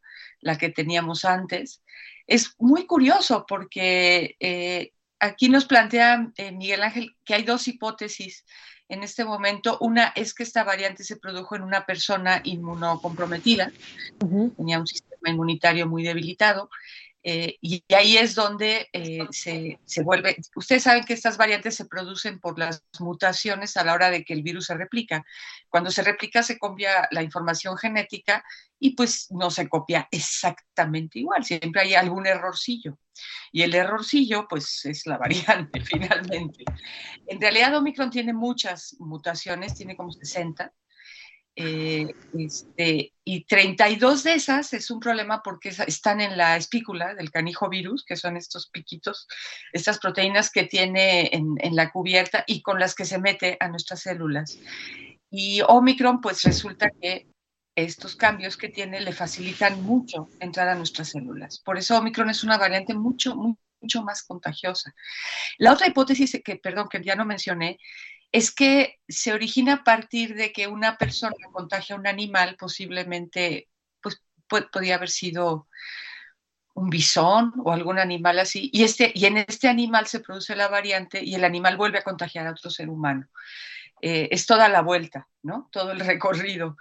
que 0.59 0.69
teníamos 0.69 1.25
antes. 1.25 1.83
Es 2.27 2.53
muy 2.59 2.85
curioso 2.85 3.45
porque 3.47 4.35
eh, 4.39 4.91
aquí 5.19 5.49
nos 5.49 5.65
plantea 5.65 6.31
eh, 6.37 6.51
Miguel 6.51 6.83
Ángel 6.83 7.15
que 7.23 7.33
hay 7.35 7.43
dos 7.43 7.67
hipótesis 7.67 8.45
en 8.89 9.03
este 9.03 9.25
momento. 9.25 9.77
Una 9.79 10.07
es 10.15 10.33
que 10.33 10.43
esta 10.43 10.63
variante 10.63 11.03
se 11.03 11.17
produjo 11.17 11.55
en 11.55 11.63
una 11.63 11.85
persona 11.85 12.41
inmunocomprometida, 12.43 13.71
tenía 14.19 14.79
un 14.79 14.87
sistema 14.87 15.29
inmunitario 15.29 15.87
muy 15.87 16.03
debilitado, 16.03 16.69
eh, 17.27 17.57
y 17.59 17.83
ahí 17.91 18.17
es 18.17 18.35
donde 18.35 18.87
eh, 18.93 19.25
se, 19.31 19.79
se, 19.83 20.03
vuelve, 20.03 20.37
ustedes 20.55 20.83
saben 20.83 21.03
que 21.05 21.13
estas 21.13 21.37
variantes 21.37 21.73
se 21.73 21.85
producen 21.85 22.39
por 22.39 22.59
las 22.59 22.83
mutaciones 22.99 23.77
a 23.77 23.83
la 23.83 23.95
hora 23.95 24.11
de 24.11 24.23
que 24.23 24.35
el 24.35 24.43
virus 24.43 24.67
se 24.67 24.75
replica. 24.75 25.25
Cuando 25.67 25.89
se 25.89 26.03
replica 26.03 26.43
se 26.43 26.59
copia 26.59 27.07
la 27.09 27.23
información 27.23 27.77
genética 27.77 28.43
y 28.77 28.91
pues 28.91 29.31
no 29.31 29.49
se 29.49 29.67
copia 29.67 30.07
exactamente 30.11 31.17
igual, 31.17 31.43
siempre 31.43 31.81
hay 31.81 31.95
algún 31.95 32.27
errorcillo. 32.27 32.99
Y 33.51 33.63
el 33.63 33.73
errorcillo 33.73 34.45
pues 34.47 34.85
es 34.85 35.07
la 35.07 35.17
variante 35.17 35.81
finalmente. 35.83 36.63
En 37.25 37.41
realidad 37.41 37.75
Omicron 37.75 38.11
tiene 38.11 38.33
muchas 38.33 38.97
mutaciones, 38.99 39.73
tiene 39.73 39.95
como 39.95 40.11
60 40.11 40.71
eh, 41.55 42.13
este, 42.37 43.13
y 43.23 43.45
32 43.45 44.23
de 44.23 44.33
esas 44.33 44.73
es 44.73 44.91
un 44.91 44.99
problema 44.99 45.41
porque 45.41 45.69
están 45.69 46.21
en 46.21 46.37
la 46.37 46.57
espícula 46.57 47.13
del 47.15 47.31
canijo 47.31 47.69
virus, 47.69 48.03
que 48.05 48.17
son 48.17 48.35
estos 48.37 48.69
piquitos, 48.69 49.27
estas 49.71 49.99
proteínas 49.99 50.51
que 50.51 50.63
tiene 50.63 51.29
en, 51.33 51.55
en 51.59 51.75
la 51.75 51.91
cubierta 51.91 52.43
y 52.45 52.61
con 52.61 52.79
las 52.79 52.93
que 52.93 53.05
se 53.05 53.19
mete 53.19 53.57
a 53.59 53.69
nuestras 53.69 54.01
células. 54.01 54.59
Y 55.29 55.61
Omicron, 55.67 56.21
pues 56.21 56.43
resulta 56.43 56.89
que 57.01 57.27
estos 57.75 58.15
cambios 58.15 58.55
que 58.57 58.69
tiene 58.69 59.01
le 59.01 59.11
facilitan 59.11 59.83
mucho 59.83 60.29
entrar 60.39 60.69
a 60.69 60.75
nuestras 60.75 61.09
células. 61.09 61.59
Por 61.59 61.77
eso 61.77 61.97
Omicron 61.97 62.29
es 62.29 62.43
una 62.43 62.57
variante 62.57 62.93
mucho, 62.93 63.35
mucho 63.35 64.03
más 64.03 64.23
contagiosa. 64.23 64.93
La 65.57 65.73
otra 65.73 65.87
hipótesis 65.87 66.41
que, 66.43 66.55
perdón, 66.55 66.87
que 66.89 67.03
ya 67.03 67.15
no 67.15 67.25
mencioné, 67.25 67.77
es 68.35 68.53
que 68.53 68.99
se 69.07 69.31
origina 69.31 69.75
a 69.75 69.83
partir 69.85 70.35
de 70.35 70.51
que 70.51 70.67
una 70.67 70.97
persona 70.97 71.35
contagia 71.53 71.95
a 71.95 71.99
un 71.99 72.05
animal, 72.05 72.57
posiblemente, 72.59 73.69
pues 74.01 74.21
podría 74.49 74.95
haber 74.95 75.09
sido 75.09 75.69
un 76.73 76.89
bisón 76.89 77.53
o 77.63 77.71
algún 77.71 77.97
animal 77.97 78.37
así, 78.39 78.69
y, 78.73 78.83
este, 78.83 79.13
y 79.15 79.25
en 79.25 79.37
este 79.37 79.69
animal 79.69 80.07
se 80.07 80.19
produce 80.19 80.53
la 80.53 80.67
variante 80.67 81.23
y 81.23 81.33
el 81.33 81.45
animal 81.45 81.77
vuelve 81.77 81.99
a 81.99 82.03
contagiar 82.03 82.45
a 82.45 82.51
otro 82.51 82.69
ser 82.69 82.89
humano. 82.89 83.29
Eh, 84.01 84.27
es 84.29 84.45
toda 84.45 84.67
la 84.67 84.81
vuelta, 84.81 85.29
¿no? 85.41 85.69
Todo 85.71 85.93
el 85.93 85.99
recorrido. 86.11 86.75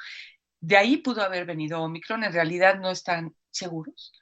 De 0.60 0.76
ahí 0.76 0.96
pudo 0.96 1.22
haber 1.22 1.44
venido 1.44 1.80
Omicron, 1.82 2.24
en 2.24 2.32
realidad 2.32 2.80
no 2.80 2.90
están 2.90 3.36
seguros, 3.52 4.12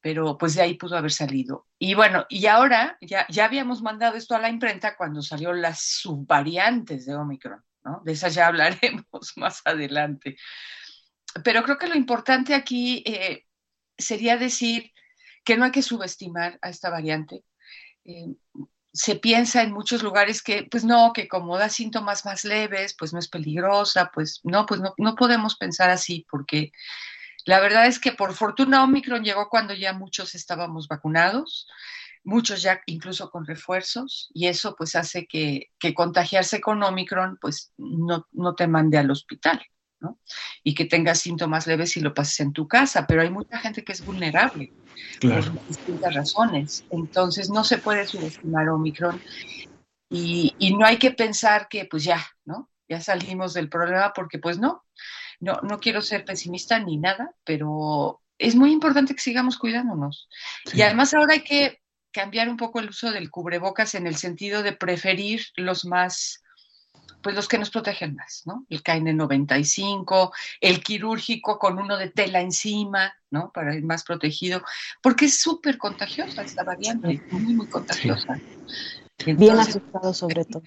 pero 0.00 0.38
pues 0.38 0.54
de 0.54 0.62
ahí 0.62 0.74
pudo 0.74 0.96
haber 0.96 1.12
salido. 1.12 1.66
Y 1.78 1.94
bueno, 1.94 2.26
y 2.28 2.46
ahora 2.46 2.96
ya, 3.00 3.26
ya 3.28 3.44
habíamos 3.44 3.82
mandado 3.82 4.16
esto 4.16 4.34
a 4.34 4.38
la 4.38 4.48
imprenta 4.48 4.96
cuando 4.96 5.22
salió 5.22 5.52
las 5.52 5.80
subvariantes 5.82 7.06
de 7.06 7.14
Omicron, 7.14 7.62
¿no? 7.84 8.00
De 8.04 8.12
esas 8.12 8.34
ya 8.34 8.46
hablaremos 8.48 9.32
más 9.36 9.60
adelante. 9.64 10.36
Pero 11.44 11.62
creo 11.62 11.78
que 11.78 11.88
lo 11.88 11.94
importante 11.94 12.54
aquí 12.54 13.02
eh, 13.06 13.46
sería 13.96 14.36
decir 14.36 14.92
que 15.44 15.56
no 15.56 15.64
hay 15.64 15.70
que 15.70 15.82
subestimar 15.82 16.58
a 16.62 16.70
esta 16.70 16.90
variante. 16.90 17.44
Eh, 18.04 18.34
se 18.92 19.16
piensa 19.16 19.62
en 19.62 19.72
muchos 19.72 20.02
lugares 20.02 20.42
que, 20.42 20.66
pues 20.68 20.84
no, 20.84 21.12
que 21.12 21.28
como 21.28 21.56
da 21.58 21.68
síntomas 21.68 22.24
más 22.24 22.44
leves, 22.44 22.96
pues 22.98 23.12
no 23.12 23.18
es 23.18 23.28
peligrosa, 23.28 24.10
pues 24.12 24.40
no, 24.42 24.66
pues 24.66 24.80
no, 24.80 24.94
no 24.98 25.14
podemos 25.14 25.56
pensar 25.56 25.90
así 25.90 26.26
porque 26.28 26.72
la 27.46 27.60
verdad 27.60 27.86
es 27.86 27.98
que 27.98 28.12
por 28.12 28.34
fortuna 28.34 28.84
Omicron 28.84 29.24
llegó 29.24 29.48
cuando 29.48 29.74
ya 29.74 29.92
muchos 29.92 30.34
estábamos 30.34 30.88
vacunados, 30.88 31.66
muchos 32.24 32.62
ya 32.62 32.80
incluso 32.86 33.30
con 33.30 33.46
refuerzos, 33.46 34.30
y 34.34 34.46
eso 34.46 34.74
pues 34.76 34.94
hace 34.96 35.26
que, 35.26 35.70
contagiarse 35.94 36.60
con 36.60 36.82
Omicron 36.82 37.38
pues 37.40 37.72
no, 37.78 38.26
no, 38.32 38.54
te 38.54 38.66
mande 38.66 38.98
al 38.98 39.10
hospital, 39.10 39.60
¿no? 40.00 40.18
Y 40.62 40.74
que 40.74 40.84
tengas 40.84 41.20
síntomas 41.20 41.66
leves 41.66 41.96
y 41.96 42.00
lo 42.00 42.14
pases 42.14 42.40
en 42.40 42.52
tu 42.52 42.68
casa, 42.68 43.06
pero 43.06 43.22
hay 43.22 43.30
mucha 43.30 43.58
gente 43.58 43.84
que 43.84 43.92
es 43.92 44.04
vulnerable 44.04 44.72
por 45.20 45.66
distintas 45.66 46.14
razones. 46.14 46.84
Entonces 46.90 47.50
no 47.50 47.64
se 47.64 47.78
puede 47.78 48.06
subestimar 48.06 48.68
Omicron 48.68 49.20
y, 50.10 50.54
y 50.58 50.76
no 50.76 50.84
hay 50.84 50.98
que 50.98 51.12
pensar 51.12 51.68
que 51.68 51.86
pues 51.86 52.04
ya, 52.04 52.24
¿no? 52.44 52.70
Ya 52.88 53.00
salimos 53.00 53.54
del 53.54 53.68
problema 53.68 54.12
porque 54.12 54.38
pues 54.38 54.58
no, 54.58 54.84
no, 55.40 55.60
no 55.62 55.80
quiero 55.80 56.02
ser 56.02 56.24
pesimista 56.24 56.78
ni 56.78 56.98
nada, 56.98 57.34
pero 57.44 58.20
es 58.38 58.54
muy 58.54 58.72
importante 58.72 59.14
que 59.14 59.20
sigamos 59.20 59.58
cuidándonos. 59.58 60.28
Y 60.72 60.82
además 60.82 61.14
ahora 61.14 61.34
hay 61.34 61.42
que 61.42 61.80
cambiar 62.12 62.48
un 62.48 62.56
poco 62.56 62.80
el 62.80 62.88
uso 62.88 63.10
del 63.12 63.30
cubrebocas 63.30 63.94
en 63.94 64.06
el 64.06 64.16
sentido 64.16 64.62
de 64.62 64.72
preferir 64.72 65.42
los 65.56 65.84
más, 65.84 66.42
pues 67.22 67.36
los 67.36 67.48
que 67.48 67.58
nos 67.58 67.70
protegen 67.70 68.16
más, 68.16 68.42
¿no? 68.46 68.66
El 68.68 68.82
KN95, 68.82 70.32
el 70.60 70.82
quirúrgico 70.82 71.58
con 71.58 71.78
uno 71.78 71.96
de 71.96 72.10
tela 72.10 72.40
encima, 72.40 73.12
¿no? 73.30 73.50
Para 73.52 73.74
ir 73.74 73.84
más 73.84 74.04
protegido, 74.04 74.62
porque 75.02 75.26
es 75.26 75.40
súper 75.40 75.78
contagiosa 75.78 76.42
esta 76.42 76.64
variante, 76.64 77.22
muy, 77.30 77.54
muy 77.54 77.68
contagiosa. 77.68 78.40
Bien 79.24 79.58
ajustado 79.58 80.14
sobre 80.14 80.44
todo. 80.44 80.62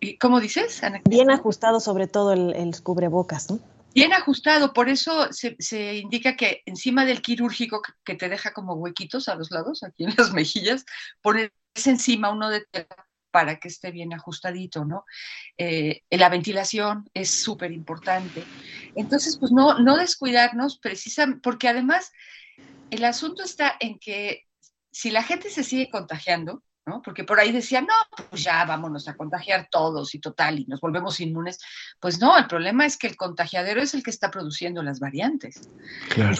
¿Y 0.00 0.16
¿Cómo 0.16 0.40
dices, 0.40 0.82
Ana? 0.82 1.00
Bien 1.08 1.30
ajustado 1.30 1.78
sobre 1.78 2.08
todo 2.08 2.32
el, 2.32 2.54
el 2.56 2.82
cubrebocas, 2.82 3.50
¿no? 3.50 3.60
Bien 3.94 4.12
ajustado, 4.12 4.72
por 4.72 4.88
eso 4.88 5.28
se, 5.32 5.94
indica 5.96 6.36
que 6.36 6.62
encima 6.66 7.04
del 7.04 7.22
quirúrgico 7.22 7.82
que 8.04 8.14
te 8.14 8.28
deja 8.28 8.52
como 8.52 8.74
huequitos 8.74 9.28
a 9.28 9.34
los 9.34 9.50
lados, 9.50 9.82
aquí 9.82 10.04
en 10.04 10.14
las 10.16 10.32
mejillas, 10.32 10.84
pones 11.20 11.50
encima 11.84 12.30
uno 12.30 12.48
de 12.48 12.64
tela 12.70 13.06
para 13.30 13.58
que 13.58 13.68
esté 13.68 13.90
bien 13.90 14.12
ajustadito, 14.12 14.84
¿no? 14.84 15.04
Eh, 15.56 16.02
la 16.10 16.28
ventilación 16.28 17.08
es 17.14 17.30
súper 17.30 17.72
importante. 17.72 18.44
Entonces, 18.94 19.38
pues 19.38 19.52
no, 19.52 19.78
no 19.78 19.96
descuidarnos 19.96 20.78
precisamente, 20.78 21.40
porque 21.42 21.68
además 21.68 22.12
el 22.90 23.04
asunto 23.04 23.42
está 23.42 23.74
en 23.80 23.98
que 23.98 24.46
si 24.90 25.10
la 25.10 25.22
gente 25.22 25.48
se 25.48 25.64
sigue 25.64 25.88
contagiando, 25.90 26.62
porque 27.04 27.24
por 27.24 27.38
ahí 27.38 27.52
decían, 27.52 27.86
no, 27.86 27.94
pues 28.28 28.42
ya 28.42 28.64
vámonos 28.64 29.06
a 29.06 29.14
contagiar 29.14 29.68
todos 29.70 30.14
y 30.14 30.18
total, 30.18 30.58
y 30.58 30.64
nos 30.64 30.80
volvemos 30.80 31.20
inmunes. 31.20 31.58
Pues 32.00 32.20
no, 32.20 32.36
el 32.36 32.46
problema 32.46 32.84
es 32.86 32.96
que 32.96 33.06
el 33.06 33.16
contagiadero 33.16 33.80
es 33.80 33.94
el 33.94 34.02
que 34.02 34.10
está 34.10 34.30
produciendo 34.30 34.82
las 34.82 34.98
variantes. 34.98 35.70
Claro. 36.10 36.36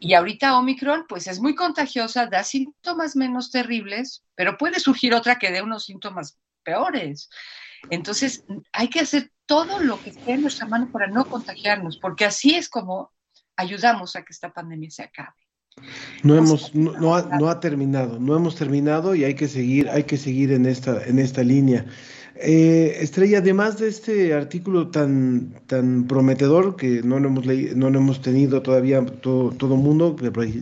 Y, 0.00 0.14
ahorita 0.14 0.58
Omicron, 0.58 1.06
pues 1.08 1.28
es 1.28 1.40
muy 1.40 1.54
contagiosa, 1.54 2.26
da 2.26 2.42
síntomas 2.42 3.14
menos 3.14 3.50
terribles, 3.50 4.24
pero 4.34 4.58
puede 4.58 4.80
surgir 4.80 5.14
otra 5.14 5.38
que 5.38 5.52
dé 5.52 5.62
unos 5.62 5.84
síntomas 5.84 6.38
peores. 6.64 7.30
Entonces, 7.90 8.44
hay 8.72 8.88
que 8.88 9.00
hacer 9.00 9.32
todo 9.46 9.78
lo 9.78 10.02
que 10.02 10.10
esté 10.10 10.32
en 10.32 10.42
nuestra 10.42 10.66
mano 10.66 10.90
para 10.90 11.06
no 11.06 11.24
contagiarnos, 11.26 11.98
porque 11.98 12.24
así 12.24 12.56
es 12.56 12.68
como 12.68 13.12
ayudamos 13.56 14.16
a 14.16 14.22
que 14.22 14.32
esta 14.32 14.52
pandemia 14.52 14.90
se 14.90 15.04
acabe. 15.04 15.47
No 16.22 16.36
hemos, 16.36 16.74
no, 16.74 17.14
ha, 17.14 17.22
no, 17.38 17.48
ha, 17.48 17.60
terminado, 17.60 18.18
no 18.18 18.36
hemos 18.36 18.56
terminado 18.56 19.14
y 19.14 19.24
hay 19.24 19.34
que 19.34 19.48
seguir, 19.48 19.88
hay 19.88 20.04
que 20.04 20.16
seguir 20.16 20.52
en 20.52 20.66
esta, 20.66 21.04
en 21.04 21.18
esta 21.18 21.42
línea. 21.42 21.86
Eh, 22.40 22.98
Estrella, 23.00 23.38
además 23.38 23.78
de 23.78 23.88
este 23.88 24.32
artículo 24.32 24.88
tan, 24.88 25.54
tan 25.66 26.04
prometedor 26.04 26.76
que 26.76 27.02
no 27.02 27.18
lo 27.18 27.28
hemos 27.28 27.46
leído, 27.46 27.74
no 27.74 27.90
lo 27.90 27.98
hemos 27.98 28.22
tenido 28.22 28.62
todavía 28.62 29.04
todo, 29.04 29.50
todo 29.50 29.76
mundo, 29.76 30.14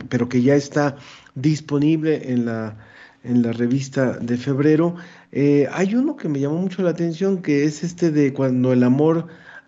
pero, 0.09 0.27
que 0.27 0.41
ya 0.41 0.55
está 0.55 0.95
disponible 1.35 2.31
en 2.31 2.45
la, 2.45 2.77
en 3.23 3.43
la 3.43 3.51
revista 3.51 4.17
de 4.17 4.37
febrero, 4.37 4.95
eh, 5.31 5.67
hay 5.71 5.93
uno 5.93 6.15
que 6.15 6.29
me 6.29 6.39
llamó 6.39 6.57
mucho 6.57 6.81
la 6.81 6.89
atención, 6.89 7.43
que 7.43 7.65
es 7.65 7.83
este 7.83 8.09
de 8.09 8.33
cuando 8.33 8.73
el 8.73 8.81
amor 8.83 9.27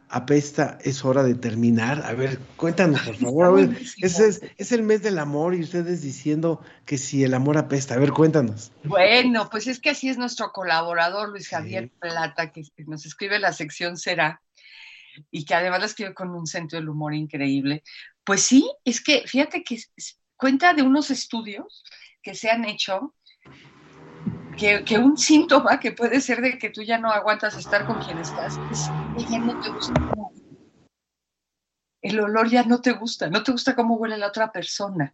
apesta, 0.10 0.78
es 0.84 1.05
hora 1.05 1.24
de 1.24 1.36
terminar. 1.36 2.03
A 2.05 2.14
ver, 2.14 2.39
cuéntanos, 2.57 3.01
por 3.01 3.16
favor. 3.16 3.60
ese 4.01 4.28
es, 4.28 4.41
es, 4.57 4.72
el 4.72 4.84
mes 4.84 5.03
del 5.03 5.20
amor 5.20 5.55
y 5.55 5.62
ustedes 5.62 6.01
diciendo 6.01 6.62
que 6.86 6.97
si 6.97 7.24
el 7.24 7.34
amor 7.34 7.57
apesta. 7.57 7.93
A 7.93 7.99
ver, 7.99 8.12
cuéntanos. 8.12 8.72
Bueno, 8.84 9.49
pues 9.49 9.68
es 9.68 9.80
que 9.80 9.91
así 9.91 10.10
es 10.10 10.18
nuestro 10.18 10.51
colaborador 10.51 11.30
Luis 11.30 11.47
Javier 11.47 11.89
Plata, 11.99 12.51
que 12.51 12.64
nos 12.88 13.05
escribe 13.05 13.39
la 13.39 13.53
sección 13.53 13.97
Será 13.97 14.41
y 15.32 15.45
que 15.45 15.53
además 15.53 15.80
la 15.80 15.86
escribe 15.86 16.14
con 16.14 16.30
un 16.32 16.47
sentido 16.47 16.80
del 16.80 16.89
humor 16.89 17.14
increíble. 17.14 17.84
Pues 18.24 18.41
sí, 18.41 18.70
es 18.84 19.01
que 19.03 19.24
fíjate 19.28 19.64
que 19.64 19.80
cuenta 20.36 20.74
de 20.74 20.82
unos 20.82 21.12
estudios 21.12 21.84
que 22.22 22.36
se 22.36 22.49
han 22.49 22.66
hecho 22.66 23.14
que, 24.60 24.97
un 24.97 25.18
síntoma 25.18 25.80
que 25.80 25.93
puede 25.93 26.20
ser 26.22 26.41
de 26.41 26.57
que 26.57 26.70
tú 26.70 26.82
ya 26.82 26.97
no 26.97 27.12
aguantas 27.12 27.55
estar 27.57 27.86
con 27.86 27.99
quien 27.99 28.20
estás 28.20 28.62
es 28.70 28.93
que 29.16 29.26
ya 29.26 29.39
no 29.39 29.57
te 29.57 29.72
gusta 29.72 29.93
el 32.01 32.19
olor 32.19 32.49
ya 32.49 32.63
no 32.63 32.81
te 32.81 32.91
gusta, 32.93 33.29
no 33.29 33.43
te 33.43 33.51
gusta 33.51 33.75
cómo 33.75 33.95
huele 33.95 34.17
la 34.17 34.27
otra 34.27 34.51
persona. 34.51 35.13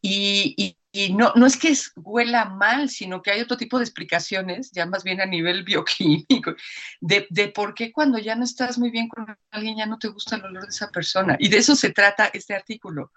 Y, 0.00 0.76
no, 1.10 1.32
no 1.34 1.44
es 1.44 1.56
que 1.56 1.76
huela 1.96 2.44
mal, 2.44 2.88
sino 2.88 3.20
que 3.20 3.32
hay 3.32 3.40
otro 3.40 3.56
tipo 3.56 3.78
de 3.78 3.84
explicaciones, 3.84 4.70
ya 4.70 4.86
más 4.86 5.02
bien 5.02 5.20
a 5.20 5.26
nivel 5.26 5.64
bioquímico, 5.64 6.54
de, 7.00 7.26
de, 7.30 7.48
por 7.48 7.74
qué 7.74 7.90
cuando 7.90 8.18
ya 8.18 8.36
no 8.36 8.44
estás 8.44 8.78
muy 8.78 8.90
bien 8.90 9.08
con 9.08 9.26
alguien 9.50 9.76
ya 9.76 9.86
no 9.86 9.98
te 9.98 10.08
gusta 10.08 10.36
el 10.36 10.44
olor 10.44 10.62
de 10.62 10.68
esa 10.68 10.90
persona. 10.90 11.36
Y 11.40 11.48
de 11.48 11.58
eso 11.58 11.74
se 11.74 11.90
trata 11.90 12.30
este 12.32 12.54
artículo. 12.54 13.12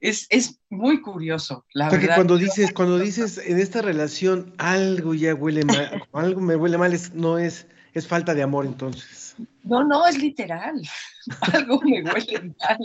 Es, 0.00 0.26
es 0.30 0.58
muy 0.70 1.02
curioso, 1.02 1.66
la 1.74 1.90
verdad. 1.90 2.14
cuando 2.14 2.38
dices, 2.38 2.72
cuando 2.72 2.98
dices 2.98 3.38
en 3.38 3.58
esta 3.58 3.82
relación 3.82 4.54
algo 4.56 5.12
ya 5.14 5.34
huele 5.34 5.64
mal, 5.64 6.02
algo 6.14 6.40
me 6.40 6.56
huele 6.56 6.78
mal, 6.78 6.94
es, 6.94 7.12
no 7.12 7.38
es, 7.38 7.66
es 7.92 8.06
falta 8.06 8.34
de 8.34 8.42
amor 8.42 8.64
entonces. 8.64 9.27
No, 9.62 9.84
no, 9.84 10.06
es 10.06 10.18
literal. 10.18 10.80
Algo 11.52 11.80
me 11.82 12.02
huele 12.02 12.54
mal. 12.58 12.78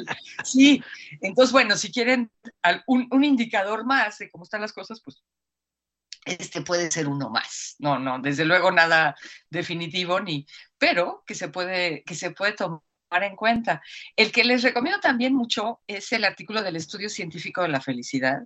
Sí, 0.43 0.83
entonces, 1.21 1.51
bueno, 1.51 1.77
si 1.77 1.91
quieren 1.91 2.31
un, 2.87 3.23
indicador 3.23 3.85
más 3.85 4.19
de 4.19 4.29
cómo 4.29 4.43
están 4.43 4.61
las 4.61 4.73
cosas, 4.73 5.01
pues 5.03 5.23
este 6.25 6.61
puede 6.61 6.91
ser 6.91 7.07
uno 7.07 7.29
más. 7.29 7.75
No, 7.79 7.99
no, 7.99 8.19
desde 8.19 8.45
luego 8.45 8.71
nada 8.71 9.15
definitivo 9.49 10.19
ni, 10.19 10.45
pero 10.77 11.23
que 11.25 11.35
se 11.35 11.49
puede, 11.49 12.03
que 12.03 12.15
se 12.15 12.31
puede 12.31 12.53
tomar 12.53 12.81
en 13.21 13.35
cuenta. 13.35 13.81
El 14.15 14.31
que 14.31 14.43
les 14.43 14.63
recomiendo 14.63 14.99
también 14.99 15.33
mucho 15.33 15.81
es 15.87 16.11
el 16.13 16.25
artículo 16.25 16.61
del 16.61 16.75
estudio 16.75 17.09
científico 17.09 17.61
de 17.61 17.69
la 17.69 17.81
felicidad. 17.81 18.43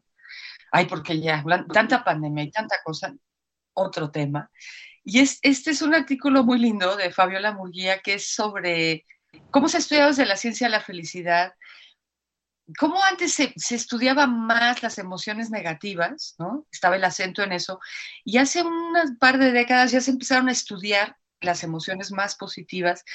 Ay, 0.71 0.85
porque 0.85 1.19
ya, 1.19 1.43
tanta 1.71 2.03
pandemia 2.03 2.43
y 2.43 2.51
tanta 2.51 2.77
cosa, 2.83 3.13
otro 3.73 4.11
tema. 4.11 4.49
Y 5.09 5.19
es, 5.19 5.39
este 5.41 5.71
es 5.71 5.81
un 5.81 5.95
artículo 5.95 6.43
muy 6.43 6.59
lindo 6.59 6.97
de 6.97 7.11
Fabiola 7.11 7.53
Murguía 7.53 7.99
que 7.99 8.15
es 8.15 8.27
sobre 8.27 9.05
cómo 9.51 9.69
se 9.69 9.77
ha 9.77 9.79
estudiado 9.79 10.09
desde 10.09 10.25
la 10.25 10.35
ciencia 10.35 10.67
la 10.67 10.81
felicidad, 10.81 11.53
cómo 12.77 13.01
antes 13.01 13.33
se, 13.33 13.53
se 13.55 13.77
más 14.27 14.83
las 14.83 14.97
emociones 14.97 15.49
negativas, 15.49 16.35
¿no? 16.39 16.67
Estaba 16.69 16.97
el 16.97 17.05
acento 17.05 17.41
en 17.41 17.53
eso, 17.53 17.79
y 18.25 18.37
hace 18.37 18.63
unas 18.63 19.11
par 19.17 19.37
de 19.37 19.53
décadas 19.53 19.93
ya 19.93 20.01
se 20.01 20.11
empezaron 20.11 20.49
a 20.49 20.51
estudiar 20.51 21.15
las 21.39 21.63
emociones 21.63 22.11
más 22.11 22.35
positivas 22.35 23.05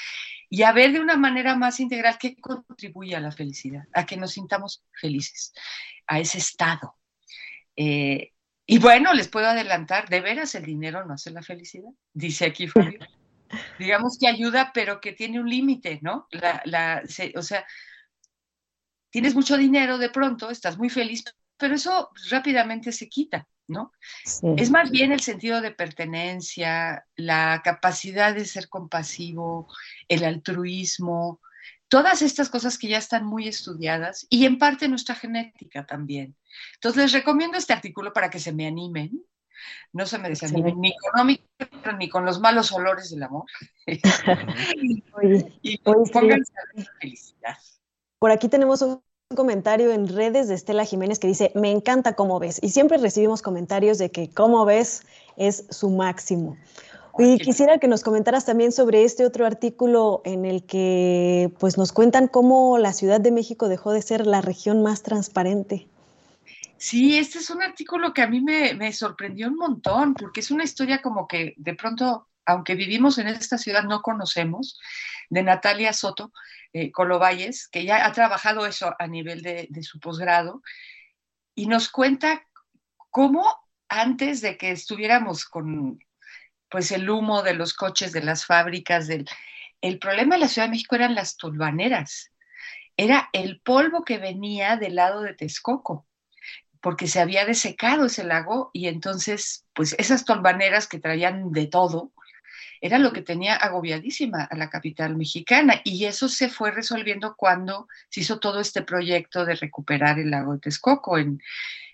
y 0.49 0.63
a 0.63 0.71
ver 0.71 0.93
de 0.93 0.99
una 0.99 1.15
manera 1.15 1.55
más 1.55 1.79
integral 1.79 2.17
qué 2.19 2.35
contribuye 2.37 3.15
a 3.15 3.19
la 3.19 3.31
felicidad, 3.31 3.83
a 3.93 4.03
que 4.07 4.17
nos 4.17 4.31
sintamos 4.31 4.83
felices, 4.99 5.53
a 6.07 6.19
ese 6.19 6.39
estado. 6.39 6.97
Eh, 7.75 8.32
y 8.65 8.79
bueno, 8.79 9.13
les 9.13 9.27
puedo 9.27 9.47
adelantar, 9.47 10.07
de 10.07 10.21
veras 10.21 10.55
el 10.55 10.65
dinero 10.65 11.05
no 11.05 11.13
hace 11.13 11.31
la 11.31 11.41
felicidad, 11.41 11.91
dice 12.13 12.45
aquí 12.45 12.67
Fabio. 12.67 12.99
Digamos 13.77 14.17
que 14.17 14.27
ayuda, 14.27 14.71
pero 14.73 14.99
que 14.99 15.13
tiene 15.13 15.39
un 15.39 15.49
límite, 15.49 15.99
¿no? 16.01 16.27
La, 16.31 17.03
o 17.35 17.41
sea, 17.41 17.65
tienes 19.11 19.35
mucho 19.35 19.57
dinero 19.57 19.97
de 19.97 20.09
pronto, 20.09 20.49
estás 20.49 20.77
muy 20.77 20.89
feliz, 20.89 21.23
pero 21.57 21.75
eso 21.75 22.09
rápidamente 22.31 22.91
se 22.91 23.09
quita, 23.09 23.47
¿no? 23.67 23.91
Es 24.57 24.71
más 24.71 24.89
bien 24.89 25.11
el 25.11 25.19
sentido 25.19 25.61
de 25.61 25.71
pertenencia, 25.71 27.05
la 27.15 27.61
capacidad 27.63 28.33
de 28.33 28.45
ser 28.45 28.69
compasivo, 28.69 29.67
el 30.07 30.23
altruismo, 30.23 31.39
todas 31.93 32.23
estas 32.23 32.49
cosas 32.49 32.79
que 32.79 32.87
ya 32.87 32.97
están 32.97 33.23
muy 33.23 33.47
estudiadas 33.47 34.25
y 34.27 34.47
en 34.47 34.57
parte 34.57 34.87
nuestra 34.87 35.13
genética 35.13 35.85
también. 35.85 36.35
Entonces 36.73 37.03
les 37.03 37.11
recomiendo 37.11 37.55
este 37.55 37.71
artículo 37.71 38.11
para 38.11 38.31
que 38.31 38.39
se 38.39 38.51
me 38.51 38.65
animen, 38.65 39.23
no 39.91 40.07
se 40.07 40.17
me 40.17 40.27
desanimen 40.27 40.81
ni 40.81 40.89
económicamente 40.89 41.93
ni 41.99 42.09
con 42.09 42.25
los 42.25 42.39
malos 42.39 42.71
olores 42.71 43.11
del 43.11 43.21
amor. 43.21 43.45
y 45.61 45.77
pónganse 45.77 46.53
a 46.57 46.83
felicidad. 46.99 47.57
Por 48.17 48.31
aquí 48.31 48.49
tenemos 48.49 48.81
un 48.81 49.03
comentario 49.35 49.91
en 49.91 50.07
redes 50.07 50.47
de 50.47 50.55
Estela 50.55 50.85
Jiménez 50.85 51.19
que 51.19 51.27
dice, 51.27 51.51
me 51.53 51.69
encanta 51.69 52.15
cómo 52.15 52.39
ves. 52.39 52.57
Y 52.63 52.69
siempre 52.69 52.97
recibimos 52.97 53.43
comentarios 53.43 53.99
de 53.99 54.09
que 54.09 54.31
cómo 54.31 54.65
ves 54.65 55.05
es 55.37 55.67
su 55.69 55.91
máximo. 55.91 56.57
Y 57.17 57.37
quisiera 57.37 57.77
que 57.77 57.87
nos 57.87 58.03
comentaras 58.03 58.45
también 58.45 58.71
sobre 58.71 59.03
este 59.03 59.25
otro 59.25 59.45
artículo 59.45 60.21
en 60.25 60.45
el 60.45 60.65
que 60.65 61.51
pues, 61.59 61.77
nos 61.77 61.91
cuentan 61.91 62.27
cómo 62.27 62.77
la 62.79 62.93
Ciudad 62.93 63.21
de 63.21 63.31
México 63.31 63.69
dejó 63.69 63.91
de 63.91 64.01
ser 64.01 64.25
la 64.25 64.41
región 64.41 64.81
más 64.81 65.03
transparente. 65.03 65.87
Sí, 66.77 67.17
este 67.17 67.39
es 67.39 67.49
un 67.49 67.61
artículo 67.61 68.13
que 68.13 68.23
a 68.23 68.27
mí 68.27 68.41
me, 68.41 68.73
me 68.73 68.91
sorprendió 68.91 69.47
un 69.47 69.55
montón, 69.55 70.15
porque 70.15 70.39
es 70.41 70.51
una 70.51 70.63
historia 70.63 71.01
como 71.01 71.27
que 71.27 71.53
de 71.57 71.75
pronto, 71.75 72.27
aunque 72.45 72.75
vivimos 72.75 73.17
en 73.19 73.27
esta 73.27 73.57
ciudad, 73.57 73.83
no 73.83 74.01
conocemos, 74.01 74.79
de 75.29 75.43
Natalia 75.43 75.93
Soto, 75.93 76.33
eh, 76.73 76.91
Colovalles, 76.91 77.67
que 77.67 77.85
ya 77.85 78.05
ha 78.05 78.11
trabajado 78.13 78.65
eso 78.65 78.95
a 78.97 79.07
nivel 79.07 79.43
de, 79.43 79.69
su 79.83 79.99
posgrado, 79.99 80.63
y 81.53 81.67
nos 81.67 81.89
cuenta 81.89 82.47
cómo 83.11 83.45
antes 83.87 84.41
de 84.41 84.57
que 84.57 84.71
estuviéramos 84.71 85.45
con 85.45 85.99
pues 86.73 86.91
el 86.91 87.07
humo 87.07 87.43
de 87.43 87.53
los 87.53 87.75
coches, 87.75 88.13
de 88.13 88.23
las 88.23 88.47
fábricas, 88.47 89.05
del, 89.05 89.29
el 89.79 89.99
problema 89.99 90.33
de 90.33 90.41
la 90.41 90.47
Ciudad 90.47 90.65
de 90.65 90.71
México 90.71 90.95
eran 90.95 91.13
las 91.13 91.37
tolvaneras, 91.37 92.31
era 92.97 93.29
el 93.31 93.61
polvo 93.61 94.03
que 94.03 94.17
venía 94.17 94.75
del 94.75 94.95
lado 94.95 95.21
de 95.21 95.35
Texcoco, 95.35 96.07
porque 96.81 97.07
se 97.07 97.19
había 97.19 97.45
desecado 97.45 98.07
ese 98.07 98.23
lago 98.23 98.71
y 98.73 98.87
entonces, 98.87 99.67
pues 99.73 99.95
esas 99.99 100.25
tolvaneras 100.25 100.87
que 100.87 100.97
traían 100.97 101.51
de 101.51 101.67
todo, 101.67 102.11
era 102.81 102.97
lo 102.97 103.13
que 103.13 103.21
tenía 103.21 103.55
agobiadísima 103.55 104.43
a 104.43 104.55
la 104.57 104.71
capital 104.71 105.15
mexicana. 105.15 105.79
Y 105.83 106.05
eso 106.05 106.27
se 106.27 106.49
fue 106.49 106.71
resolviendo 106.71 107.35
cuando 107.37 107.87
se 108.09 108.21
hizo 108.21 108.39
todo 108.39 108.59
este 108.59 108.81
proyecto 108.81 109.45
de 109.45 109.53
recuperar 109.53 110.17
el 110.17 110.31
lago 110.31 110.53
de 110.53 110.59
Texcoco 110.59 111.19
en, 111.19 111.39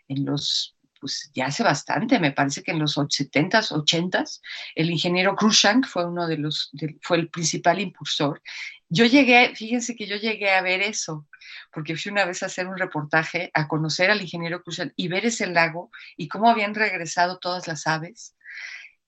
los 0.07 0.78
pues 0.99 1.31
ya 1.33 1.47
hace 1.47 1.63
bastante, 1.63 2.19
me 2.19 2.31
parece 2.31 2.63
que 2.63 2.71
en 2.71 2.79
los 2.79 2.97
70s, 2.97 3.71
80s, 3.71 4.41
el 4.75 4.89
ingeniero 4.89 5.35
Krushank 5.35 5.85
fue 5.85 6.05
uno 6.05 6.27
de 6.27 6.37
los, 6.37 6.71
fue 7.01 7.17
el 7.17 7.29
principal 7.29 7.79
impulsor. 7.79 8.41
Yo 8.89 9.05
llegué, 9.05 9.55
fíjense 9.55 9.95
que 9.95 10.07
yo 10.07 10.15
llegué 10.17 10.51
a 10.51 10.61
ver 10.61 10.81
eso, 10.81 11.27
porque 11.71 11.95
fui 11.95 12.11
una 12.11 12.25
vez 12.25 12.43
a 12.43 12.47
hacer 12.47 12.67
un 12.67 12.77
reportaje, 12.77 13.51
a 13.53 13.67
conocer 13.67 14.11
al 14.11 14.21
ingeniero 14.21 14.63
Krushank 14.63 14.93
y 14.95 15.07
ver 15.07 15.25
ese 15.25 15.47
lago 15.47 15.91
y 16.17 16.27
cómo 16.27 16.49
habían 16.49 16.75
regresado 16.75 17.39
todas 17.39 17.67
las 17.67 17.87
aves 17.87 18.35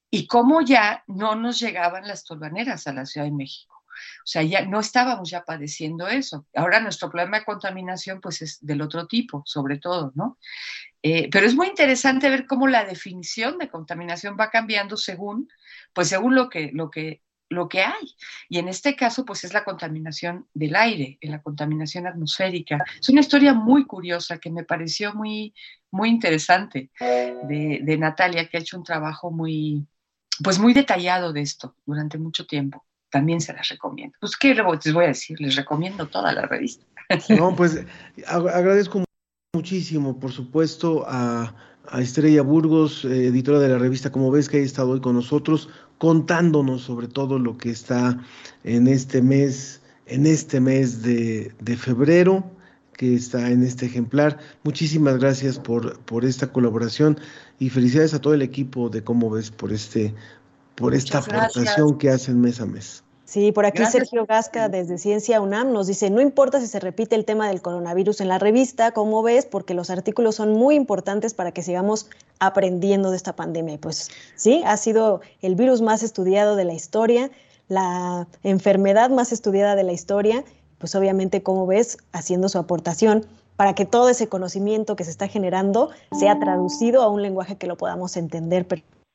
y 0.10 0.28
cómo 0.28 0.62
ya 0.62 1.04
no 1.08 1.36
nos 1.36 1.60
llegaban 1.60 2.08
las 2.08 2.24
tolvaneras 2.26 2.86
a 2.88 2.94
la 2.94 3.06
Ciudad 3.06 3.26
de 3.26 3.32
México. 3.32 3.72
O 4.24 4.28
sea, 4.28 4.44
ya 4.44 4.66
no 4.66 4.80
estábamos 4.80 5.30
ya 5.30 5.44
padeciendo 5.44 6.08
eso. 6.08 6.46
Ahora 6.56 6.80
nuestro 6.80 7.10
problema 7.10 7.40
de 7.40 7.46
contaminación 7.46 8.22
pues 8.22 8.42
es 8.42 8.58
del 8.62 8.82
otro 8.82 9.08
tipo, 9.08 9.44
sobre 9.46 9.78
todo, 9.78 10.12
¿no? 10.16 10.38
Eh, 11.04 11.30
pero 11.32 11.48
es 11.48 11.56
muy 11.56 11.68
interesante 11.68 12.30
ver 12.30 12.46
cómo 12.46 12.68
la 12.68 12.86
definición 12.86 13.58
de 13.58 13.70
contaminación 13.70 14.38
va 14.40 14.50
cambiando 14.50 14.98
según, 14.98 15.50
pues 15.94 16.10
según 16.10 16.36
lo 16.36 16.50
que, 16.50 16.70
lo 16.74 16.92
que, 16.92 17.22
lo 17.50 17.68
que 17.68 17.82
hay. 17.82 18.16
Y 18.50 18.60
en 18.60 18.68
este 18.68 18.96
caso, 18.96 19.26
pues 19.26 19.44
es 19.44 19.54
la 19.54 19.64
contaminación 19.64 20.48
del 20.54 20.76
aire, 20.76 21.18
la 21.22 21.42
contaminación 21.42 22.08
atmosférica. 22.08 22.84
Es 23.00 23.10
una 23.10 23.22
historia 23.22 23.54
muy 23.54 23.86
curiosa 23.86 24.38
que 24.38 24.52
me 24.52 24.64
pareció 24.64 25.14
muy, 25.14 25.54
muy 25.90 26.10
interesante 26.10 26.92
de, 27.00 27.80
de 27.82 27.98
Natalia, 27.98 28.48
que 28.48 28.58
ha 28.58 28.62
hecho 28.62 28.78
un 28.78 28.84
trabajo 28.84 29.32
muy, 29.32 29.86
pues 30.44 30.60
muy 30.60 30.74
detallado 30.74 31.34
de 31.34 31.42
esto 31.42 31.76
durante 31.86 32.18
mucho 32.18 32.46
tiempo. 32.46 32.86
También 33.10 33.42
se 33.42 33.54
las 33.54 33.68
recomiendo. 33.68 34.18
Pues, 34.22 34.38
¿qué 34.38 34.56
les 34.56 34.94
voy 34.94 35.06
a 35.06 35.10
decir? 35.10 35.40
Les 35.42 35.56
recomiendo 35.56 36.08
toda 36.08 36.32
la 36.32 36.44
revista. 36.44 36.86
No, 37.30 37.54
pues 37.54 37.84
agradezco 38.26 39.04
muchísimo, 39.54 40.18
por 40.18 40.32
supuesto, 40.32 41.04
a, 41.08 41.54
Estrella 42.00 42.42
Burgos, 42.42 43.04
eh, 43.04 43.28
editora 43.28 43.60
de 43.60 43.68
la 43.68 43.78
revista 43.78 44.12
Como 44.12 44.32
ves, 44.32 44.48
que 44.48 44.58
ha 44.58 44.62
estado 44.62 44.92
hoy 44.92 45.02
con 45.02 45.14
nosotros, 45.14 45.68
contándonos 45.98 46.84
sobre 46.84 47.10
todo 47.10 47.38
lo 47.38 47.58
que 47.58 47.70
está 47.70 48.18
en 48.64 48.88
este 48.88 49.22
mes, 49.22 49.82
en 50.06 50.26
este 50.26 50.62
mes 50.62 51.02
de, 51.04 51.54
de 51.60 51.76
febrero 51.76 52.50
que 52.94 53.14
está 53.14 53.52
en 53.52 53.64
este 53.64 53.88
ejemplar. 53.88 54.40
Muchísimas 54.64 55.18
gracias 55.18 55.60
por, 55.60 56.00
por 56.06 56.24
esta 56.24 56.48
colaboración 56.54 57.20
y 57.60 57.70
felicidades 57.70 58.14
a 58.14 58.22
todo 58.22 58.34
el 58.34 58.44
equipo 58.44 58.90
de 58.90 59.04
Cómo 59.04 59.30
ves 59.30 59.52
por 59.52 59.74
este 59.74 60.16
por 60.76 60.96
esta 60.96 61.18
aportación 61.18 61.98
que 61.98 62.10
hacen 62.10 62.40
mes 62.40 62.62
a 62.62 62.66
mes. 62.66 63.04
Sí, 63.32 63.54
por 63.54 63.66
aquí 63.66 63.86
Sergio 63.86 64.26
Gasca 64.26 64.68
desde 64.68 64.98
Ciencia 64.98 65.40
UNAM 65.40 65.72
nos 65.72 65.88
dice, 65.88 66.10
no 66.10 66.20
importa 66.20 66.60
si 66.60 66.68
se 66.68 66.82
repite 66.82 67.16
el 67.16 67.24
tema 67.24 67.48
del 67.48 67.62
coronavirus 67.62 68.20
en 68.20 68.28
la 68.28 68.40
revista, 68.40 68.92
¿cómo 68.92 69.24
ves? 69.24 69.46
Porque 69.46 69.74
los 69.74 69.90
artículos 69.90 70.36
son 70.36 70.52
muy 70.52 70.76
importantes 70.76 71.34
para 71.34 71.54
que 71.54 71.64
sigamos 71.64 72.10
aprendiendo 72.40 73.10
de 73.10 73.16
esta 73.16 73.34
pandemia. 73.34 73.76
Y 73.76 73.78
pues 73.78 74.10
sí, 74.36 74.62
ha 74.66 74.76
sido 74.76 75.22
el 75.42 75.56
virus 75.56 75.82
más 75.82 76.04
estudiado 76.04 76.58
de 76.58 76.66
la 76.66 76.74
historia, 76.74 77.32
la 77.70 78.28
enfermedad 78.44 79.10
más 79.10 79.32
estudiada 79.32 79.76
de 79.76 79.84
la 79.84 79.94
historia 79.94 80.44
pues 80.82 80.96
obviamente, 80.96 81.44
como 81.44 81.68
ves, 81.68 82.00
haciendo 82.12 82.50
su 82.50 82.58
aportación 82.58 83.28
para 83.56 83.76
que 83.76 83.86
todo 83.86 84.10
ese 84.10 84.28
conocimiento 84.28 84.96
que 84.96 85.04
se 85.04 85.12
está 85.12 85.28
generando 85.28 85.92
sea 86.20 86.40
traducido 86.40 87.04
a 87.04 87.10
un 87.10 87.22
lenguaje 87.22 87.56
que 87.56 87.68
lo 87.68 87.78
podamos 87.78 88.18
entender 88.18 88.66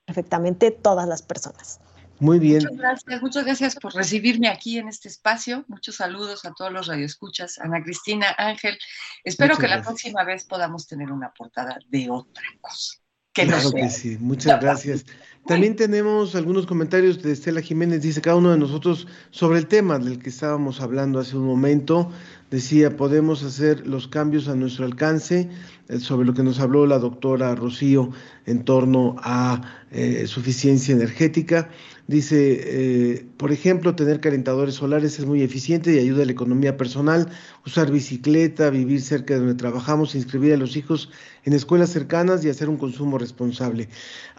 perfectamente 0.06 0.70
todas 0.70 1.08
las 1.08 1.22
personas. 1.22 1.80
Muy 2.18 2.38
bien. 2.38 2.62
Muchas 2.62 2.78
gracias, 2.78 3.22
muchas 3.22 3.44
gracias 3.44 3.76
por 3.76 3.94
recibirme 3.94 4.48
aquí 4.48 4.78
en 4.78 4.88
este 4.88 5.08
espacio. 5.08 5.64
Muchos 5.68 5.96
saludos 5.96 6.44
a 6.44 6.52
todos 6.52 6.72
los 6.72 6.86
radioescuchas, 6.86 7.58
Ana 7.58 7.82
Cristina, 7.82 8.34
Ángel. 8.38 8.78
Espero 9.24 9.56
que 9.56 9.68
la 9.68 9.82
próxima 9.82 10.24
vez 10.24 10.44
podamos 10.44 10.86
tener 10.86 11.12
una 11.12 11.32
portada 11.32 11.78
de 11.88 12.08
otra 12.10 12.44
cosa. 12.60 12.96
claro 13.32 13.70
que 13.72 13.88
sí, 13.90 14.16
muchas 14.18 14.60
gracias. 14.60 15.04
También 15.46 15.76
tenemos 15.76 16.34
algunos 16.34 16.66
comentarios 16.66 17.22
de 17.22 17.32
Estela 17.32 17.60
Jiménez, 17.60 18.02
dice 18.02 18.20
cada 18.20 18.36
uno 18.36 18.50
de 18.50 18.58
nosotros 18.58 19.06
sobre 19.30 19.60
el 19.60 19.68
tema 19.68 19.98
del 19.98 20.18
que 20.18 20.30
estábamos 20.30 20.80
hablando 20.80 21.20
hace 21.20 21.36
un 21.36 21.46
momento. 21.46 22.10
Decía, 22.50 22.96
podemos 22.96 23.42
hacer 23.42 23.86
los 23.86 24.06
cambios 24.06 24.46
a 24.46 24.54
nuestro 24.54 24.84
alcance, 24.84 25.48
eh, 25.88 25.98
sobre 25.98 26.26
lo 26.26 26.34
que 26.34 26.44
nos 26.44 26.60
habló 26.60 26.86
la 26.86 26.98
doctora 26.98 27.54
Rocío 27.54 28.10
en 28.44 28.64
torno 28.64 29.16
a 29.18 29.62
eh, 29.90 30.26
suficiencia 30.26 30.94
energética. 30.94 31.68
Dice, 32.08 32.60
eh, 32.62 33.26
por 33.36 33.50
ejemplo, 33.50 33.96
tener 33.96 34.20
calentadores 34.20 34.76
solares 34.76 35.18
es 35.18 35.26
muy 35.26 35.42
eficiente 35.42 35.92
y 35.92 35.98
ayuda 35.98 36.22
a 36.22 36.26
la 36.26 36.32
economía 36.32 36.76
personal, 36.76 37.28
usar 37.66 37.90
bicicleta, 37.90 38.70
vivir 38.70 39.00
cerca 39.00 39.34
de 39.34 39.40
donde 39.40 39.54
trabajamos, 39.56 40.14
inscribir 40.14 40.54
a 40.54 40.56
los 40.56 40.76
hijos 40.76 41.10
en 41.44 41.52
escuelas 41.52 41.90
cercanas 41.90 42.44
y 42.44 42.48
hacer 42.48 42.68
un 42.68 42.76
consumo 42.76 43.18
responsable. 43.18 43.88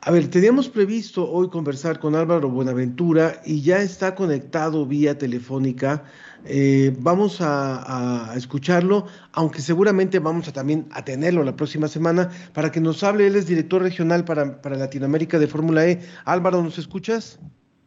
A 0.02 0.12
ver, 0.12 0.30
teníamos 0.30 0.70
previsto 0.70 1.30
hoy 1.30 1.50
conversar 1.50 2.00
con 2.00 2.16
Álvaro 2.16 2.50
Buenaventura 2.50 3.42
y 3.46 3.62
ya 3.62 3.82
está 3.82 4.16
conectado 4.16 4.86
vía 4.86 5.18
telefónica. 5.18 6.06
Eh, 6.46 6.96
vamos 7.00 7.40
a, 7.42 8.34
escucharlo, 8.36 9.06
aunque 9.34 9.62
seguramente 9.62 10.20
vamos 10.20 10.48
a 10.48 10.54
también 10.54 10.88
a 10.92 11.04
tenerlo 11.04 11.44
la 11.44 11.56
próxima 11.56 11.88
semana 11.88 12.30
para 12.54 12.72
que 12.72 12.80
nos 12.80 13.04
hable. 13.04 13.28
Él 13.28 13.36
es 13.36 13.48
director 13.48 13.82
regional 13.82 14.26
para, 14.26 14.62
para 14.62 14.76
Latinoamérica 14.76 15.40
de 15.40 15.48
Fórmula 15.48 15.86
E. 15.88 16.00
Álvaro, 16.26 16.62
¿nos 16.62 16.78
escuchas? 16.78 17.40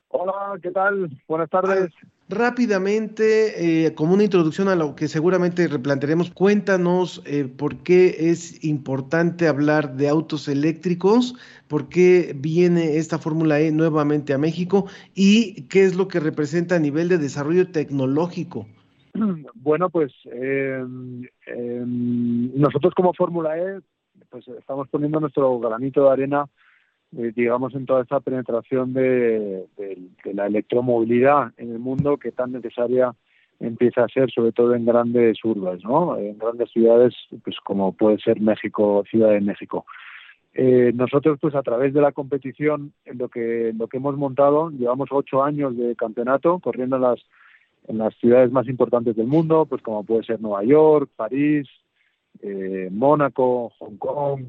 Hola, 0.09 0.59
¿qué 0.62 0.70
tal? 0.70 1.11
Buenas 1.28 1.48
tardes. 1.51 1.90
Rápidamente, 2.31 3.87
eh, 3.87 3.95
como 3.95 4.14
una 4.14 4.22
introducción 4.22 4.68
a 4.68 4.76
lo 4.76 4.95
que 4.95 5.09
seguramente 5.09 5.66
replantearemos, 5.66 6.31
cuéntanos 6.31 7.20
eh, 7.26 7.45
por 7.45 7.78
qué 7.78 8.31
es 8.31 8.62
importante 8.64 9.49
hablar 9.49 9.97
de 9.97 10.09
autos 10.09 10.47
eléctricos, 10.47 11.35
por 11.66 11.89
qué 11.89 12.33
viene 12.39 12.99
esta 12.99 13.18
Fórmula 13.18 13.59
E 13.59 13.72
nuevamente 13.72 14.33
a 14.33 14.39
México 14.39 14.87
y 15.12 15.62
qué 15.62 15.83
es 15.83 15.97
lo 15.97 16.07
que 16.07 16.20
representa 16.20 16.76
a 16.76 16.78
nivel 16.78 17.09
de 17.09 17.18
desarrollo 17.18 17.68
tecnológico. 17.72 18.66
Bueno, 19.55 19.91
pues 19.91 20.12
eh, 20.26 20.85
nosotros 22.55 22.95
como 22.95 23.12
Fórmula 23.12 23.59
E 23.59 23.81
pues 24.31 24.47
estamos 24.47 24.89
poniendo 24.89 25.18
nuestro 25.18 25.59
granito 25.59 26.05
de 26.05 26.11
arena 26.11 26.47
eh, 27.16 27.32
digamos, 27.34 27.74
en 27.74 27.86
toda 27.86 28.02
esta 28.02 28.20
penetración 28.20 28.92
de, 28.92 29.66
la 30.32 30.46
electromovilidad 30.46 31.52
en 31.56 31.72
el 31.72 31.78
mundo 31.78 32.18
que 32.18 32.30
tan 32.30 32.52
necesaria 32.52 33.12
empieza 33.58 34.04
a 34.04 34.08
ser, 34.08 34.30
sobre 34.30 34.52
todo 34.52 34.74
en 34.74 34.86
grandes 34.86 35.44
urbes, 35.44 35.84
¿no? 35.84 36.16
En 36.16 36.38
grandes 36.38 36.70
ciudades, 36.70 37.14
pues 37.44 37.56
como 37.64 37.92
puede 37.92 38.18
ser 38.18 38.40
México, 38.40 39.04
Ciudad 39.11 39.30
de 39.30 39.40
México. 39.40 39.84
Eh, 40.54 40.92
nosotros, 40.94 41.38
pues 41.40 41.54
a 41.54 41.62
través 41.62 41.92
de 41.92 42.00
la 42.00 42.12
competición, 42.12 42.92
en 43.04 43.18
lo 43.18 43.28
que 43.28 43.72
lo 43.76 43.86
que 43.88 43.98
hemos 43.98 44.16
montado, 44.16 44.70
llevamos 44.70 45.08
ocho 45.12 45.44
años 45.44 45.76
de 45.76 45.94
campeonato 45.94 46.58
corriendo 46.58 46.96
en 46.96 47.02
las 47.02 47.20
en 47.88 47.98
las 47.98 48.14
ciudades 48.16 48.52
más 48.52 48.68
importantes 48.68 49.16
del 49.16 49.26
mundo, 49.26 49.66
pues 49.66 49.82
como 49.82 50.04
puede 50.04 50.24
ser 50.24 50.40
Nueva 50.40 50.64
York, 50.64 51.11
París, 51.16 51.68
eh, 52.40 52.88
Mónaco, 52.90 53.72
Hong 53.78 53.96
Kong, 53.96 54.44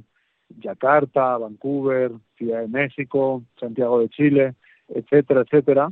Yakarta, 0.60 1.38
Vancouver, 1.38 2.12
Ciudad 2.38 2.62
de 2.62 2.68
México, 2.68 3.44
Santiago 3.60 4.00
de 4.00 4.10
Chile, 4.10 4.56
etcétera, 4.88 5.42
etcétera. 5.42 5.90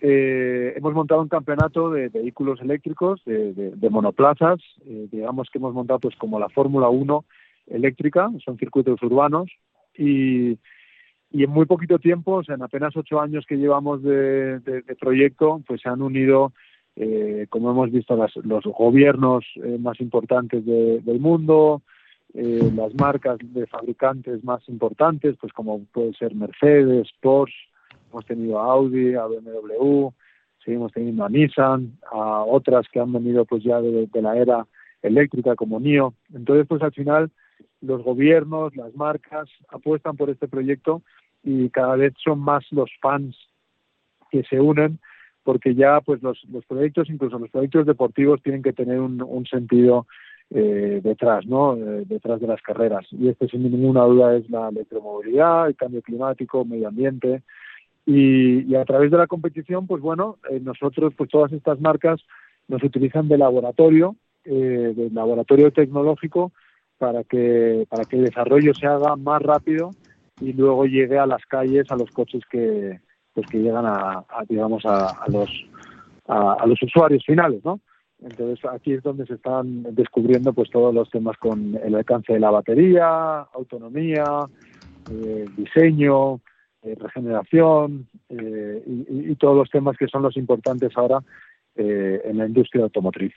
Eh, 0.00 0.74
hemos 0.76 0.94
montado 0.94 1.22
un 1.22 1.28
campeonato 1.28 1.90
de 1.90 2.08
vehículos 2.08 2.60
eléctricos, 2.60 3.20
de, 3.24 3.90
monoplazas, 3.90 4.60
eh, 4.86 5.08
digamos 5.10 5.48
que 5.50 5.58
hemos 5.58 5.74
montado 5.74 5.98
pues 5.98 6.14
como 6.16 6.38
la 6.38 6.48
Fórmula 6.48 6.88
1 6.88 7.24
eléctrica, 7.66 8.30
son 8.44 8.58
circuitos 8.58 9.02
urbanos 9.02 9.50
y, 9.96 10.56
en 11.32 11.50
muy 11.50 11.66
poquito 11.66 11.98
tiempo, 11.98 12.34
o 12.34 12.44
sea, 12.44 12.54
en 12.54 12.62
apenas 12.62 12.96
ocho 12.96 13.20
años 13.20 13.44
que 13.46 13.56
llevamos 13.56 14.02
de, 14.02 14.84
proyecto, 15.00 15.62
pues 15.66 15.80
se 15.80 15.88
han 15.88 16.00
unido, 16.00 16.52
eh, 16.94 17.46
como 17.50 17.70
hemos 17.70 17.90
visto, 17.90 18.16
los 18.44 18.64
gobiernos 18.64 19.44
más 19.80 20.00
importantes 20.00 20.64
del 20.64 21.20
mundo, 21.20 21.82
eh, 22.34 22.70
las 22.74 22.94
marcas 22.94 23.38
de 23.40 23.66
fabricantes 23.66 24.44
más 24.44 24.66
importantes, 24.68 25.36
pues 25.40 25.52
como 25.52 25.84
puede 25.86 26.12
ser 26.14 26.34
Mercedes, 26.34 27.08
Porsche, 27.20 27.56
hemos 28.10 28.26
tenido 28.26 28.60
a 28.60 28.72
Audi, 28.72 29.14
a 29.14 29.24
BMW, 29.24 30.08
seguimos 30.64 30.92
teniendo 30.92 31.24
a 31.24 31.28
Nissan, 31.28 31.98
a 32.10 32.44
otras 32.44 32.86
que 32.92 33.00
han 33.00 33.12
venido 33.12 33.44
pues 33.44 33.62
ya 33.64 33.80
de, 33.80 34.08
la 34.20 34.36
era 34.36 34.66
eléctrica 35.02 35.56
como 35.56 35.80
NIO. 35.80 36.14
Entonces, 36.34 36.66
pues 36.68 36.82
al 36.82 36.92
final 36.92 37.30
los 37.80 38.02
gobiernos, 38.02 38.76
las 38.76 38.94
marcas 38.94 39.48
apuestan 39.68 40.16
por 40.16 40.30
este 40.30 40.48
proyecto 40.48 41.02
y 41.42 41.70
cada 41.70 41.96
vez 41.96 42.12
son 42.22 42.40
más 42.40 42.64
los 42.70 42.90
fans 43.00 43.36
que 44.30 44.42
se 44.44 44.60
unen 44.60 44.98
porque 45.44 45.74
ya 45.74 46.02
pues 46.02 46.22
los, 46.22 46.44
los 46.50 46.66
proyectos, 46.66 47.08
incluso 47.08 47.38
los 47.38 47.48
proyectos 47.48 47.86
deportivos, 47.86 48.42
tienen 48.42 48.62
que 48.62 48.74
tener 48.74 49.00
un, 49.00 49.22
un 49.22 49.46
sentido 49.46 50.06
eh, 50.50 51.00
detrás, 51.02 51.44
¿no? 51.46 51.76
Eh, 51.76 52.04
detrás 52.06 52.40
de 52.40 52.46
las 52.46 52.62
carreras. 52.62 53.06
Y 53.10 53.28
este, 53.28 53.48
sin 53.48 53.64
ninguna 53.64 54.04
duda, 54.04 54.34
es 54.34 54.48
la 54.48 54.68
electromovilidad, 54.68 55.68
el 55.68 55.76
cambio 55.76 56.00
climático, 56.00 56.64
medio 56.64 56.88
ambiente. 56.88 57.42
Y, 58.06 58.74
a 58.74 58.84
través 58.86 59.10
de 59.10 59.18
la 59.18 59.26
competición, 59.26 59.86
pues 59.86 60.00
bueno, 60.00 60.38
eh, 60.50 60.58
nosotros, 60.60 61.12
pues 61.14 61.28
todas 61.28 61.52
estas 61.52 61.78
marcas 61.80 62.22
nos 62.66 62.82
utilizan 62.82 63.28
de 63.28 63.36
laboratorio, 63.36 64.16
de 64.44 65.10
laboratorio 65.12 65.70
tecnológico, 65.70 66.52
para 66.96 67.22
que, 67.24 67.86
para 67.90 68.04
que 68.04 68.16
el 68.16 68.24
desarrollo 68.24 68.72
se 68.72 68.86
haga 68.86 69.14
más 69.16 69.42
rápido 69.42 69.90
y 70.40 70.54
luego 70.54 70.86
llegue 70.86 71.18
a 71.18 71.26
las 71.26 71.44
calles, 71.44 71.90
a 71.90 71.96
los 71.96 72.10
coches 72.10 72.42
que, 72.50 72.98
pues 73.34 73.46
que 73.48 73.58
llegan 73.58 73.84
a, 73.84 74.24
digamos, 74.48 74.86
a, 74.86 75.08
a 75.08 75.28
los, 75.28 75.50
a 76.26 76.66
los 76.66 76.82
usuarios 76.82 77.24
finales, 77.26 77.62
¿no? 77.62 77.80
Entonces 78.20 78.64
aquí 78.70 78.94
es 78.94 79.02
donde 79.02 79.26
se 79.26 79.34
están 79.34 79.84
descubriendo 79.94 80.52
pues 80.52 80.70
todos 80.70 80.92
los 80.92 81.08
temas 81.10 81.36
con 81.38 81.78
el 81.84 81.94
alcance 81.94 82.32
de 82.32 82.40
la 82.40 82.50
batería, 82.50 83.40
autonomía, 83.54 84.24
eh, 85.10 85.46
diseño, 85.56 86.40
eh, 86.82 86.96
regeneración 86.98 88.08
eh, 88.28 88.82
y, 88.86 89.34
todos 89.36 89.56
los 89.56 89.70
temas 89.70 89.96
que 89.96 90.08
son 90.08 90.22
los 90.22 90.36
importantes 90.36 90.92
ahora 90.96 91.22
en 91.76 92.38
la 92.38 92.46
industria 92.46 92.82
automotriz. 92.82 93.32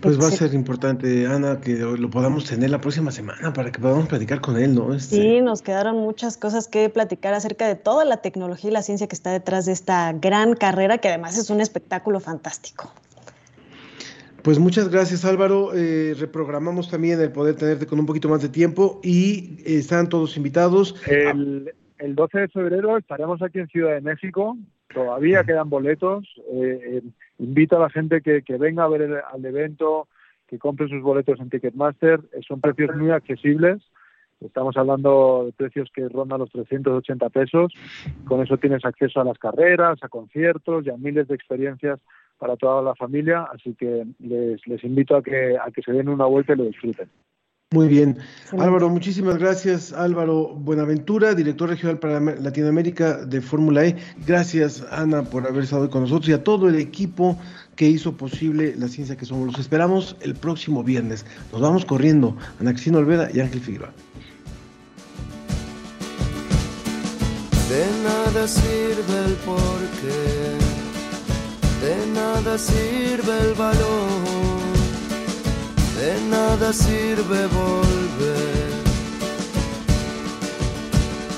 Pues 0.00 0.18
va 0.18 0.28
a 0.28 0.30
ser 0.30 0.54
importante, 0.54 1.26
Ana, 1.26 1.60
que 1.60 1.74
lo 1.76 2.08
podamos 2.08 2.46
tener 2.46 2.70
la 2.70 2.80
próxima 2.80 3.10
semana 3.10 3.52
para 3.52 3.70
que 3.70 3.80
podamos 3.80 4.08
platicar 4.08 4.40
con 4.40 4.56
él, 4.56 4.74
¿no? 4.74 4.94
Este... 4.94 5.16
Sí, 5.16 5.40
nos 5.42 5.60
quedaron 5.60 5.98
muchas 5.98 6.38
cosas 6.38 6.68
que 6.68 6.88
platicar 6.88 7.34
acerca 7.34 7.68
de 7.68 7.74
toda 7.74 8.06
la 8.06 8.18
tecnología 8.18 8.70
y 8.70 8.72
la 8.72 8.80
ciencia 8.80 9.08
que 9.08 9.14
está 9.14 9.30
detrás 9.30 9.66
de 9.66 9.72
esta 9.72 10.10
gran 10.14 10.54
carrera, 10.54 10.96
que 10.96 11.08
además 11.08 11.36
es 11.36 11.50
un 11.50 11.60
espectáculo 11.60 12.20
fantástico. 12.20 12.90
Pues 14.44 14.58
muchas 14.58 14.90
gracias 14.90 15.24
Álvaro. 15.24 15.70
Eh, 15.74 16.14
reprogramamos 16.20 16.90
también 16.90 17.18
el 17.18 17.32
poder 17.32 17.56
tenerte 17.56 17.86
con 17.86 17.98
un 17.98 18.04
poquito 18.04 18.28
más 18.28 18.42
de 18.42 18.50
tiempo 18.50 19.00
y 19.02 19.56
están 19.64 20.10
todos 20.10 20.36
invitados. 20.36 20.94
El, 21.08 21.72
12 22.14 22.38
de 22.38 22.48
febrero 22.48 22.98
estaremos 22.98 23.40
aquí 23.40 23.60
en 23.60 23.68
Ciudad 23.68 23.94
de 23.94 24.02
México. 24.02 24.58
Todavía 24.92 25.44
quedan 25.44 25.70
boletos. 25.70 26.28
Eh, 26.52 26.78
eh, 26.82 27.02
invito 27.38 27.78
a 27.78 27.80
la 27.80 27.88
gente 27.88 28.20
que, 28.20 28.42
venga 28.58 28.84
a 28.84 28.88
ver 28.88 29.00
el, 29.00 29.14
al 29.14 29.42
evento, 29.46 30.08
que 30.46 30.58
compre 30.58 30.88
sus 30.88 31.00
boletos 31.00 31.40
en 31.40 31.48
Ticketmaster. 31.48 32.20
Son 32.46 32.60
precios 32.60 32.94
muy 32.94 33.12
accesibles. 33.12 33.80
Estamos 34.42 34.76
hablando 34.76 35.44
de 35.46 35.52
precios 35.52 35.88
que 35.94 36.06
rondan 36.06 36.40
los 36.40 36.50
380 36.50 37.30
pesos. 37.30 37.72
Con 38.26 38.42
eso 38.42 38.58
tienes 38.58 38.84
acceso 38.84 39.22
a 39.22 39.24
las 39.24 39.38
carreras, 39.38 39.96
a 40.02 40.08
conciertos 40.08 40.84
y 40.84 40.90
a 40.90 40.98
miles 40.98 41.28
de 41.28 41.34
experiencias 41.34 41.98
para 42.44 42.58
toda 42.58 42.82
la 42.82 42.94
familia, 42.94 43.48
así 43.54 43.74
que 43.74 44.04
les, 44.18 44.60
les 44.66 44.84
invito 44.84 45.16
a 45.16 45.22
que, 45.22 45.56
a 45.56 45.70
que 45.70 45.80
se 45.80 45.92
den 45.92 46.10
una 46.10 46.26
vuelta 46.26 46.52
y 46.52 46.56
lo 46.56 46.64
disfruten. 46.64 47.08
Muy 47.72 47.88
bien. 47.88 48.18
Álvaro, 48.52 48.90
muchísimas 48.90 49.38
gracias. 49.38 49.94
Álvaro 49.94 50.48
Buenaventura, 50.48 51.34
director 51.34 51.70
regional 51.70 51.98
para 51.98 52.20
Latinoamérica 52.20 53.24
de 53.24 53.40
Fórmula 53.40 53.86
E. 53.86 53.96
Gracias, 54.26 54.86
Ana, 54.90 55.22
por 55.22 55.46
haber 55.46 55.64
estado 55.64 55.88
con 55.88 56.02
nosotros 56.02 56.28
y 56.28 56.34
a 56.34 56.44
todo 56.44 56.68
el 56.68 56.74
equipo 56.74 57.38
que 57.76 57.88
hizo 57.88 58.14
posible 58.14 58.74
la 58.76 58.88
ciencia 58.88 59.16
que 59.16 59.24
somos. 59.24 59.46
Los 59.46 59.58
esperamos 59.58 60.14
el 60.20 60.34
próximo 60.34 60.84
viernes. 60.84 61.24
Nos 61.50 61.62
vamos 61.62 61.86
corriendo. 61.86 62.36
Ana 62.60 62.72
Cristina 62.72 62.98
Olveda 62.98 63.30
y 63.32 63.40
Ángel 63.40 63.60
Figueroa. 63.60 63.94
De 67.70 67.86
nada 68.04 68.46
sirve 68.46 69.18
el 69.24 69.34
porqué 69.46 70.73
de 71.84 72.06
nada 72.06 72.56
sirve 72.56 73.38
el 73.40 73.54
valor, 73.54 74.58
de 76.00 76.12
nada 76.30 76.72
sirve 76.72 77.46
volver, 77.46 78.72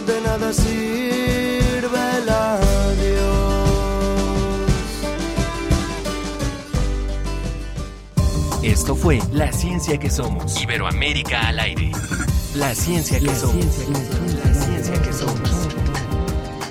de 0.06 0.20
nada 0.20 0.52
sirve 0.52 2.00
el 2.18 2.28
adiós. 2.28 3.56
Esto 8.62 8.94
fue 8.94 9.20
La 9.32 9.52
Ciencia 9.52 9.98
que 9.98 10.10
Somos. 10.10 10.62
Iberoamérica 10.62 11.48
al 11.48 11.58
aire. 11.58 11.90
La 12.54 12.74
ciencia 12.74 13.18
que 13.18 13.34
somos. 13.34 13.64
la 14.44 14.54
ciencia 14.54 15.02
que 15.02 15.12
somos 15.12 15.55